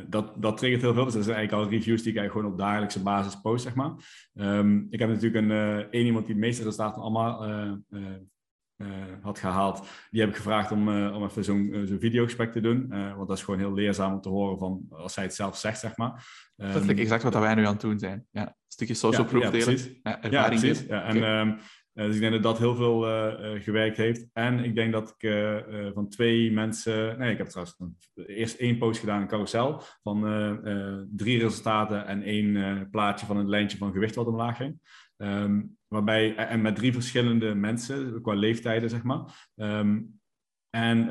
dat, 0.07 0.33
dat 0.37 0.57
triggert 0.57 0.81
heel 0.81 0.93
veel. 0.93 1.05
Dus 1.05 1.13
dat 1.13 1.23
zijn 1.23 1.35
eigenlijk 1.35 1.65
al 1.65 1.71
reviews 1.71 2.01
die 2.01 2.11
ik 2.11 2.17
eigenlijk 2.17 2.31
gewoon 2.31 2.51
op 2.51 2.57
dagelijkse 2.57 3.03
basis 3.03 3.41
post, 3.41 3.63
zeg 3.63 3.75
maar. 3.75 3.91
Um, 4.33 4.87
ik 4.89 4.99
heb 4.99 5.09
natuurlijk 5.09 5.45
een, 5.45 5.51
uh, 5.51 5.77
één 5.77 6.05
iemand 6.05 6.25
die 6.25 6.35
het 6.35 6.43
meeste 6.43 6.63
resultaten 6.63 7.01
allemaal 7.01 7.47
uh, 7.89 8.07
had 9.21 9.39
gehaald. 9.39 9.87
Die 10.09 10.21
heb 10.21 10.29
ik 10.29 10.35
gevraagd 10.35 10.71
om, 10.71 10.87
om 10.89 11.23
even 11.23 11.43
zo'n 11.43 11.83
zo'n 11.85 11.99
videogesprek 11.99 12.51
te 12.51 12.61
doen. 12.61 12.87
want 12.89 13.27
dat 13.27 13.37
is 13.37 13.43
gewoon 13.43 13.59
heel 13.59 13.73
leerzaam 13.73 14.13
om 14.13 14.21
te 14.21 14.29
horen 14.29 14.57
van, 14.57 14.85
als 14.89 15.13
zij 15.13 15.23
het 15.23 15.35
zelf 15.35 15.57
zegt, 15.57 15.79
zeg 15.79 15.97
maar. 15.97 16.25
Um, 16.57 16.73
dat 16.73 16.83
is 16.83 16.87
exact 16.89 17.23
wat 17.23 17.33
wij 17.33 17.55
nu 17.55 17.65
aan 17.65 17.71
het 17.71 17.81
doen 17.81 17.99
zijn. 17.99 18.25
Ja, 18.31 18.45
een 18.47 18.53
stukje 18.67 18.93
social 18.93 19.25
proof 19.25 19.43
ja, 19.43 19.49
delen. 19.49 19.79
Ja, 20.03 20.19
ja, 20.29 20.47
precies. 20.47 20.85
Ja, 20.85 21.03
en, 21.03 21.23
um, 21.23 21.57
dus 22.07 22.15
ik 22.15 22.21
denk 22.21 22.33
dat 22.33 22.43
dat 22.43 22.57
heel 22.57 22.75
veel 22.75 23.01
gewerkt 23.61 23.97
heeft. 23.97 24.27
En 24.33 24.63
ik 24.63 24.75
denk 24.75 24.91
dat 24.91 25.15
ik 25.17 25.31
van 25.93 26.09
twee 26.09 26.51
mensen... 26.51 27.19
Nee, 27.19 27.31
ik 27.31 27.37
heb 27.37 27.47
trouwens 27.47 27.77
eerst 28.15 28.59
één 28.59 28.77
post 28.77 28.99
gedaan 28.99 29.21
in 29.21 29.27
carousel 29.27 29.81
van 30.03 30.21
drie 31.11 31.39
resultaten 31.39 32.05
en 32.05 32.23
één 32.23 32.87
plaatje 32.91 33.25
van 33.25 33.37
het 33.37 33.47
lijntje 33.47 33.77
van 33.77 33.91
gewicht 33.91 34.15
wat 34.15 34.27
omlaag 34.27 34.57
ging. 34.57 34.79
Ehm, 35.17 35.61
waarbij, 35.87 36.35
en 36.35 36.61
met 36.61 36.75
drie 36.75 36.93
verschillende 36.93 37.55
mensen, 37.55 38.21
qua 38.21 38.33
leeftijden, 38.33 38.89
zeg 38.89 39.03
maar. 39.03 39.49
Ehm, 39.55 39.99
en 40.69 41.09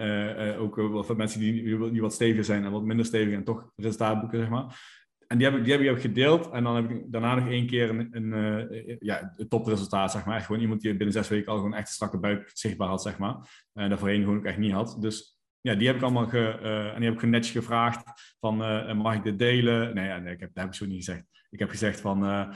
ook 0.59 0.77
wat 0.77 1.17
mensen 1.17 1.41
die, 1.41 1.91
die 1.91 2.01
wat 2.01 2.13
steviger 2.13 2.45
zijn 2.45 2.65
en 2.65 2.71
wat 2.71 2.85
minder 2.85 3.07
stevig 3.07 3.35
en 3.35 3.45
toch 3.45 3.71
resultaat 3.77 4.21
boeken, 4.21 4.39
zeg 4.39 4.49
maar. 4.49 4.98
En 5.29 5.39
die 5.39 5.47
heb, 5.47 5.57
ik, 5.57 5.65
die 5.65 5.73
heb 5.73 5.97
ik 5.97 6.01
gedeeld. 6.01 6.51
En 6.51 6.65
dan 6.65 6.77
heb 6.77 6.91
ik 6.91 7.13
daarna 7.13 7.35
nog 7.35 7.49
één 7.49 7.67
keer 7.67 7.91
een, 7.91 8.25
uh, 8.25 8.97
ja, 8.99 9.33
een 9.37 9.49
topresultaat, 9.49 10.13
zeg 10.13 10.25
maar. 10.25 10.41
Gewoon 10.41 10.61
iemand 10.61 10.81
die 10.81 10.97
binnen 10.97 11.13
zes 11.13 11.29
weken 11.29 11.53
al 11.53 11.57
gewoon 11.57 11.75
echt 11.75 11.89
een 11.89 11.95
strakke 11.95 12.19
buik 12.19 12.51
zichtbaar 12.55 12.89
had, 12.89 13.03
zeg 13.03 13.19
maar. 13.19 13.67
En 13.73 13.89
daarvoorheen 13.89 14.23
gewoon 14.23 14.37
ook 14.39 14.45
echt 14.45 14.59
niet 14.59 14.73
had. 14.73 14.97
Dus 15.01 15.39
ja, 15.61 15.75
die 15.75 15.87
heb 15.87 15.97
ik 15.97 16.03
allemaal 16.03 16.27
ge, 16.27 16.49
en 16.95 17.01
die 17.01 17.11
heb 17.11 17.23
ik 17.23 17.29
netjes 17.29 17.55
gevraagd 17.55 18.03
van, 18.41 18.57
mag 18.97 19.15
ik 19.15 19.23
dit 19.23 19.39
delen? 19.39 19.95
Nee, 19.95 20.07
ja, 20.07 20.19
nee 20.19 20.35
ik 20.35 20.41
heb, 20.41 20.51
dat 20.55 20.63
heb 20.63 20.73
ik 20.73 20.79
zo 20.79 20.87
niet 20.87 21.05
gezegd. 21.05 21.25
Ik 21.51 21.59
heb 21.59 21.71
gezegd 21.71 22.01
van, 22.01 22.51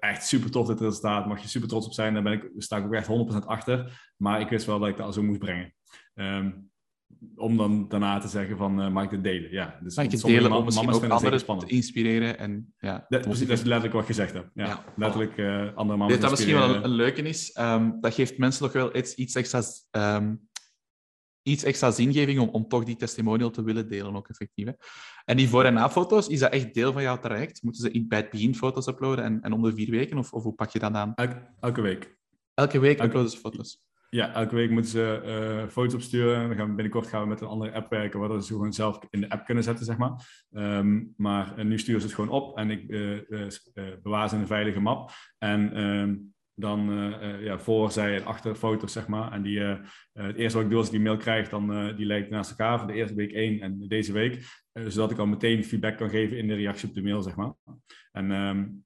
echt 0.00 0.26
super 0.26 0.50
tof 0.50 0.66
dit 0.66 0.80
resultaat, 0.80 1.26
mag 1.26 1.40
je 1.42 1.48
super 1.48 1.68
trots 1.68 1.86
op 1.86 1.92
zijn. 1.92 2.14
Daar 2.14 2.22
ben 2.22 2.32
ik, 2.32 2.50
sta 2.56 2.76
ik 2.76 2.84
ook 2.84 2.94
echt 2.94 3.08
100% 3.42 3.46
achter. 3.46 4.12
Maar 4.16 4.40
ik 4.40 4.48
wist 4.48 4.66
wel 4.66 4.78
dat 4.78 4.88
ik 4.88 4.96
dat 4.96 5.06
al 5.06 5.12
zo 5.12 5.22
moest 5.22 5.38
brengen. 5.38 5.74
Um, 6.14 6.67
om 7.36 7.56
dan 7.56 7.88
daarna 7.88 8.18
te 8.18 8.28
zeggen 8.28 8.56
van, 8.56 8.80
uh, 8.80 8.90
mag 8.90 9.04
ik 9.04 9.10
dit 9.10 9.22
delen? 9.22 9.50
Ja, 9.50 9.78
dus 9.82 9.96
mag 9.96 10.04
ik 10.04 10.20
delen 10.22 10.52
om 10.52 10.64
misschien 10.64 10.92
ook 10.92 11.04
anderen 11.04 11.58
te 11.58 11.66
inspireren? 11.66 12.38
En, 12.38 12.74
ja, 12.78 13.06
dat, 13.08 13.20
precies, 13.20 13.46
dat 13.46 13.58
is 13.58 13.64
letterlijk 13.64 13.92
wat 13.92 14.02
ik 14.02 14.08
gezegd 14.08 14.32
heb. 14.32 14.50
Ja, 14.54 14.66
ja 14.66 14.84
letterlijk 14.96 15.36
uh, 15.36 15.76
andere 15.76 15.98
mannen 15.98 16.20
Dat 16.20 16.30
misschien 16.30 16.54
wel 16.54 16.74
een, 16.74 16.84
een 16.84 16.90
leuke 16.90 17.22
is, 17.22 17.56
um, 17.60 18.00
dat 18.00 18.14
geeft 18.14 18.38
mensen 18.38 18.62
nog 18.62 18.72
wel 18.72 18.96
iets, 18.96 19.14
iets 19.14 19.34
extra's... 19.34 19.86
Um, 19.90 20.46
iets 21.42 21.62
extra 21.62 21.90
zingeving 21.90 22.40
om, 22.40 22.48
om 22.48 22.68
toch 22.68 22.84
die 22.84 22.96
testimonial 22.96 23.50
te 23.50 23.62
willen 23.62 23.88
delen, 23.88 24.16
ook 24.16 24.28
effectief. 24.28 24.66
Hè? 24.66 24.72
En 25.24 25.36
die 25.36 25.48
voor- 25.48 25.64
en 25.64 25.74
na-foto's, 25.74 26.28
is 26.28 26.38
dat 26.38 26.52
echt 26.52 26.74
deel 26.74 26.92
van 26.92 27.02
jouw 27.02 27.18
traject? 27.18 27.62
Moeten 27.62 27.82
ze 27.82 28.04
bij 28.08 28.18
het 28.18 28.30
begin 28.30 28.54
foto's 28.54 28.86
uploaden 28.86 29.24
en, 29.24 29.40
en 29.40 29.52
om 29.52 29.62
de 29.62 29.74
vier 29.74 29.90
weken? 29.90 30.18
Of, 30.18 30.32
of 30.32 30.42
hoe 30.42 30.54
pak 30.54 30.70
je 30.70 30.78
dat 30.78 30.92
aan? 30.92 31.14
Elke, 31.14 31.54
elke 31.60 31.80
week. 31.80 32.16
Elke 32.54 32.78
week 32.78 33.02
uploaden 33.02 33.30
ze 33.30 33.38
foto's? 33.38 33.82
Ja, 34.10 34.34
elke 34.34 34.54
week 34.54 34.70
moeten 34.70 34.90
ze 34.90 35.22
uh, 35.24 35.70
foto's 35.70 35.94
opsturen. 35.94 36.48
We 36.48 36.54
gaan, 36.54 36.74
binnenkort 36.74 37.06
gaan 37.06 37.22
we 37.22 37.28
met 37.28 37.40
een 37.40 37.46
andere 37.46 37.72
app 37.72 37.90
werken, 37.90 38.20
waardoor 38.20 38.42
ze 38.42 38.52
gewoon 38.52 38.72
zelf 38.72 38.98
in 39.10 39.20
de 39.20 39.30
app 39.30 39.44
kunnen 39.44 39.64
zetten, 39.64 39.84
zeg 39.84 39.96
maar. 39.96 40.46
Um, 40.50 41.14
maar 41.16 41.58
uh, 41.58 41.64
nu 41.64 41.78
sturen 41.78 42.00
ze 42.00 42.06
het 42.06 42.16
gewoon 42.16 42.30
op 42.30 42.56
en 42.58 42.70
ik 42.70 42.84
uh, 42.88 43.18
bewaar 44.02 44.28
ze 44.28 44.34
in 44.34 44.40
een 44.40 44.46
veilige 44.46 44.80
map. 44.80 45.10
En 45.38 45.80
um, 45.82 46.34
dan 46.54 47.14
ja, 47.40 47.58
voor, 47.58 47.90
zij 47.90 48.16
en 48.16 48.24
achter 48.24 48.54
foto's, 48.54 48.92
zeg 48.92 49.08
maar. 49.08 49.32
En 49.32 49.42
die, 49.42 49.60
het 50.12 50.36
eerste 50.36 50.56
wat 50.56 50.62
ik 50.62 50.70
doe 50.70 50.78
als 50.78 50.86
ik 50.86 50.92
die 50.92 51.02
mail 51.02 51.16
krijg, 51.16 51.48
dan 51.48 51.94
die 51.96 52.06
lijkt 52.06 52.30
naast 52.30 52.50
elkaar 52.50 52.78
voor 52.78 52.88
de 52.88 52.94
eerste 52.94 53.14
week 53.14 53.32
één 53.32 53.60
en 53.60 53.88
deze 53.88 54.12
week. 54.12 54.42
zodat 54.72 55.10
ik 55.10 55.18
al 55.18 55.26
meteen 55.26 55.64
feedback 55.64 55.96
kan 55.96 56.10
geven 56.10 56.38
in 56.38 56.48
de 56.48 56.54
reactie 56.54 56.88
op 56.88 56.94
de 56.94 57.02
mail, 57.02 57.22
zeg 57.22 57.36
maar. 57.36 57.52
En 58.12 58.30
um, 58.30 58.84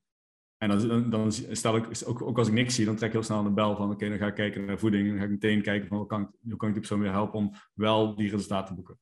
en 0.63 0.69
dan, 0.69 1.11
dan 1.11 1.33
stel 1.33 1.77
ik, 1.77 1.87
ook, 2.07 2.23
ook 2.23 2.39
als 2.39 2.49
ik 2.49 2.55
niks 2.55 2.75
zie, 2.75 2.85
dan 2.85 2.97
trek 2.97 3.09
ik 3.09 3.15
heel 3.15 3.23
snel 3.23 3.39
aan 3.39 3.45
de 3.45 3.51
bel 3.51 3.77
van 3.77 3.91
oké, 3.91 4.09
dan 4.09 4.19
ga 4.19 4.27
ik 4.27 4.35
kijken 4.35 4.65
naar 4.65 4.79
voeding. 4.79 5.09
Dan 5.09 5.19
ga 5.19 5.25
ik 5.25 5.31
meteen 5.31 5.63
kijken 5.63 5.89
van 5.89 5.97
hoe 5.97 6.07
kan 6.07 6.23
ik, 6.23 6.29
hoe 6.43 6.57
kan 6.57 6.69
ik 6.69 6.75
die 6.75 6.83
persoon 6.83 7.01
weer 7.01 7.11
helpen 7.11 7.39
om 7.39 7.53
wel 7.75 8.15
die 8.15 8.31
resultaten 8.31 8.67
te 8.67 8.75
boeken. 8.75 8.99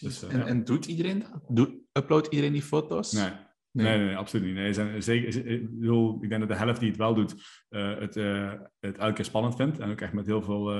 Dus, 0.00 0.24
uh, 0.24 0.32
en, 0.32 0.46
en, 0.46 0.64
doet 0.64 0.86
iedereen 0.86 1.18
dat? 1.18 1.44
Doet, 1.48 1.70
uploadt 1.92 2.26
iedereen 2.26 2.52
die 2.52 2.62
foto's? 2.62 3.12
Nee. 3.12 3.30
Nee. 3.72 3.98
nee, 3.98 4.06
nee, 4.06 4.16
absoluut 4.16 4.46
niet. 4.46 4.54
Nee, 4.54 4.72
zijn, 4.72 5.02
zeker, 5.02 5.46
ik, 5.46 5.78
bedoel, 5.78 6.18
ik 6.22 6.28
denk 6.28 6.40
dat 6.40 6.58
de 6.58 6.64
helft 6.64 6.80
die 6.80 6.88
het 6.88 6.98
wel 6.98 7.14
doet, 7.14 7.34
uh, 7.70 7.98
het, 7.98 8.16
uh, 8.16 8.52
het 8.80 8.98
elke 8.98 9.12
keer 9.12 9.24
spannend 9.24 9.56
vindt. 9.56 9.78
En 9.78 9.90
ook 9.90 10.00
echt 10.00 10.12
met 10.12 10.26
heel 10.26 10.42
veel 10.42 10.72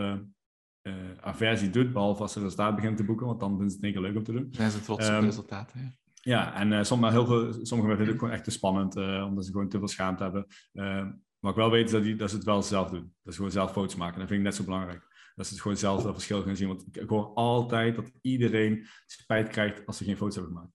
aversie 1.20 1.70
doet, 1.70 1.92
behalve 1.92 2.22
als 2.22 2.32
ze 2.32 2.40
resultaat 2.40 2.74
begint 2.74 2.96
te 2.96 3.04
boeken, 3.04 3.26
want 3.26 3.40
dan 3.40 3.50
vinden 3.50 3.70
ze 3.70 3.78
het 3.80 3.92
keer 3.92 4.02
leuk 4.02 4.16
om 4.16 4.24
te 4.24 4.32
doen. 4.32 4.48
Zijn 4.50 4.70
ze 4.70 4.80
trots 4.80 5.06
op 5.06 5.12
ehm, 5.12 5.24
resultaten, 5.24 5.99
ja. 6.20 6.54
En 6.54 6.72
uh, 6.72 6.82
sommige, 6.82 7.12
heel 7.12 7.26
veel, 7.26 7.52
sommige 7.52 7.68
mensen 7.68 7.86
vinden 7.88 8.06
het 8.06 8.18
gewoon 8.18 8.34
echt 8.34 8.44
te 8.44 8.50
spannend, 8.50 8.96
uh, 8.96 9.24
omdat 9.26 9.44
ze 9.44 9.52
gewoon 9.52 9.68
te 9.68 9.78
veel 9.78 9.88
schaamte 9.88 10.22
hebben. 10.22 10.46
Uh, 10.72 11.06
maar 11.38 11.50
ik 11.50 11.56
wel 11.56 11.70
weet 11.70 11.90
dat, 11.90 12.02
die, 12.02 12.16
dat 12.16 12.30
ze 12.30 12.36
het 12.36 12.44
wel 12.44 12.62
zelf 12.62 12.90
doen. 12.90 13.14
Dat 13.22 13.32
ze 13.32 13.36
gewoon 13.36 13.50
zelf 13.50 13.72
foto's 13.72 13.96
maken. 13.96 14.18
Dat 14.18 14.28
vind 14.28 14.40
ik 14.40 14.46
net 14.46 14.54
zo 14.54 14.64
belangrijk. 14.64 15.32
Dat 15.34 15.46
ze 15.46 15.52
het 15.52 15.62
gewoon 15.62 15.76
zelf 15.76 16.02
dat 16.02 16.12
verschil 16.12 16.42
gaan 16.42 16.56
zien. 16.56 16.68
Want 16.68 16.84
ik 16.96 17.08
hoor 17.08 17.34
altijd 17.34 17.96
dat 17.96 18.10
iedereen 18.20 18.86
spijt 19.06 19.48
krijgt 19.48 19.86
als 19.86 19.96
ze 19.96 20.04
geen 20.04 20.16
foto's 20.16 20.34
hebben 20.34 20.52
gemaakt. 20.52 20.74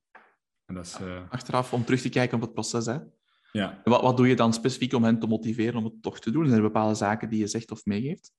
En 0.65 0.75
dat 0.75 0.85
is, 0.85 0.97
Achteraf 1.29 1.73
om 1.73 1.85
terug 1.85 2.01
te 2.01 2.09
kijken 2.09 2.35
op 2.35 2.41
het 2.43 2.53
proces, 2.53 2.85
hè? 2.85 2.97
Ja. 3.51 3.81
Wat, 3.83 4.01
wat 4.01 4.17
doe 4.17 4.27
je 4.27 4.35
dan 4.35 4.53
specifiek 4.53 4.93
om 4.93 5.03
hen 5.03 5.19
te 5.19 5.27
motiveren 5.27 5.75
om 5.75 5.83
het 5.83 6.01
toch 6.01 6.19
te 6.19 6.31
doen? 6.31 6.45
Zijn 6.45 6.57
er 6.57 6.65
bepaalde 6.65 6.95
zaken 6.95 7.29
die 7.29 7.39
je 7.39 7.47
zegt 7.47 7.71
of 7.71 7.85
meegeeft? 7.85 8.31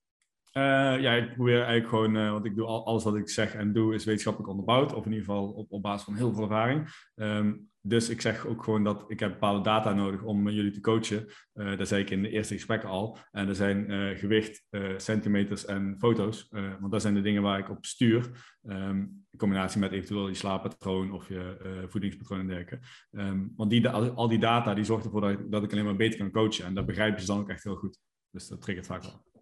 Uh, 0.57 1.01
ja, 1.01 1.12
ik 1.12 1.35
probeer 1.35 1.57
eigenlijk 1.57 1.88
gewoon, 1.88 2.16
uh, 2.16 2.31
want 2.31 2.45
ik 2.45 2.57
doe 2.57 2.66
al, 2.66 2.87
alles 2.87 3.05
wat 3.05 3.16
ik 3.16 3.29
zeg 3.29 3.55
en 3.55 3.73
doe 3.73 3.95
is 3.95 4.05
wetenschappelijk 4.05 4.51
onderbouwd, 4.51 4.95
of 4.95 5.05
in 5.05 5.12
ieder 5.12 5.27
geval 5.27 5.49
op, 5.49 5.73
op 5.73 5.83
basis 5.83 6.05
van 6.05 6.14
heel 6.14 6.33
veel 6.33 6.42
ervaring. 6.42 6.88
Um, 7.14 7.69
dus 7.81 8.09
ik 8.09 8.21
zeg 8.21 8.47
ook 8.47 8.64
gewoon 8.64 8.85
dat 8.85 9.05
ik 9.09 9.21
heb 9.21 9.31
bepaalde 9.31 9.61
data 9.61 9.92
nodig 9.92 10.23
om 10.23 10.49
jullie 10.49 10.71
te 10.71 10.81
coachen. 10.81 11.27
Uh, 11.55 11.79
dat 11.79 11.88
zei 11.88 12.03
ik 12.03 12.11
in 12.11 12.23
de 12.23 12.31
eerste 12.31 12.55
gesprekken 12.55 12.88
al. 12.88 13.19
En 13.31 13.49
er 13.49 13.55
zijn 13.55 14.16
gewicht, 14.16 14.64
centimeters 14.97 15.64
en 15.64 15.95
foto's, 15.99 16.49
want 16.81 16.92
dat 16.92 17.03
zijn 17.03 17.14
de 17.14 17.21
dingen 17.21 17.42
waar 17.42 17.59
ik 17.59 17.71
op 17.71 17.85
stuur. 17.85 18.31
Um, 18.62 18.99
in 19.31 19.38
combinatie 19.38 19.81
met 19.81 19.92
eventueel 19.92 20.29
je 20.29 20.35
slaappatroon 20.35 21.12
of 21.12 21.29
je 21.29 21.85
voedingspatroon 21.88 22.40
en 22.40 22.47
dergelijke. 22.47 22.87
Um, 23.11 23.53
want 23.57 23.71
die, 23.71 23.88
al 23.88 24.29
die 24.29 24.38
data 24.38 24.75
die 24.75 24.85
zorgt 24.85 25.05
ervoor 25.05 25.21
dat 25.21 25.31
ik, 25.31 25.51
dat 25.51 25.62
ik 25.62 25.73
alleen 25.73 25.85
maar 25.85 25.97
beter 25.97 26.19
kan 26.19 26.31
coachen. 26.31 26.64
En 26.64 26.75
dat 26.75 26.87
begrijpen 26.87 27.21
ze 27.21 27.27
dan 27.27 27.38
ook 27.38 27.49
echt 27.49 27.64
heel 27.64 27.77
goed. 27.77 27.99
Dus 28.31 28.49
dat 28.49 28.61
triggert 28.61 28.87
vaak 28.87 29.03
wel. 29.03 29.36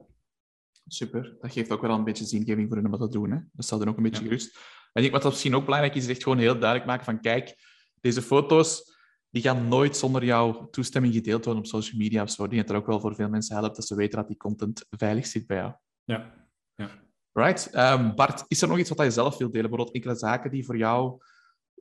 Super. 0.86 1.36
Dat 1.40 1.52
geeft 1.52 1.70
ook 1.70 1.80
wel 1.80 1.90
een 1.90 2.04
beetje 2.04 2.24
zingeving 2.24 2.68
voor 2.68 2.76
hen 2.76 2.86
om 2.86 2.90
dat 2.90 3.00
te 3.00 3.18
doen. 3.18 3.30
Hè? 3.30 3.38
Dat 3.52 3.64
stelt 3.64 3.80
dan 3.80 3.90
ook 3.90 3.96
een 3.96 4.02
beetje 4.02 4.24
gerust. 4.24 4.58
En 4.92 5.04
ik, 5.04 5.10
wat 5.10 5.22
dat 5.22 5.30
misschien 5.30 5.54
ook 5.54 5.64
belangrijk 5.64 5.94
is, 5.94 6.04
is 6.04 6.10
echt 6.10 6.22
gewoon 6.22 6.38
heel 6.38 6.58
duidelijk 6.58 6.86
maken 6.86 7.04
van 7.04 7.20
kijk, 7.20 7.56
deze 8.00 8.22
foto's 8.22 8.92
die 9.30 9.42
gaan 9.42 9.68
nooit 9.68 9.96
zonder 9.96 10.24
jouw 10.24 10.68
toestemming 10.70 11.14
gedeeld 11.14 11.44
worden 11.44 11.62
op 11.62 11.68
social 11.68 11.98
media 11.98 12.22
of 12.22 12.30
zo. 12.30 12.48
Die 12.48 12.58
het 12.58 12.70
er 12.70 12.76
ook 12.76 12.86
wel 12.86 13.00
voor 13.00 13.14
veel 13.14 13.28
mensen 13.28 13.56
helpt 13.56 13.76
dat 13.76 13.86
ze 13.86 13.94
weten 13.94 14.18
dat 14.18 14.28
die 14.28 14.36
content 14.36 14.86
veilig 14.90 15.26
zit 15.26 15.46
bij 15.46 15.56
jou. 15.56 15.72
Ja. 16.04 16.34
ja. 16.74 16.90
Right. 17.32 17.74
Um, 17.74 18.14
Bart, 18.14 18.44
is 18.48 18.62
er 18.62 18.68
nog 18.68 18.78
iets 18.78 18.90
wat 18.90 19.06
je 19.06 19.10
zelf 19.10 19.36
wilt 19.36 19.52
delen? 19.52 19.68
Bijvoorbeeld 19.68 19.96
enkele 19.96 20.14
zaken 20.14 20.50
die 20.50 20.64
voor 20.64 20.76
jou... 20.76 21.16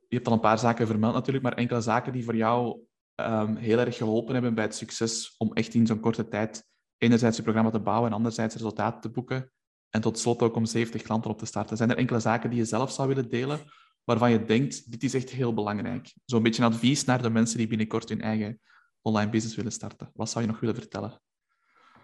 Je 0.08 0.16
hebt 0.16 0.26
al 0.26 0.32
een 0.32 0.40
paar 0.40 0.58
zaken 0.58 0.86
vermeld 0.86 1.14
natuurlijk, 1.14 1.44
maar 1.44 1.54
enkele 1.54 1.80
zaken 1.80 2.12
die 2.12 2.24
voor 2.24 2.36
jou 2.36 2.80
um, 3.20 3.56
heel 3.56 3.78
erg 3.78 3.96
geholpen 3.96 4.34
hebben 4.34 4.54
bij 4.54 4.64
het 4.64 4.74
succes 4.74 5.34
om 5.38 5.52
echt 5.52 5.74
in 5.74 5.86
zo'n 5.86 6.00
korte 6.00 6.28
tijd 6.28 6.66
enerzijds 7.04 7.36
je 7.36 7.42
programma 7.42 7.70
te 7.70 7.80
bouwen 7.80 8.10
en 8.10 8.16
anderzijds 8.16 8.54
resultaten 8.54 9.00
te 9.00 9.10
boeken. 9.10 9.50
En 9.90 10.00
tot 10.00 10.18
slot 10.18 10.42
ook 10.42 10.56
om 10.56 10.66
70 10.66 11.02
klanten 11.02 11.30
op 11.30 11.38
te 11.38 11.46
starten. 11.46 11.76
Zijn 11.76 11.90
er 11.90 11.96
enkele 11.96 12.20
zaken 12.20 12.50
die 12.50 12.58
je 12.58 12.64
zelf 12.64 12.92
zou 12.92 13.08
willen 13.08 13.28
delen, 13.28 13.60
waarvan 14.04 14.30
je 14.30 14.44
denkt, 14.44 14.90
dit 14.90 15.02
is 15.02 15.14
echt 15.14 15.30
heel 15.30 15.54
belangrijk? 15.54 16.14
Zo'n 16.24 16.42
beetje 16.42 16.62
een 16.62 16.72
advies 16.72 17.04
naar 17.04 17.22
de 17.22 17.30
mensen 17.30 17.58
die 17.58 17.66
binnenkort 17.66 18.08
hun 18.08 18.20
eigen 18.20 18.60
online 19.00 19.30
business 19.30 19.56
willen 19.56 19.72
starten. 19.72 20.10
Wat 20.14 20.30
zou 20.30 20.44
je 20.44 20.50
nog 20.50 20.60
willen 20.60 20.74
vertellen? 20.74 21.20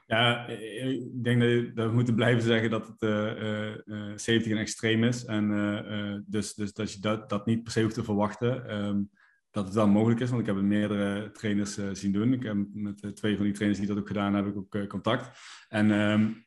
Ja, 0.06 0.46
ik 0.46 1.24
denk 1.24 1.40
dat, 1.74 1.86
we 1.86 1.92
moeten 1.92 2.14
blijven 2.14 2.42
zeggen 2.42 2.70
dat 2.70 2.86
het 2.86 3.02
uh, 3.02 3.74
uh, 3.84 4.12
70 4.16 4.52
een 4.52 4.58
extreem 4.58 5.04
is. 5.04 5.24
En 5.24 6.24
dus, 6.26 6.54
dus 6.54 6.72
dat 6.72 6.92
je 6.92 7.00
dat, 7.00 7.46
niet 7.46 7.62
per 7.62 7.72
se 7.72 7.82
hoeft 7.82 7.94
te 7.94 8.04
verwachten. 8.04 8.74
Um, 8.84 9.10
dat 9.50 9.64
het 9.64 9.74
wel 9.74 9.88
mogelijk 9.88 10.20
is, 10.20 10.28
want 10.28 10.40
ik 10.40 10.46
heb 10.46 10.56
meerdere 10.56 11.30
trainers 11.30 11.78
uh, 11.78 11.88
zien 11.92 12.12
doen. 12.12 12.32
Ik 12.32 12.42
heb 12.42 12.56
met 12.72 13.02
uh, 13.02 13.10
twee 13.10 13.36
van 13.36 13.44
die 13.44 13.54
trainers 13.54 13.80
die 13.80 13.88
dat 13.88 13.98
ook 13.98 14.06
gedaan 14.06 14.34
heb 14.34 14.46
ik 14.46 14.56
ook 14.56 14.74
uh, 14.74 14.86
contact. 14.86 15.38
En, 15.68 15.90
um, 15.90 16.44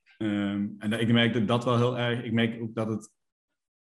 en 0.80 0.92
ik 0.92 1.12
merk 1.12 1.34
dat, 1.34 1.48
dat 1.48 1.64
wel 1.64 1.78
heel 1.78 1.98
erg. 1.98 2.24
Ik 2.24 2.32
merk 2.32 2.62
ook 2.62 2.76
dat 2.76 2.88
het 2.88 3.12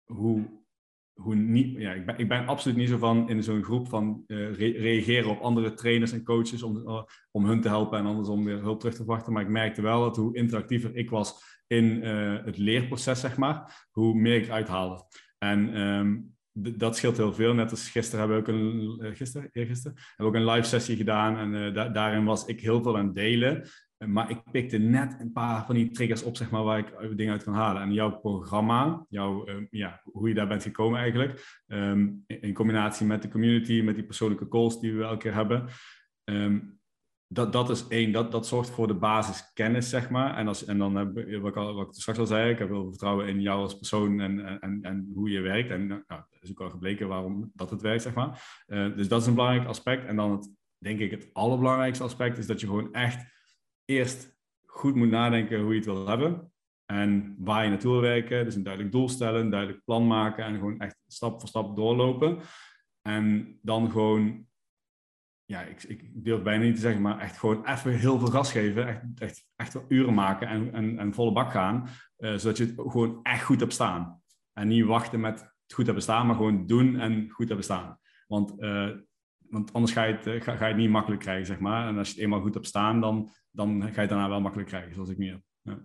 hoe, 0.04 0.64
hoe 1.12 1.34
niet. 1.34 1.78
Ja, 1.78 1.92
ik 1.92 2.06
ben, 2.06 2.18
ik 2.18 2.28
ben 2.28 2.46
absoluut 2.46 2.76
niet 2.76 2.88
zo 2.88 2.98
van 2.98 3.28
in 3.28 3.42
zo'n 3.42 3.64
groep 3.64 3.88
van 3.88 4.24
re 4.26 4.52
reageren 4.70 5.30
op 5.30 5.40
andere 5.40 5.74
trainers 5.74 6.12
en 6.12 6.24
coaches 6.24 6.62
om, 6.62 7.06
om 7.30 7.44
hun 7.44 7.60
te 7.60 7.68
helpen 7.68 7.98
en 7.98 8.06
andersom 8.06 8.44
weer 8.44 8.60
hulp 8.60 8.80
terug 8.80 8.94
te 8.94 9.04
wachten. 9.04 9.32
Maar 9.32 9.42
ik 9.42 9.48
merkte 9.48 9.82
wel 9.82 10.00
dat 10.00 10.16
hoe 10.16 10.36
interactiever 10.36 10.96
ik 10.96 11.10
was 11.10 11.58
in 11.66 12.02
het 12.44 12.58
leerproces, 12.58 13.20
zeg 13.20 13.36
maar, 13.36 13.86
hoe 13.90 14.14
meer 14.14 14.42
ik 14.42 14.50
uithaalde. 14.50 15.04
En 15.38 15.80
um, 15.80 16.36
dat 16.52 16.96
scheelt 16.96 17.16
heel 17.16 17.32
veel. 17.32 17.54
Net 17.54 17.70
als 17.70 17.90
gisteren 17.90 18.18
hebben 18.18 18.36
we 18.36 18.42
ook 18.42 18.58
een, 18.58 18.98
uh, 19.06 19.16
gisteren, 19.16 19.48
eergisteren, 19.52 19.98
hebben 20.16 20.32
we 20.32 20.38
ook 20.38 20.46
een 20.46 20.54
live 20.54 20.68
sessie 20.68 20.96
gedaan. 20.96 21.36
En 21.36 21.74
uh, 21.74 21.92
daarin 21.92 22.24
was 22.24 22.44
ik 22.44 22.60
heel 22.60 22.82
veel 22.82 22.98
aan 22.98 23.06
het 23.06 23.14
delen. 23.14 23.68
Maar 24.06 24.30
ik 24.30 24.42
pikte 24.50 24.78
net 24.78 25.16
een 25.18 25.32
paar 25.32 25.66
van 25.66 25.74
die 25.74 25.90
triggers 25.90 26.22
op, 26.22 26.36
zeg 26.36 26.50
maar, 26.50 26.62
waar 26.62 26.78
ik 26.78 27.16
dingen 27.16 27.32
uit 27.32 27.44
kan 27.44 27.54
halen. 27.54 27.82
En 27.82 27.92
jouw 27.92 28.18
programma, 28.18 29.06
jouw, 29.08 29.48
uh, 29.48 29.54
ja, 29.70 30.00
hoe 30.04 30.28
je 30.28 30.34
daar 30.34 30.48
bent 30.48 30.62
gekomen 30.62 30.98
eigenlijk, 30.98 31.62
um, 31.66 32.24
in 32.26 32.54
combinatie 32.54 33.06
met 33.06 33.22
de 33.22 33.28
community, 33.28 33.80
met 33.80 33.94
die 33.94 34.04
persoonlijke 34.04 34.48
calls 34.48 34.80
die 34.80 34.94
we 34.94 35.02
elke 35.02 35.16
keer 35.16 35.34
hebben, 35.34 35.68
um, 36.24 36.79
dat, 37.32 37.52
dat 37.52 37.70
is 37.70 37.88
één, 37.88 38.12
dat, 38.12 38.32
dat 38.32 38.46
zorgt 38.46 38.70
voor 38.70 38.86
de 38.86 38.94
basiskennis, 38.94 39.88
zeg 39.88 40.10
maar. 40.10 40.36
En, 40.36 40.48
als, 40.48 40.64
en 40.64 40.78
dan 40.78 40.96
heb 40.96 41.14
wat 41.14 41.50
ik, 41.50 41.56
al, 41.56 41.74
wat 41.74 41.86
ik 41.86 41.94
straks 41.94 42.18
al 42.18 42.26
zei, 42.26 42.50
ik 42.50 42.58
heb 42.58 42.68
veel 42.68 42.88
vertrouwen 42.88 43.28
in 43.28 43.40
jou 43.40 43.60
als 43.60 43.76
persoon 43.76 44.20
en, 44.20 44.60
en, 44.60 44.78
en 44.82 45.10
hoe 45.14 45.30
je 45.30 45.40
werkt. 45.40 45.70
En 45.70 45.86
nou, 45.86 46.02
dat 46.06 46.42
is 46.42 46.50
ook 46.50 46.60
al 46.60 46.70
gebleken 46.70 47.08
waarom 47.08 47.50
dat 47.54 47.70
het 47.70 47.80
werkt, 47.80 48.02
zeg 48.02 48.14
maar. 48.14 48.62
Uh, 48.66 48.96
dus 48.96 49.08
dat 49.08 49.20
is 49.20 49.26
een 49.26 49.34
belangrijk 49.34 49.68
aspect. 49.68 50.06
En 50.06 50.16
dan 50.16 50.30
het, 50.30 50.50
denk 50.78 51.00
ik, 51.00 51.10
het 51.10 51.30
allerbelangrijkste 51.32 52.04
aspect 52.04 52.38
is 52.38 52.46
dat 52.46 52.60
je 52.60 52.66
gewoon 52.66 52.92
echt 52.92 53.24
eerst 53.84 54.36
goed 54.66 54.94
moet 54.94 55.10
nadenken 55.10 55.60
hoe 55.60 55.70
je 55.70 55.76
het 55.76 55.84
wil 55.84 56.06
hebben. 56.06 56.52
En 56.86 57.34
waar 57.38 57.64
je 57.64 57.70
naartoe 57.70 57.92
wil 57.92 58.00
werken. 58.00 58.44
Dus 58.44 58.54
een 58.54 58.62
duidelijk 58.62 58.92
doel 58.92 59.08
stellen, 59.08 59.40
een 59.40 59.50
duidelijk 59.50 59.84
plan 59.84 60.06
maken 60.06 60.44
en 60.44 60.54
gewoon 60.54 60.78
echt 60.78 60.96
stap 61.06 61.40
voor 61.40 61.48
stap 61.48 61.76
doorlopen. 61.76 62.38
En 63.02 63.58
dan 63.62 63.90
gewoon, 63.90 64.46
ja, 65.50 65.62
ik, 65.62 65.82
ik 65.82 66.24
durf 66.24 66.42
bijna 66.42 66.64
niet 66.64 66.74
te 66.74 66.80
zeggen, 66.80 67.02
maar 67.02 67.18
echt 67.18 67.38
gewoon 67.38 67.66
even 67.66 67.98
heel 67.98 68.18
veel 68.18 68.28
gas 68.28 68.52
geven. 68.52 68.86
Echt, 68.86 69.02
echt, 69.18 69.44
echt 69.56 69.76
uren 69.88 70.14
maken 70.14 70.48
en, 70.48 70.98
en, 70.98 71.14
volle 71.14 71.32
bak 71.32 71.50
gaan. 71.50 71.88
Uh, 72.18 72.36
zodat 72.36 72.56
je 72.56 72.64
het 72.64 72.74
gewoon 72.76 73.20
echt 73.22 73.42
goed 73.42 73.60
hebt 73.60 73.72
staan. 73.72 74.20
En 74.52 74.68
niet 74.68 74.84
wachten 74.84 75.20
met 75.20 75.40
het 75.40 75.74
goed 75.74 75.84
hebben 75.84 76.02
staan, 76.02 76.26
maar 76.26 76.36
gewoon 76.36 76.66
doen 76.66 77.00
en 77.00 77.30
goed 77.30 77.46
hebben 77.46 77.64
staan. 77.64 77.98
Want, 78.26 78.54
uh, 78.58 78.90
want 79.38 79.72
anders 79.72 79.92
ga 79.92 80.04
je, 80.04 80.14
het, 80.14 80.26
uh, 80.26 80.40
ga, 80.40 80.56
ga, 80.56 80.66
je 80.66 80.72
het 80.72 80.80
niet 80.80 80.90
makkelijk 80.90 81.20
krijgen, 81.20 81.46
zeg 81.46 81.58
maar. 81.58 81.88
En 81.88 81.98
als 81.98 82.08
je 82.08 82.14
het 82.14 82.22
eenmaal 82.22 82.40
goed 82.40 82.54
hebt 82.54 82.66
staan, 82.66 83.00
dan, 83.00 83.30
dan 83.50 83.82
ga 83.82 83.88
je 83.88 84.00
het 84.00 84.08
daarna 84.08 84.28
wel 84.28 84.40
makkelijk 84.40 84.68
krijgen, 84.68 84.94
zoals 84.94 85.10
ik 85.10 85.18
nu 85.18 85.28
heb. 85.28 85.40
Ja. 85.62 85.78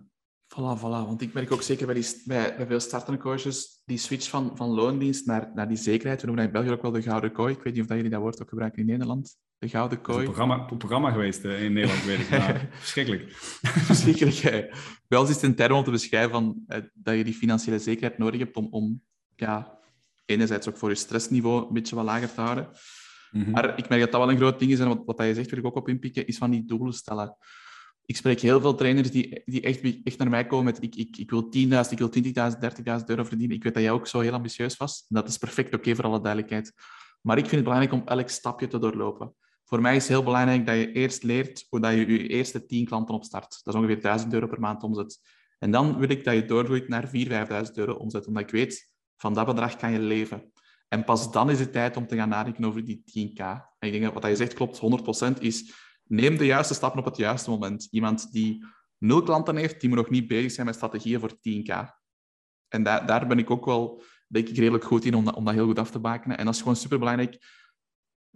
Voilà, 0.54 0.78
voilà. 0.78 1.06
Want 1.06 1.20
ik 1.20 1.32
merk 1.32 1.52
ook 1.52 1.62
zeker 1.62 1.86
bij, 1.86 1.94
die, 1.94 2.22
bij, 2.24 2.56
bij 2.56 2.66
veel 2.66 2.80
startende 2.80 3.20
coaches 3.20 3.82
die 3.84 3.98
switch 3.98 4.28
van, 4.28 4.56
van 4.56 4.68
loondienst 4.68 5.26
naar, 5.26 5.50
naar 5.54 5.68
die 5.68 5.76
zekerheid. 5.76 6.20
We 6.20 6.26
noemen 6.26 6.44
dat 6.44 6.54
in 6.54 6.60
België 6.60 6.76
ook 6.76 6.82
wel 6.82 7.00
de 7.00 7.08
gouden 7.08 7.32
kooi. 7.32 7.54
Ik 7.54 7.62
weet 7.62 7.72
niet 7.72 7.82
of 7.82 7.88
dat 7.88 7.96
jullie 7.96 8.12
dat 8.12 8.20
woord 8.20 8.42
ook 8.42 8.48
gebruiken 8.48 8.80
in 8.80 8.86
Nederland. 8.86 9.36
De 9.58 9.68
gouden 9.68 10.00
kooi. 10.00 10.18
Het 10.18 10.28
is 10.28 10.38
een 10.38 10.46
programma, 10.46 10.76
programma 10.76 11.10
geweest 11.10 11.44
uh, 11.44 11.62
in 11.62 11.72
Nederland, 11.72 12.04
weet 12.04 12.18
ik. 12.18 12.30
Maar 12.30 12.68
verschrikkelijk. 12.78 13.32
verschrikkelijk. 13.62 14.74
Bij 15.08 15.18
ons 15.18 15.28
is 15.28 15.34
het 15.34 15.44
een 15.44 15.54
term 15.54 15.72
om 15.72 15.84
te 15.84 15.90
beschrijven 15.90 16.30
van, 16.30 16.64
uh, 16.68 16.78
dat 16.94 17.16
je 17.16 17.24
die 17.24 17.34
financiële 17.34 17.78
zekerheid 17.78 18.18
nodig 18.18 18.40
hebt 18.40 18.56
om, 18.56 18.68
om 18.70 19.02
ja, 19.36 19.78
enerzijds 20.26 20.68
ook 20.68 20.76
voor 20.76 20.88
je 20.88 20.94
stressniveau 20.94 21.66
een 21.66 21.72
beetje 21.72 21.94
wat 21.94 22.04
lager 22.04 22.34
te 22.34 22.40
houden. 22.40 22.68
Mm 23.30 23.42
-hmm. 23.42 23.52
Maar 23.52 23.78
ik 23.78 23.88
merk 23.88 24.00
dat 24.00 24.12
dat 24.12 24.20
wel 24.20 24.30
een 24.30 24.36
groot 24.36 24.58
ding 24.58 24.70
is. 24.70 24.78
En 24.78 24.88
wat, 24.88 25.02
wat 25.04 25.26
je 25.26 25.34
zegt, 25.34 25.50
wil 25.50 25.58
ik 25.58 25.66
ook 25.66 25.76
op 25.76 25.88
inpikken, 25.88 26.26
is 26.26 26.38
van 26.38 26.50
die 26.50 26.64
doelen 26.64 26.92
stellen 26.92 27.36
ik 28.06 28.16
spreek 28.16 28.40
heel 28.40 28.60
veel 28.60 28.74
trainers 28.74 29.10
die, 29.10 29.42
die 29.44 29.60
echt, 29.60 29.80
echt 30.04 30.18
naar 30.18 30.28
mij 30.28 30.46
komen 30.46 30.64
met 30.64 30.82
ik, 30.82 30.94
ik, 30.94 31.16
ik 31.16 31.30
wil 31.30 31.44
10.000, 31.44 31.50
ik 31.90 31.98
wil 31.98 32.10
20.000, 32.10 32.22
30.000 33.00 33.04
euro 33.06 33.24
verdienen. 33.24 33.56
Ik 33.56 33.62
weet 33.62 33.74
dat 33.74 33.82
jij 33.82 33.92
ook 33.92 34.06
zo 34.06 34.20
heel 34.20 34.32
ambitieus 34.32 34.76
was. 34.76 35.04
Dat 35.08 35.28
is 35.28 35.38
perfect 35.38 35.66
oké, 35.66 35.76
okay, 35.76 35.94
voor 35.94 36.04
alle 36.04 36.20
duidelijkheid. 36.20 36.72
Maar 37.20 37.36
ik 37.36 37.42
vind 37.46 37.54
het 37.54 37.64
belangrijk 37.64 37.92
om 37.92 38.02
elk 38.06 38.28
stapje 38.28 38.66
te 38.66 38.78
doorlopen. 38.78 39.34
Voor 39.68 39.80
mij 39.80 39.96
is 39.96 40.02
het 40.02 40.12
heel 40.12 40.22
belangrijk 40.22 40.66
dat 40.66 40.76
je 40.76 40.92
eerst 40.92 41.22
leert 41.22 41.66
hoe 41.68 41.80
dat 41.80 41.92
je 41.92 41.98
je 41.98 42.28
eerste 42.28 42.66
10 42.66 42.84
klanten 42.84 43.14
opstart. 43.14 43.60
Dat 43.62 43.74
is 43.74 43.80
ongeveer 43.80 44.00
1000 44.00 44.32
euro 44.32 44.46
per 44.46 44.60
maand 44.60 44.82
omzet. 44.82 45.20
En 45.58 45.70
dan 45.70 45.98
wil 45.98 46.08
ik 46.08 46.24
dat 46.24 46.34
je 46.34 46.44
doorgroeit 46.44 46.88
naar 46.88 47.06
4.000, 47.06 47.10
5.000 47.66 47.72
euro 47.74 47.92
omzet, 47.92 48.26
omdat 48.26 48.42
ik 48.42 48.50
weet, 48.50 48.92
van 49.16 49.34
dat 49.34 49.46
bedrag 49.46 49.76
kan 49.76 49.92
je 49.92 49.98
leven. 49.98 50.52
En 50.88 51.04
pas 51.04 51.32
dan 51.32 51.50
is 51.50 51.58
het 51.58 51.72
tijd 51.72 51.96
om 51.96 52.06
te 52.06 52.16
gaan 52.16 52.28
nadenken 52.28 52.64
over 52.64 52.84
die 52.84 53.02
10k. 53.04 53.40
En 53.78 53.88
ik 53.88 53.92
denk 53.92 54.04
dat 54.04 54.12
wat 54.12 54.26
je 54.26 54.36
zegt 54.36 54.54
klopt, 54.54 54.80
100% 55.36 55.40
is 55.40 55.72
neem 56.04 56.36
de 56.36 56.46
juiste 56.46 56.74
stappen 56.74 57.00
op 57.00 57.04
het 57.04 57.16
juiste 57.16 57.50
moment. 57.50 57.88
Iemand 57.90 58.32
die 58.32 58.64
nul 58.98 59.22
klanten 59.22 59.56
heeft, 59.56 59.80
die 59.80 59.88
moet 59.88 59.98
nog 59.98 60.10
niet 60.10 60.26
bezig 60.26 60.52
zijn 60.52 60.66
met 60.66 60.74
strategieën 60.74 61.20
voor 61.20 61.32
10k. 61.32 62.04
En 62.68 62.82
daar, 62.82 63.26
ben 63.26 63.38
ik 63.38 63.50
ook 63.50 63.64
wel, 63.64 64.02
denk 64.28 64.48
ik, 64.48 64.56
redelijk 64.56 64.84
goed 64.84 65.04
in 65.04 65.14
om 65.14 65.24
dat, 65.24 65.34
om 65.34 65.44
dat 65.44 65.54
heel 65.54 65.66
goed 65.66 65.78
af 65.78 65.90
te 65.90 65.98
bakenen. 65.98 66.38
En 66.38 66.44
dat 66.44 66.54
is 66.54 66.60
gewoon 66.60 66.76
superbelangrijk. 66.76 67.38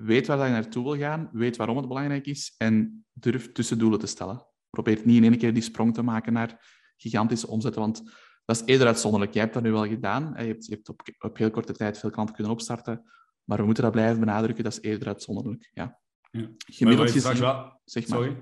Weet 0.03 0.27
waar 0.27 0.47
je 0.47 0.53
naartoe 0.53 0.85
wil 0.85 0.97
gaan, 0.97 1.29
weet 1.33 1.57
waarom 1.57 1.77
het 1.77 1.89
belangrijk 1.89 2.27
is 2.27 2.55
en 2.57 3.05
durf 3.13 3.53
tussendoelen 3.53 3.99
te 3.99 4.07
stellen. 4.07 4.47
Probeer 4.71 5.01
niet 5.05 5.17
in 5.17 5.25
één 5.25 5.39
keer 5.39 5.55
die 5.55 5.63
sprong 5.63 5.95
te 5.95 6.03
maken 6.03 6.33
naar 6.33 6.79
gigantische 6.97 7.47
omzetten, 7.47 7.81
want 7.81 8.03
dat 8.45 8.57
is 8.57 8.63
eerder 8.67 8.87
uitzonderlijk. 8.87 9.33
Jij 9.33 9.43
hebt 9.43 9.55
dat 9.55 9.63
nu 9.63 9.73
wel 9.73 9.87
gedaan. 9.87 10.35
Je 10.39 10.45
hebt, 10.45 10.67
je 10.67 10.75
hebt 10.75 10.89
op, 10.89 11.03
op 11.19 11.37
heel 11.37 11.51
korte 11.51 11.73
tijd 11.73 11.99
veel 11.99 12.11
klanten 12.11 12.35
kunnen 12.35 12.53
opstarten, 12.53 13.03
maar 13.45 13.59
we 13.59 13.65
moeten 13.65 13.83
dat 13.83 13.93
blijven 13.93 14.21
benadrukken. 14.21 14.65
Dat 14.65 14.73
is 14.73 14.81
eerder 14.81 15.09
uitzonderlijk. 15.09 15.71
Ja. 15.73 15.99
Ja. 16.31 16.49
Gemiddeld 16.67 17.11
gezien, 17.11 17.41
wel, 17.41 17.81
zeg 17.85 18.09
maar. 18.09 18.19
Sorry. 18.19 18.37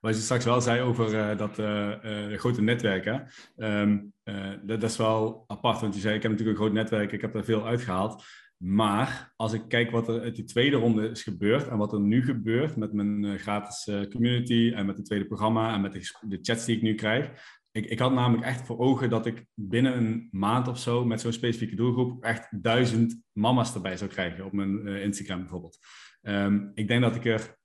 Wat 0.00 0.14
je 0.14 0.20
straks 0.20 0.44
wel 0.44 0.60
zei 0.60 0.80
over 0.80 1.14
uh, 1.14 1.38
dat 1.38 1.58
uh, 1.58 2.04
uh, 2.04 2.38
grote 2.38 2.62
netwerken. 2.62 3.30
Um, 3.56 4.12
dat, 4.24 4.80
dat, 4.80 4.90
is 4.90 4.96
wel 4.96 5.44
apart, 5.46 5.80
want 5.80 5.94
je 5.94 6.00
zei, 6.00 6.14
ik 6.14 6.22
heb 6.22 6.30
natuurlijk 6.30 6.58
een 6.58 6.64
groot 6.64 6.76
netwerk, 6.76 7.12
ik 7.12 7.20
heb 7.20 7.34
er 7.34 7.44
veel 7.44 7.66
uitgehaald. 7.66 8.24
Maar 8.62 9.32
als 9.36 9.52
ik 9.52 9.62
kijk 9.68 9.90
wat 9.90 10.08
er 10.08 10.20
uit 10.20 10.36
die 10.36 10.44
tweede 10.44 10.76
ronde 10.76 11.08
is 11.08 11.22
gebeurd 11.22 11.68
en 11.68 11.76
wat 11.76 11.92
er 11.92 12.00
nu 12.00 12.24
gebeurt 12.24 12.76
met 12.76 12.92
mijn 12.92 13.38
gratis 13.38 13.90
community 14.10 14.72
en 14.74 14.86
met 14.86 14.96
het 14.96 15.06
tweede 15.06 15.26
programma 15.26 15.74
en 15.74 15.80
met 15.80 15.92
de, 16.20 16.38
chats 16.42 16.64
die 16.64 16.76
ik 16.76 16.82
nu 16.82 16.94
krijg, 16.94 17.30
ik, 17.70 17.86
ik, 17.86 17.98
had 17.98 18.12
namelijk 18.12 18.44
echt 18.44 18.66
voor 18.66 18.78
ogen 18.78 19.10
dat 19.10 19.26
ik 19.26 19.46
binnen 19.54 19.96
een 19.96 20.28
maand 20.30 20.68
of 20.68 20.78
zo 20.78 21.04
met 21.04 21.20
zo'n 21.20 21.32
specifieke 21.32 21.76
doelgroep 21.76 22.24
echt 22.24 22.62
duizend 22.62 23.22
mama's 23.32 23.74
erbij 23.74 23.96
zou 23.96 24.10
krijgen 24.10 24.44
op 24.44 24.52
mijn 24.52 24.88
uh, 24.88 25.04
Instagram 25.04 25.40
bijvoorbeeld. 25.40 25.78
Um, 26.22 26.70
ik 26.74 26.88
denk 26.88 27.02
dat 27.02 27.14
ik 27.14 27.24
er 27.24 27.58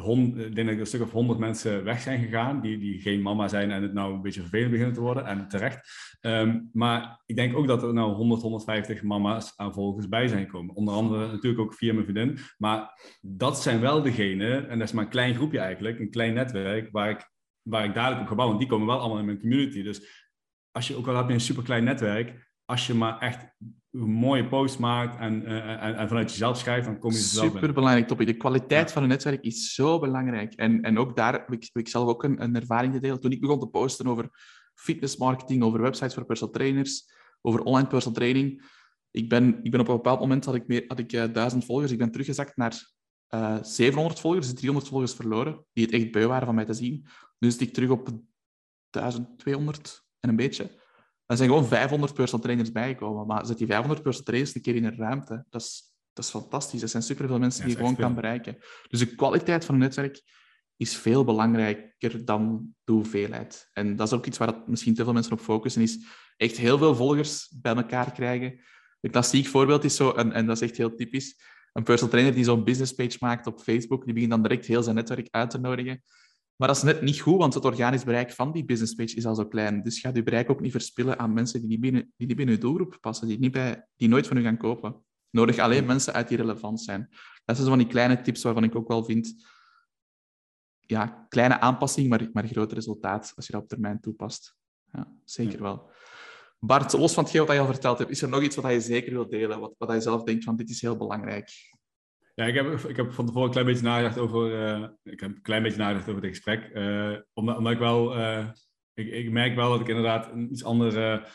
hond, 0.00 0.38
ik 0.38 0.54
denk 0.54 0.66
dat 0.66 0.74
er 0.74 0.80
een 0.80 0.86
stuk 0.86 1.02
of 1.02 1.10
honderd 1.10 1.38
mensen 1.38 1.84
weg 1.84 2.00
zijn 2.00 2.22
gegaan 2.22 2.60
die, 2.60 2.78
die 2.78 3.00
geen 3.00 3.22
mama 3.22 3.48
zijn 3.48 3.70
en 3.70 3.82
het 3.82 3.92
nou 3.92 4.14
een 4.14 4.22
beetje 4.22 4.40
vervelend 4.40 4.70
beginnen 4.70 4.94
te 4.94 5.00
worden 5.00 5.26
en 5.26 5.48
terecht. 5.48 5.90
Um, 6.20 6.70
maar 6.72 7.22
ik 7.26 7.36
denk 7.36 7.56
ook 7.56 7.66
dat 7.66 7.82
er 7.82 7.92
nou 7.92 8.12
100, 8.12 8.42
150 8.42 9.02
mama's 9.02 9.52
aan 9.56 9.72
volgers 9.72 10.08
bij 10.08 10.28
zijn 10.28 10.44
gekomen. 10.44 10.74
Onder 10.74 10.94
andere 10.94 11.26
natuurlijk 11.26 11.62
ook 11.62 11.74
via 11.74 11.92
mijn 11.92 12.06
vriendin. 12.06 12.38
Maar 12.58 13.00
dat 13.20 13.62
zijn 13.62 13.80
wel 13.80 14.02
degenen, 14.02 14.68
en 14.68 14.78
dat 14.78 14.88
is 14.88 14.94
maar 14.94 15.04
een 15.04 15.10
klein 15.10 15.34
groepje 15.34 15.58
eigenlijk, 15.58 15.98
een 15.98 16.10
klein 16.10 16.34
netwerk 16.34 16.88
waar 16.92 17.10
ik 17.10 17.30
waar 17.62 17.84
ik 17.84 17.94
dadelijk 17.94 18.20
op 18.20 18.26
ga 18.26 18.34
bouwen. 18.34 18.56
Want 18.56 18.68
die 18.68 18.78
komen 18.78 18.94
wel 18.94 19.02
allemaal 19.02 19.18
in 19.18 19.24
mijn 19.24 19.40
community. 19.40 19.82
Dus 19.82 20.28
als 20.70 20.88
je 20.88 20.96
ook 20.96 21.06
al 21.06 21.16
heb 21.16 21.28
je 21.28 21.34
een 21.34 21.40
super 21.40 21.62
klein 21.62 21.84
netwerk, 21.84 22.52
als 22.64 22.86
je 22.86 22.94
maar 22.94 23.18
echt 23.18 23.56
een 23.92 24.10
mooie 24.10 24.48
post 24.48 24.78
maakt 24.78 25.18
en, 25.18 25.42
uh, 25.42 25.84
en, 25.84 25.96
en, 25.96 26.08
vanuit 26.08 26.30
jezelf 26.30 26.58
schrijft, 26.58 26.86
dan 26.86 26.98
kom 26.98 27.10
je 27.10 27.16
zelf 27.16 27.52
Super 27.52 27.72
belangrijk 27.72 28.06
topic. 28.06 28.26
De 28.26 28.36
kwaliteit 28.36 28.86
ja. 28.86 28.92
van 28.94 29.02
een 29.02 29.08
netwerk 29.08 29.44
is 29.44 29.74
zo 29.74 29.98
belangrijk. 29.98 30.54
En, 30.54 30.82
en 30.82 30.98
ook 30.98 31.16
daar 31.16 31.32
heb 31.32 31.52
ik, 31.52 31.70
ik 31.72 31.88
zelf 31.88 32.08
ook 32.08 32.24
een, 32.24 32.42
een 32.42 32.56
ervaring 32.56 32.94
gedeeld. 32.94 33.22
Toen 33.22 33.30
ik 33.30 33.40
begon 33.40 33.58
te 33.58 33.66
posten 33.66 34.06
over 34.06 34.28
fitnessmarketing, 34.74 35.62
over 35.62 35.80
websites 35.80 36.14
voor 36.14 36.24
personal 36.24 36.54
trainers, 36.54 37.12
over 37.40 37.60
online 37.62 37.88
personal 37.88 38.18
training. 38.18 38.62
Ik 39.10 39.28
ben, 39.28 39.60
ik 39.62 39.70
ben 39.70 39.80
op 39.80 39.88
een 39.88 39.94
bepaald 39.94 40.20
moment 40.20 40.44
had 40.44 40.54
ik, 40.54 40.66
meer, 40.66 40.84
had 40.86 40.98
ik 40.98 41.12
uh, 41.12 41.24
duizend 41.32 41.64
volgers. 41.64 41.92
Ik 41.92 41.98
ben 41.98 42.10
teruggezakt 42.10 42.56
naar 42.56 42.92
uh, 43.34 43.62
700 43.62 44.20
volgers, 44.20 44.46
dus 44.46 44.54
300 44.54 44.88
volgers 44.88 45.14
verloren, 45.14 45.64
die 45.72 45.84
het 45.84 45.94
echt 45.94 46.10
beu 46.10 46.26
waren 46.26 46.46
van 46.46 46.54
mij 46.54 46.64
te 46.64 46.74
zien. 46.74 47.06
Nu 47.38 47.50
zit 47.50 47.60
ik 47.60 47.72
terug 47.72 47.90
op 47.90 48.08
1200 48.90 50.04
en 50.20 50.28
een 50.28 50.36
beetje. 50.36 50.78
Er 51.30 51.36
zijn 51.36 51.48
gewoon 51.48 51.66
500 51.66 52.14
personal 52.14 52.44
trainers 52.44 52.72
bijgekomen. 52.72 53.26
Maar 53.26 53.46
zet 53.46 53.58
die 53.58 53.66
500 53.66 54.02
personal 54.02 54.26
trainers 54.26 54.54
een 54.54 54.62
keer 54.62 54.74
in 54.74 54.84
een 54.84 54.96
ruimte. 54.96 55.44
Dat 55.50 55.60
is, 55.60 55.82
dat 56.12 56.24
is 56.24 56.30
fantastisch. 56.30 56.82
Er 56.82 56.88
zijn 56.88 57.02
superveel 57.02 57.38
mensen 57.38 57.62
die 57.62 57.70
je 57.70 57.76
gewoon 57.76 57.94
veel. 57.94 58.04
kan 58.04 58.14
bereiken. 58.14 58.56
Dus 58.88 58.98
de 58.98 59.14
kwaliteit 59.14 59.64
van 59.64 59.74
een 59.74 59.80
netwerk 59.80 60.22
is 60.76 60.96
veel 60.96 61.24
belangrijker 61.24 62.24
dan 62.24 62.74
de 62.84 62.92
hoeveelheid. 62.92 63.70
En 63.72 63.96
dat 63.96 64.06
is 64.06 64.12
ook 64.12 64.26
iets 64.26 64.38
waar 64.38 64.52
dat 64.52 64.68
misschien 64.68 64.94
te 64.94 65.04
veel 65.04 65.12
mensen 65.12 65.32
op 65.32 65.40
focussen, 65.40 65.82
is 65.82 66.04
echt 66.36 66.56
heel 66.56 66.78
veel 66.78 66.94
volgers 66.94 67.54
bij 67.60 67.74
elkaar 67.74 68.12
krijgen. 68.12 68.60
Een 69.00 69.10
klassiek 69.10 69.46
voorbeeld 69.46 69.84
is 69.84 69.96
zo, 69.96 70.10
en, 70.10 70.32
en 70.32 70.46
dat 70.46 70.56
is 70.56 70.68
echt 70.68 70.76
heel 70.76 70.94
typisch, 70.94 71.40
een 71.72 71.82
personal 71.82 72.10
trainer 72.10 72.34
die 72.34 72.44
zo'n 72.44 72.64
business 72.64 72.92
page 72.92 73.16
maakt 73.20 73.46
op 73.46 73.60
Facebook, 73.60 74.04
die 74.04 74.14
begint 74.14 74.32
dan 74.32 74.42
direct 74.42 74.66
heel 74.66 74.82
zijn 74.82 74.94
netwerk 74.94 75.28
uit 75.30 75.50
te 75.50 75.58
nodigen. 75.58 76.02
Maar 76.60 76.68
dat 76.68 76.76
is 76.76 76.82
net 76.82 77.02
niet 77.02 77.20
goed, 77.20 77.36
want 77.36 77.54
het 77.54 77.64
organisch 77.64 78.04
bereik 78.04 78.32
van 78.32 78.52
die 78.52 78.64
business 78.64 78.94
page 78.94 79.14
is 79.14 79.26
al 79.26 79.34
zo 79.34 79.46
klein. 79.46 79.82
Dus 79.82 80.00
ga 80.00 80.10
je 80.12 80.22
bereik 80.22 80.50
ook 80.50 80.60
niet 80.60 80.70
verspillen 80.72 81.18
aan 81.18 81.32
mensen 81.32 81.60
die 81.60 81.68
niet 81.68 81.80
binnen, 81.80 82.12
die 82.16 82.26
niet 82.26 82.36
binnen 82.36 82.54
je 82.54 82.60
doelgroep 82.60 82.98
passen, 83.00 83.28
die, 83.28 83.38
niet 83.38 83.52
bij, 83.52 83.86
die 83.96 84.08
nooit 84.08 84.26
van 84.26 84.36
u 84.36 84.42
gaan 84.42 84.56
kopen. 84.56 85.04
Nodig 85.30 85.58
alleen 85.58 85.86
mensen 85.86 86.12
uit 86.12 86.28
die 86.28 86.36
relevant 86.36 86.80
zijn. 86.80 87.08
Dat 87.44 87.56
zijn 87.56 87.68
zo 87.68 87.68
van 87.68 87.78
die 87.78 87.86
kleine 87.86 88.20
tips 88.20 88.42
waarvan 88.42 88.64
ik 88.64 88.74
ook 88.74 88.88
wel 88.88 89.04
vind... 89.04 89.34
Ja, 90.80 91.26
kleine 91.28 91.60
aanpassing, 91.60 92.08
maar, 92.08 92.28
maar 92.32 92.46
groot 92.46 92.72
resultaat 92.72 93.32
als 93.36 93.46
je 93.46 93.52
dat 93.52 93.62
op 93.62 93.68
termijn 93.68 94.00
toepast. 94.00 94.56
Ja, 94.92 95.12
zeker 95.24 95.56
ja. 95.56 95.62
wel. 95.62 95.90
Bart, 96.58 96.92
los 96.92 97.14
van 97.14 97.24
hetgeen 97.24 97.46
wat 97.46 97.54
je 97.54 97.60
al 97.60 97.66
verteld 97.66 97.98
hebt, 97.98 98.10
is 98.10 98.22
er 98.22 98.28
nog 98.28 98.42
iets 98.42 98.56
wat 98.56 98.72
je 98.72 98.80
zeker 98.80 99.12
wilt 99.12 99.30
delen? 99.30 99.60
Wat, 99.60 99.74
wat 99.78 99.92
je 99.92 100.00
zelf 100.00 100.22
denkt 100.22 100.44
van, 100.44 100.56
dit 100.56 100.70
is 100.70 100.80
heel 100.80 100.96
belangrijk? 100.96 101.50
Ja, 102.34 102.44
ik 102.44 102.54
heb, 102.54 102.66
ik 102.66 102.96
heb 102.96 103.12
van 103.12 103.26
tevoren 103.26 103.46
een 103.46 103.52
klein 103.52 103.66
beetje 103.66 103.82
nagedacht 103.82 104.18
over, 104.18 104.52
uh, 104.52 104.88
ik 105.02 105.20
heb 105.20 105.30
een 105.30 105.42
klein 105.42 105.62
beetje 105.62 105.78
nagedacht 105.78 106.08
over 106.08 106.20
dit 106.20 106.30
gesprek. 106.30 106.70
Uh, 106.74 107.16
omdat, 107.32 107.56
omdat 107.56 107.72
ik 107.72 107.78
wel, 107.78 108.18
uh, 108.18 108.48
ik, 108.94 109.12
ik, 109.12 109.30
merk 109.30 109.54
wel 109.54 109.70
dat 109.70 109.80
ik 109.80 109.88
inderdaad 109.88 110.32
een 110.32 110.52
iets 110.52 110.64
andere 110.64 111.26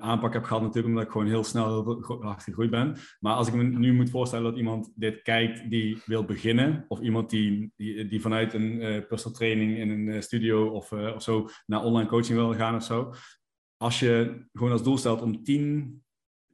aanpak 0.00 0.32
heb 0.32 0.44
gehad 0.44 0.62
natuurlijk, 0.62 0.86
omdat 0.86 1.04
ik 1.04 1.10
gewoon 1.10 1.26
heel 1.26 1.44
snel 1.44 2.00
hard 2.20 2.42
gegroeid 2.42 2.70
ben. 2.70 2.96
Maar 3.20 3.34
als 3.34 3.48
ik 3.48 3.54
me 3.54 3.62
nu 3.62 3.92
moet 3.92 4.10
voorstellen 4.10 4.44
dat 4.44 4.56
iemand 4.56 4.92
dit 4.94 5.22
kijkt 5.22 5.70
die 5.70 6.02
wil 6.04 6.24
beginnen, 6.24 6.84
of 6.88 7.00
iemand 7.00 7.30
die, 7.30 7.72
die, 7.76 8.06
die 8.06 8.20
vanuit 8.20 8.54
een 8.54 9.04
personal 9.08 9.38
training 9.38 9.76
in 9.78 9.90
een 9.90 10.22
studio 10.22 10.68
of, 10.68 10.92
of 10.92 11.22
zo 11.22 11.48
naar 11.66 11.84
online 11.84 12.08
coaching 12.08 12.38
wil 12.38 12.54
gaan 12.54 12.74
of 12.74 12.82
zo. 12.82 13.14
Als 13.76 14.00
je 14.00 14.44
gewoon 14.52 14.72
als 14.72 14.82
doel 14.82 14.98
stelt 14.98 15.22
om 15.22 15.42
tien, 15.42 16.02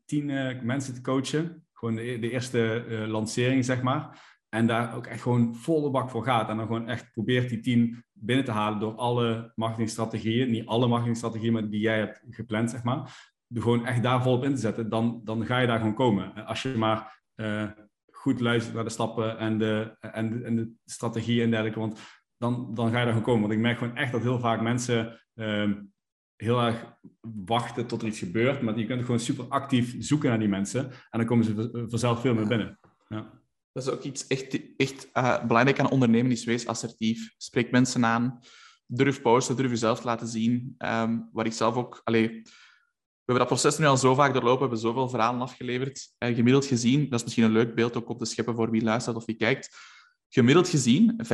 tien 0.04 0.26
mensen 0.62 0.94
te 0.94 1.00
coachen, 1.00 1.61
gewoon 1.82 2.20
de, 2.20 2.30
eerste 2.30 2.84
uh, 2.88 3.06
lancering, 3.06 3.64
zeg 3.64 3.82
maar. 3.82 4.30
En 4.48 4.66
daar 4.66 4.96
ook 4.96 5.06
echt 5.06 5.22
gewoon 5.22 5.54
volle 5.54 5.90
bak 5.90 6.10
voor 6.10 6.24
gaat. 6.24 6.48
En 6.48 6.56
dan 6.56 6.66
gewoon 6.66 6.88
echt 6.88 7.12
probeert 7.12 7.48
die 7.48 7.60
team 7.60 8.04
binnen 8.12 8.44
te 8.44 8.50
halen 8.50 8.80
door 8.80 8.94
alle 8.94 9.52
marketingstrategieën. 9.54 10.50
Niet 10.50 10.66
alle 10.66 10.86
marketingstrategieën, 10.86 11.52
maar 11.52 11.68
die 11.68 11.80
jij 11.80 11.98
hebt 11.98 12.22
gepland, 12.30 12.70
zeg 12.70 12.82
maar. 12.82 13.30
Gewoon 13.54 13.86
echt 13.86 14.02
daar 14.02 14.22
volop 14.22 14.44
in 14.44 14.54
te 14.54 14.60
zetten. 14.60 14.88
Dan, 14.88 15.20
dan 15.24 15.46
ga 15.46 15.58
je 15.58 15.66
daar 15.66 15.78
gewoon 15.78 15.94
komen. 15.94 16.46
Als 16.46 16.62
je 16.62 16.68
maar 16.68 17.22
uh, 17.36 17.70
goed 18.10 18.40
luistert 18.40 18.74
naar 18.74 18.84
de 18.84 18.90
stappen 18.90 19.38
en 19.38 19.58
de, 19.58 19.96
en, 20.00 20.30
de, 20.30 20.44
en 20.44 20.56
de 20.56 20.72
strategieën 20.84 21.44
en 21.44 21.50
dergelijke. 21.50 21.78
Want 21.78 22.00
dan, 22.36 22.74
dan 22.74 22.90
ga 22.90 22.98
je 22.98 23.04
daar 23.04 23.14
gewoon 23.14 23.22
komen. 23.22 23.40
Want 23.40 23.52
ik 23.52 23.58
merk 23.58 23.78
gewoon 23.78 23.96
echt 23.96 24.12
dat 24.12 24.22
heel 24.22 24.40
vaak 24.40 24.60
mensen 24.60 25.20
ehm, 25.34 25.80
heel 26.42 26.60
erg 26.60 26.96
wachten 27.44 27.86
tot 27.86 28.02
er 28.02 28.08
iets 28.08 28.18
gebeurt. 28.18 28.62
Maar 28.62 28.78
je 28.78 28.86
kunt 28.86 29.00
gewoon 29.00 29.20
super 29.20 29.44
actief 29.44 29.94
zoeken 29.98 30.28
naar 30.28 30.38
die 30.38 30.48
mensen. 30.48 30.90
En 30.90 31.18
dan 31.18 31.24
komen 31.24 31.44
ze 31.44 31.86
vanzelf 31.88 32.20
veel 32.20 32.34
meer 32.34 32.46
binnen. 32.46 32.78
Ja. 33.08 33.40
Dat 33.72 33.86
is 33.86 33.92
ook 33.92 34.02
iets 34.02 34.26
echt, 34.26 34.76
echt 34.76 35.08
uh, 35.14 35.44
belangrijk 35.44 35.80
aan 35.80 35.90
ondernemen, 35.90 36.32
is 36.32 36.44
wees 36.44 36.66
assertief. 36.66 37.34
Spreek 37.36 37.70
mensen 37.70 38.04
aan. 38.04 38.38
Durf 38.86 39.22
posten, 39.22 39.56
durf 39.56 39.70
jezelf 39.70 40.00
te 40.00 40.06
laten 40.06 40.28
zien. 40.28 40.74
Um, 40.78 41.28
waar 41.32 41.46
ik 41.46 41.52
zelf 41.52 41.74
ook... 41.74 42.00
Allee, 42.04 42.28
we 43.24 43.32
hebben 43.32 43.48
dat 43.48 43.60
proces 43.60 43.78
nu 43.78 43.86
al 43.86 43.96
zo 43.96 44.14
vaak 44.14 44.32
doorlopen, 44.32 44.54
we 44.54 44.60
hebben 44.60 44.78
zoveel 44.78 45.08
verhalen 45.08 45.40
afgeleverd. 45.40 46.14
Uh, 46.18 46.34
gemiddeld 46.34 46.66
gezien, 46.66 47.08
dat 47.08 47.18
is 47.18 47.22
misschien 47.24 47.44
een 47.44 47.52
leuk 47.52 47.74
beeld 47.74 47.96
ook 47.96 48.08
op 48.08 48.18
te 48.18 48.24
scheppen 48.24 48.54
voor 48.54 48.70
wie 48.70 48.82
luistert 48.82 49.16
of 49.16 49.24
wie 49.24 49.36
kijkt. 49.36 49.76
Gemiddeld 50.34 50.68
gezien, 50.68 51.20
85% 51.22 51.24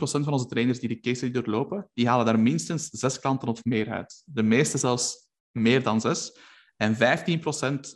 van 0.00 0.32
onze 0.32 0.46
trainers 0.46 0.78
die 0.78 0.88
de 0.88 1.00
case 1.00 1.16
study 1.16 1.32
doorlopen, 1.32 1.90
die 1.94 2.08
halen 2.08 2.26
daar 2.26 2.40
minstens 2.40 2.88
zes 2.88 3.20
klanten 3.20 3.48
of 3.48 3.64
meer 3.64 3.90
uit. 3.90 4.22
De 4.24 4.42
meeste 4.42 4.78
zelfs 4.78 5.28
meer 5.50 5.82
dan 5.82 6.00
zes. 6.00 6.38
En 6.76 6.94
15% 6.94 6.98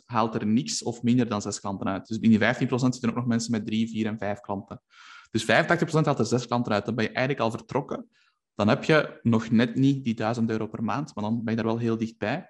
haalt 0.05 0.35
er 0.35 0.45
niks 0.47 0.83
of 0.83 1.01
minder 1.03 1.29
dan 1.29 1.41
zes 1.41 1.59
klanten 1.59 1.87
uit. 1.87 2.07
Dus 2.07 2.17
in 2.17 2.29
die 2.29 2.39
15% 2.39 2.43
zitten 2.65 3.09
ook 3.09 3.15
nog 3.15 3.25
mensen 3.25 3.51
met 3.51 3.65
drie, 3.65 3.89
vier 3.89 4.05
en 4.05 4.17
vijf 4.17 4.39
klanten. 4.39 4.81
Dus 5.29 5.43
85% 5.43 5.47
haalt 5.47 6.19
er 6.19 6.25
zes 6.25 6.47
klanten 6.47 6.73
uit. 6.73 6.85
Dan 6.85 6.95
ben 6.95 7.03
je 7.03 7.11
eigenlijk 7.11 7.45
al 7.45 7.51
vertrokken. 7.51 8.09
Dan 8.55 8.67
heb 8.67 8.83
je 8.83 9.19
nog 9.21 9.49
net 9.49 9.75
niet 9.75 10.03
die 10.03 10.13
1000 10.13 10.49
euro 10.49 10.67
per 10.67 10.83
maand, 10.83 11.15
maar 11.15 11.23
dan 11.23 11.43
ben 11.43 11.55
je 11.55 11.61
daar 11.61 11.71
wel 11.71 11.79
heel 11.79 11.97
dichtbij. 11.97 12.49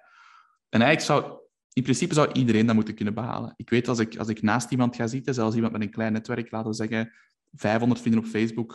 En 0.68 0.82
eigenlijk 0.82 1.00
zou, 1.00 1.40
in 1.72 1.82
principe 1.82 2.14
zou 2.14 2.32
iedereen 2.32 2.66
dat 2.66 2.74
moeten 2.74 2.94
kunnen 2.94 3.14
behalen. 3.14 3.52
Ik 3.56 3.70
weet, 3.70 3.88
als 3.88 3.98
ik, 3.98 4.16
als 4.16 4.28
ik 4.28 4.42
naast 4.42 4.70
iemand 4.70 4.96
ga 4.96 5.06
zitten, 5.06 5.34
zelfs 5.34 5.54
iemand 5.54 5.72
met 5.72 5.82
een 5.82 5.90
klein 5.90 6.12
netwerk, 6.12 6.50
laten 6.50 6.70
we 6.70 6.76
zeggen 6.76 7.12
500 7.52 8.00
vrienden 8.00 8.22
op 8.22 8.28
Facebook, 8.28 8.72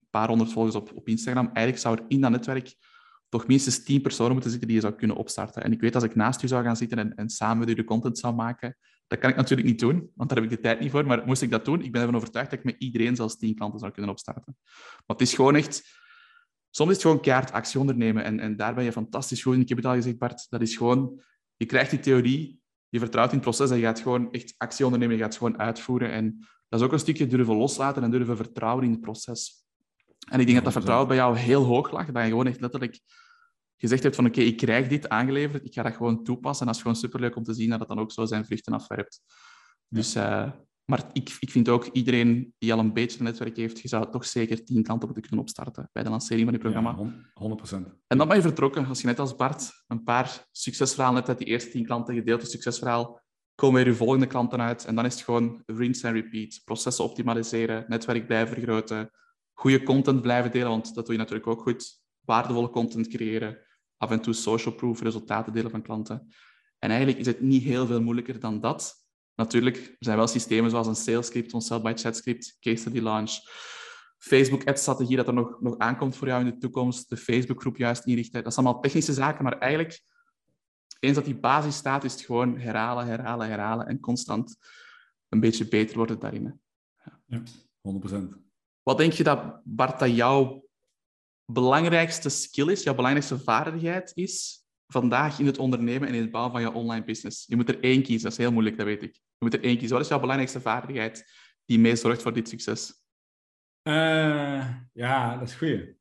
een 0.00 0.08
paar 0.10 0.28
honderd 0.28 0.52
volgers 0.52 0.74
op, 0.74 0.92
op 0.94 1.08
Instagram, 1.08 1.46
eigenlijk 1.46 1.78
zou 1.78 1.96
er 1.96 2.04
in 2.08 2.20
dat 2.20 2.30
netwerk 2.30 2.76
toch 3.28 3.46
minstens 3.46 3.82
tien 3.82 4.00
personen 4.00 4.32
moeten 4.32 4.50
zitten 4.50 4.68
die 4.68 4.76
je 4.76 4.82
zou 4.82 4.94
kunnen 4.94 5.16
opstarten. 5.16 5.62
En 5.62 5.72
ik 5.72 5.80
weet, 5.80 5.94
als 5.94 6.04
ik 6.04 6.14
naast 6.14 6.42
u 6.42 6.48
zou 6.48 6.64
gaan 6.64 6.76
zitten 6.76 6.98
en, 6.98 7.14
en 7.14 7.28
samen 7.28 7.58
met 7.58 7.68
u 7.68 7.74
de 7.74 7.84
content 7.84 8.18
zou 8.18 8.34
maken, 8.34 8.76
dat 9.06 9.18
kan 9.18 9.30
ik 9.30 9.36
natuurlijk 9.36 9.68
niet 9.68 9.78
doen, 9.78 10.10
want 10.14 10.28
daar 10.28 10.38
heb 10.38 10.50
ik 10.50 10.56
de 10.56 10.62
tijd 10.62 10.80
niet 10.80 10.90
voor. 10.90 11.06
Maar 11.06 11.26
moest 11.26 11.42
ik 11.42 11.50
dat 11.50 11.64
doen, 11.64 11.82
ik 11.82 11.92
ben 11.92 12.00
ervan 12.00 12.16
overtuigd 12.16 12.50
dat 12.50 12.58
ik 12.58 12.64
met 12.64 12.74
iedereen 12.78 13.16
zelfs 13.16 13.36
tien 13.36 13.54
klanten 13.54 13.78
zou 13.78 13.92
kunnen 13.92 14.10
opstarten. 14.10 14.56
Maar 15.06 15.16
het 15.16 15.20
is 15.20 15.34
gewoon 15.34 15.56
echt... 15.56 15.96
Soms 16.70 16.90
is 16.90 16.96
het 16.96 17.04
gewoon 17.06 17.22
keihard 17.22 17.52
actie 17.52 17.80
ondernemen. 17.80 18.24
En, 18.24 18.40
en 18.40 18.56
daar 18.56 18.74
ben 18.74 18.84
je 18.84 18.92
fantastisch 18.92 19.42
goed 19.42 19.54
in. 19.54 19.60
Ik 19.60 19.68
heb 19.68 19.78
het 19.78 19.86
al 19.86 19.94
gezegd, 19.94 20.18
Bart. 20.18 20.46
Dat 20.50 20.60
is 20.60 20.76
gewoon... 20.76 21.22
Je 21.56 21.66
krijgt 21.66 21.90
die 21.90 22.00
theorie, 22.00 22.60
je 22.88 22.98
vertrouwt 22.98 23.28
in 23.28 23.34
het 23.34 23.44
proces 23.44 23.70
en 23.70 23.76
je 23.76 23.82
gaat 23.82 24.00
gewoon 24.00 24.32
echt 24.32 24.54
actie 24.56 24.84
ondernemen. 24.84 25.16
Je 25.16 25.22
gaat 25.22 25.32
het 25.32 25.42
gewoon 25.42 25.58
uitvoeren. 25.58 26.10
En 26.10 26.46
dat 26.68 26.80
is 26.80 26.86
ook 26.86 26.92
een 26.92 26.98
stukje 26.98 27.26
durven 27.26 27.56
loslaten 27.56 28.02
en 28.02 28.10
durven 28.10 28.36
vertrouwen 28.36 28.84
in 28.84 28.90
het 28.90 29.00
proces. 29.00 29.66
En 30.30 30.40
ik 30.40 30.46
denk 30.46 30.54
dat 30.54 30.64
dat 30.64 30.72
vertrouwen 30.72 31.08
bij 31.08 31.16
jou 31.16 31.36
heel 31.36 31.64
hoog 31.64 31.90
lag. 31.90 32.06
Dat 32.06 32.22
je 32.22 32.28
gewoon 32.28 32.46
echt 32.46 32.60
letterlijk 32.60 33.00
gezegd 33.76 34.02
hebt 34.02 34.14
van 34.14 34.26
oké, 34.26 34.40
ik 34.40 34.56
krijg 34.56 34.88
dit 34.88 35.08
aangeleverd, 35.08 35.64
ik 35.64 35.72
ga 35.72 35.82
dat 35.82 35.96
gewoon 35.96 36.24
toepassen. 36.24 36.60
En 36.60 36.66
dat 36.66 36.76
is 36.76 36.82
gewoon 36.82 36.96
superleuk 36.96 37.36
om 37.36 37.42
te 37.42 37.54
zien 37.54 37.70
dat 37.70 37.78
het 37.78 37.88
dan 37.88 37.98
ook 37.98 38.12
zo 38.12 38.24
zijn 38.24 38.44
vruchten 38.44 38.72
afwerpt. 38.72 39.20
Dus, 39.88 40.16
uh, 40.16 40.50
maar 40.90 41.10
ik, 41.12 41.36
ik 41.40 41.50
vind 41.50 41.68
ook, 41.68 41.84
iedereen 41.84 42.54
die 42.58 42.72
al 42.72 42.78
een 42.78 42.92
beetje 42.92 43.18
een 43.18 43.24
netwerk 43.24 43.56
heeft, 43.56 43.80
je 43.80 43.88
zou 43.88 44.10
toch 44.10 44.26
zeker 44.26 44.64
tien 44.64 44.82
klanten 44.82 45.06
moeten 45.06 45.22
kunnen 45.22 45.40
opstarten 45.40 45.88
bij 45.92 46.02
de 46.02 46.10
lancering 46.10 46.44
van 46.44 46.52
je 46.52 46.60
programma. 46.60 46.96
Ja, 46.98 47.82
100%. 47.82 47.96
En 48.06 48.18
dan 48.18 48.28
ben 48.28 48.36
je 48.36 48.42
vertrokken. 48.42 48.86
Als 48.86 49.00
je 49.00 49.06
net 49.06 49.18
als 49.18 49.36
Bart 49.36 49.84
een 49.86 50.02
paar 50.02 50.46
succesverhalen 50.52 51.16
hebt 51.16 51.28
uit 51.28 51.38
die 51.38 51.46
eerste 51.46 51.70
tien 51.70 51.84
klanten 51.84 52.14
gedeeld, 52.14 52.40
een 52.40 52.46
succesverhaal, 52.46 53.20
komen 53.54 53.76
weer 53.76 53.92
je 53.92 53.98
volgende 53.98 54.26
klanten 54.26 54.60
uit. 54.60 54.84
En 54.84 54.94
dan 54.94 55.04
is 55.04 55.14
het 55.14 55.22
gewoon 55.22 55.62
rinse 55.66 56.06
and 56.06 56.16
repeat. 56.16 56.60
Processen 56.64 57.04
optimaliseren, 57.04 57.84
netwerk 57.88 58.26
blijven 58.26 58.54
vergroten, 58.54 59.10
goede 59.52 59.82
content 59.82 60.22
blijven 60.22 60.50
delen, 60.50 60.68
want 60.68 60.94
dat 60.94 61.04
doe 61.04 61.14
je 61.14 61.20
natuurlijk 61.20 61.48
ook 61.48 61.62
goed. 61.62 62.02
Waardevolle 62.20 62.70
content 62.70 63.08
creëren, 63.08 63.58
af 63.96 64.10
en 64.10 64.20
toe 64.20 64.34
social 64.34 64.74
proof, 64.74 65.00
resultaten 65.00 65.52
delen 65.52 65.70
van 65.70 65.82
klanten. 65.82 66.28
En 66.78 66.88
eigenlijk 66.88 67.18
is 67.18 67.26
het 67.26 67.40
niet 67.40 67.62
heel 67.62 67.86
veel 67.86 68.02
moeilijker 68.02 68.40
dan 68.40 68.60
dat. 68.60 69.07
Natuurlijk, 69.38 69.76
er 69.76 69.96
zijn 69.98 70.16
wel 70.16 70.26
systemen 70.26 70.70
zoals 70.70 70.86
een 70.86 70.94
sales 70.94 71.26
script, 71.26 71.52
een 71.52 71.60
sell 71.60 71.80
by 71.80 71.92
chat 71.94 72.16
script, 72.16 72.56
case 72.60 72.76
study 72.76 73.00
launch, 73.00 73.30
Facebook 74.16 74.66
ad 74.66 74.78
strategie 74.78 75.16
dat 75.16 75.26
er 75.26 75.34
nog, 75.34 75.60
nog 75.60 75.78
aankomt 75.78 76.16
voor 76.16 76.26
jou 76.28 76.44
in 76.44 76.50
de 76.50 76.58
toekomst, 76.58 77.08
de 77.08 77.16
Facebook 77.16 77.60
groep 77.60 77.76
juist 77.76 78.04
inrichten. 78.04 78.44
Dat 78.44 78.54
zijn 78.54 78.66
allemaal 78.66 78.82
technische 78.82 79.12
zaken, 79.12 79.44
maar 79.44 79.58
eigenlijk, 79.58 80.02
eens 81.00 81.14
dat 81.14 81.24
die 81.24 81.38
basis 81.38 81.76
staat, 81.76 82.04
is 82.04 82.12
het 82.12 82.20
gewoon 82.20 82.58
herhalen, 82.58 83.06
herhalen, 83.06 83.48
herhalen 83.48 83.86
en 83.86 84.00
constant 84.00 84.56
een 85.28 85.40
beetje 85.40 85.68
beter 85.68 85.96
worden 85.96 86.18
daarin. 86.18 86.60
Ja, 87.26 87.42
100%. 87.80 88.22
Wat 88.82 88.98
denk 88.98 89.12
je 89.12 89.24
dat, 89.24 89.60
Bart, 89.64 89.98
dat 89.98 90.16
jouw 90.16 90.68
belangrijkste 91.44 92.28
skill 92.28 92.68
is, 92.68 92.82
jouw 92.82 92.94
belangrijkste 92.94 93.38
vaardigheid 93.38 94.12
is 94.14 94.66
vandaag 94.92 95.38
in 95.38 95.46
het 95.46 95.58
ondernemen 95.58 96.08
en 96.08 96.14
in 96.14 96.20
het 96.20 96.30
bouwen 96.30 96.52
van 96.52 96.60
je 96.60 96.72
online 96.72 97.04
business? 97.04 97.44
Je 97.46 97.56
moet 97.56 97.68
er 97.68 97.82
één 97.82 98.02
kiezen, 98.02 98.22
dat 98.22 98.32
is 98.32 98.38
heel 98.38 98.52
moeilijk, 98.52 98.76
dat 98.76 98.86
weet 98.86 99.02
ik. 99.02 99.14
Je 99.14 99.44
moet 99.44 99.54
er 99.54 99.62
één 99.62 99.76
kiezen. 99.76 99.96
Wat 99.96 100.04
is 100.04 100.10
jouw 100.10 100.20
belangrijkste 100.20 100.60
vaardigheid 100.60 101.32
die 101.64 101.78
mee 101.78 101.96
zorgt 101.96 102.22
voor 102.22 102.32
dit 102.32 102.48
succes? 102.48 103.02
Uh, 103.82 104.74
ja, 104.92 105.36
dat 105.36 105.48
is 105.48 105.54
goed. 105.54 105.94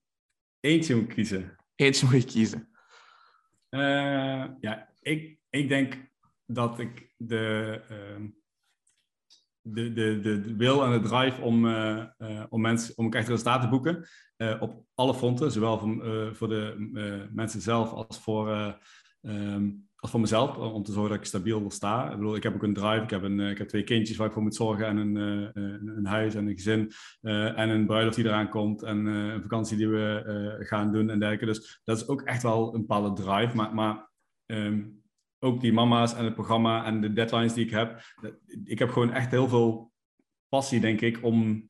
Eentje 0.59 0.95
moet 0.95 1.03
ik 1.03 1.09
kiezen. 1.09 1.55
Eentje 1.75 2.05
moet 2.05 2.21
je 2.21 2.29
kiezen. 2.29 2.69
Uh, 3.69 4.45
ja, 4.59 4.93
ik, 5.01 5.39
ik 5.49 5.69
denk 5.69 6.11
dat 6.45 6.79
ik 6.79 7.13
de, 7.17 7.81
uh, 7.91 8.29
de, 9.73 9.93
de, 9.93 10.19
de 10.19 10.55
wil 10.55 10.83
en 10.83 11.01
de 11.01 11.07
drive 11.07 11.41
om, 11.41 11.65
uh, 11.65 12.03
uh, 12.17 12.43
om, 12.49 12.61
mensen, 12.61 12.97
om 12.97 13.13
echt 13.13 13.27
resultaten 13.27 13.61
te 13.61 13.69
boeken 13.69 14.07
uh, 14.37 14.61
op 14.61 14.83
alle 14.95 15.13
fronten, 15.13 15.51
zowel 15.51 15.79
voor, 15.79 16.35
voor 16.35 16.47
de 16.47 16.75
mensen 17.33 17.61
zelf 17.61 17.91
als 17.91 18.19
voor, 18.19 18.77
um, 19.21 19.87
als 19.95 20.11
voor 20.11 20.19
mezelf, 20.19 20.57
om 20.57 20.83
te 20.83 20.91
zorgen 20.91 21.11
dat 21.11 21.19
ik 21.19 21.25
stabiel 21.25 21.71
sta. 21.71 22.11
Ik, 22.11 22.35
ik 22.35 22.43
heb 22.43 22.53
ook 22.53 22.63
een 22.63 22.73
drive, 22.73 23.03
ik 23.03 23.09
heb, 23.09 23.23
een, 23.23 23.39
ik 23.39 23.57
heb 23.57 23.67
twee 23.67 23.83
kindjes 23.83 24.17
waar 24.17 24.27
ik 24.27 24.33
voor 24.33 24.41
moet 24.41 24.55
zorgen 24.55 24.85
en 24.85 24.97
een, 24.97 25.15
een 25.97 26.05
huis 26.05 26.35
en 26.35 26.47
een 26.47 26.53
gezin 26.53 26.91
en 27.21 27.69
een 27.69 27.85
bruiloft 27.85 28.15
die 28.15 28.25
eraan 28.25 28.49
komt 28.49 28.83
en 28.83 29.05
een 29.05 29.41
vakantie 29.41 29.77
die 29.77 29.87
we 29.87 30.57
gaan 30.59 30.91
doen 30.91 31.09
en 31.09 31.19
dergelijke. 31.19 31.45
Dus 31.45 31.81
dat 31.83 31.97
is 31.97 32.07
ook 32.07 32.21
echt 32.21 32.43
wel 32.43 32.73
een 32.73 32.81
bepaalde 32.81 33.23
drive, 33.23 33.55
maar, 33.55 33.73
maar 33.73 34.09
um, 34.45 35.05
ook 35.39 35.61
die 35.61 35.73
mama's 35.73 36.13
en 36.13 36.25
het 36.25 36.33
programma 36.33 36.85
en 36.85 37.01
de 37.01 37.13
deadlines 37.13 37.53
die 37.53 37.65
ik 37.65 37.71
heb. 37.71 38.01
Ik 38.63 38.79
heb 38.79 38.89
gewoon 38.89 39.11
echt 39.11 39.31
heel 39.31 39.47
veel 39.47 39.91
passie, 40.49 40.79
denk 40.79 41.01
ik, 41.01 41.23
om 41.23 41.69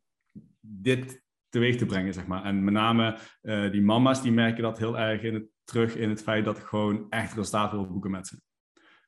dit 0.59 1.23
teweeg 1.49 1.77
te 1.77 1.85
brengen, 1.85 2.13
zeg 2.13 2.27
maar. 2.27 2.43
En 2.43 2.63
met 2.63 2.73
name 2.73 3.17
uh, 3.41 3.71
die 3.71 3.81
mama's, 3.81 4.21
die 4.21 4.31
merken 4.31 4.63
dat 4.63 4.77
heel 4.77 4.99
erg 4.99 5.21
in 5.21 5.33
het, 5.33 5.45
terug 5.63 5.95
in 5.95 6.09
het 6.09 6.21
feit 6.21 6.45
dat 6.45 6.57
ik 6.57 6.63
gewoon 6.63 7.09
echt 7.09 7.33
resultaat 7.33 7.71
wil 7.71 7.87
boeken 7.87 8.11
met 8.11 8.27
ze. 8.27 8.41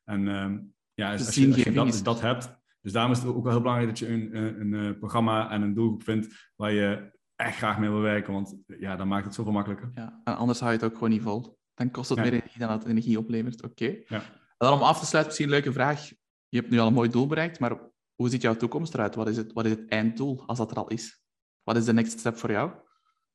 En 0.04 0.26
uh, 0.26 0.58
ja, 0.94 1.12
als, 1.12 1.26
als, 1.26 1.34
je, 1.34 1.46
als 1.46 1.62
je 1.62 1.72
dat, 1.72 2.00
dat, 2.02 2.20
hebt, 2.20 2.60
dus 2.80 2.92
daarom 2.92 3.12
is 3.12 3.18
het 3.18 3.26
ook 3.26 3.42
wel 3.42 3.52
heel 3.52 3.60
belangrijk 3.60 3.88
dat 3.88 3.98
je 3.98 4.08
een, 4.08 4.36
een, 4.36 4.60
een, 4.60 4.74
eh, 4.74 4.98
programma 4.98 5.50
en 5.50 5.62
een 5.62 5.74
doelgroep 5.74 6.02
vindt 6.02 6.50
waar 6.56 6.72
je 6.72 7.18
echt 7.36 7.56
graag 7.56 7.78
mee 7.78 7.90
wil 7.90 8.00
werken, 8.00 8.32
want 8.32 8.56
ja, 8.66 8.96
dan 8.96 9.08
maakt 9.08 9.24
het 9.24 9.34
zoveel 9.34 9.52
makkelijker. 9.52 9.90
Ja, 9.94 10.20
en 10.24 10.36
anders 10.36 10.60
hou 10.60 10.72
je 10.72 10.78
het 10.78 10.86
ook 10.86 10.94
gewoon 10.94 11.10
niet 11.10 11.22
vol. 11.22 11.58
Dan 11.74 11.90
kost 11.90 12.08
het 12.08 12.18
meer 12.18 12.32
energie 12.32 12.58
dan 12.58 12.70
het 12.70 12.84
energie 12.84 13.18
oplevert. 13.18 13.62
Oké. 13.62 13.96
Ja. 14.06 14.22
En 14.60 14.66
dan 14.66 14.72
om 14.72 14.82
af 14.82 14.98
te 14.98 15.06
sluiten, 15.06 15.26
misschien 15.26 15.44
een 15.44 15.62
leuke 15.62 15.72
vraag. 15.72 16.08
Je 16.48 16.58
hebt 16.58 16.70
nu 16.70 16.78
al 16.78 16.86
een 16.86 16.92
mooi 16.92 17.10
doel 17.10 17.26
bereikt, 17.26 17.58
maar 17.58 17.78
hoe 18.14 18.28
ziet 18.28 18.42
jouw 18.42 18.56
toekomst 18.56 18.94
eruit? 18.94 19.14
Wat 19.14 19.28
is 19.28 19.36
het, 19.36 19.52
wat 19.52 19.64
is 19.64 19.70
het 19.70 19.88
einddoel, 19.88 20.42
als 20.46 20.58
dat 20.58 20.70
er 20.70 20.76
al 20.76 20.88
is? 20.88 21.22
Wat 21.62 21.76
is 21.76 21.84
de 21.84 21.92
next 21.92 22.18
step 22.18 22.36
voor 22.36 22.50
jou? 22.50 22.70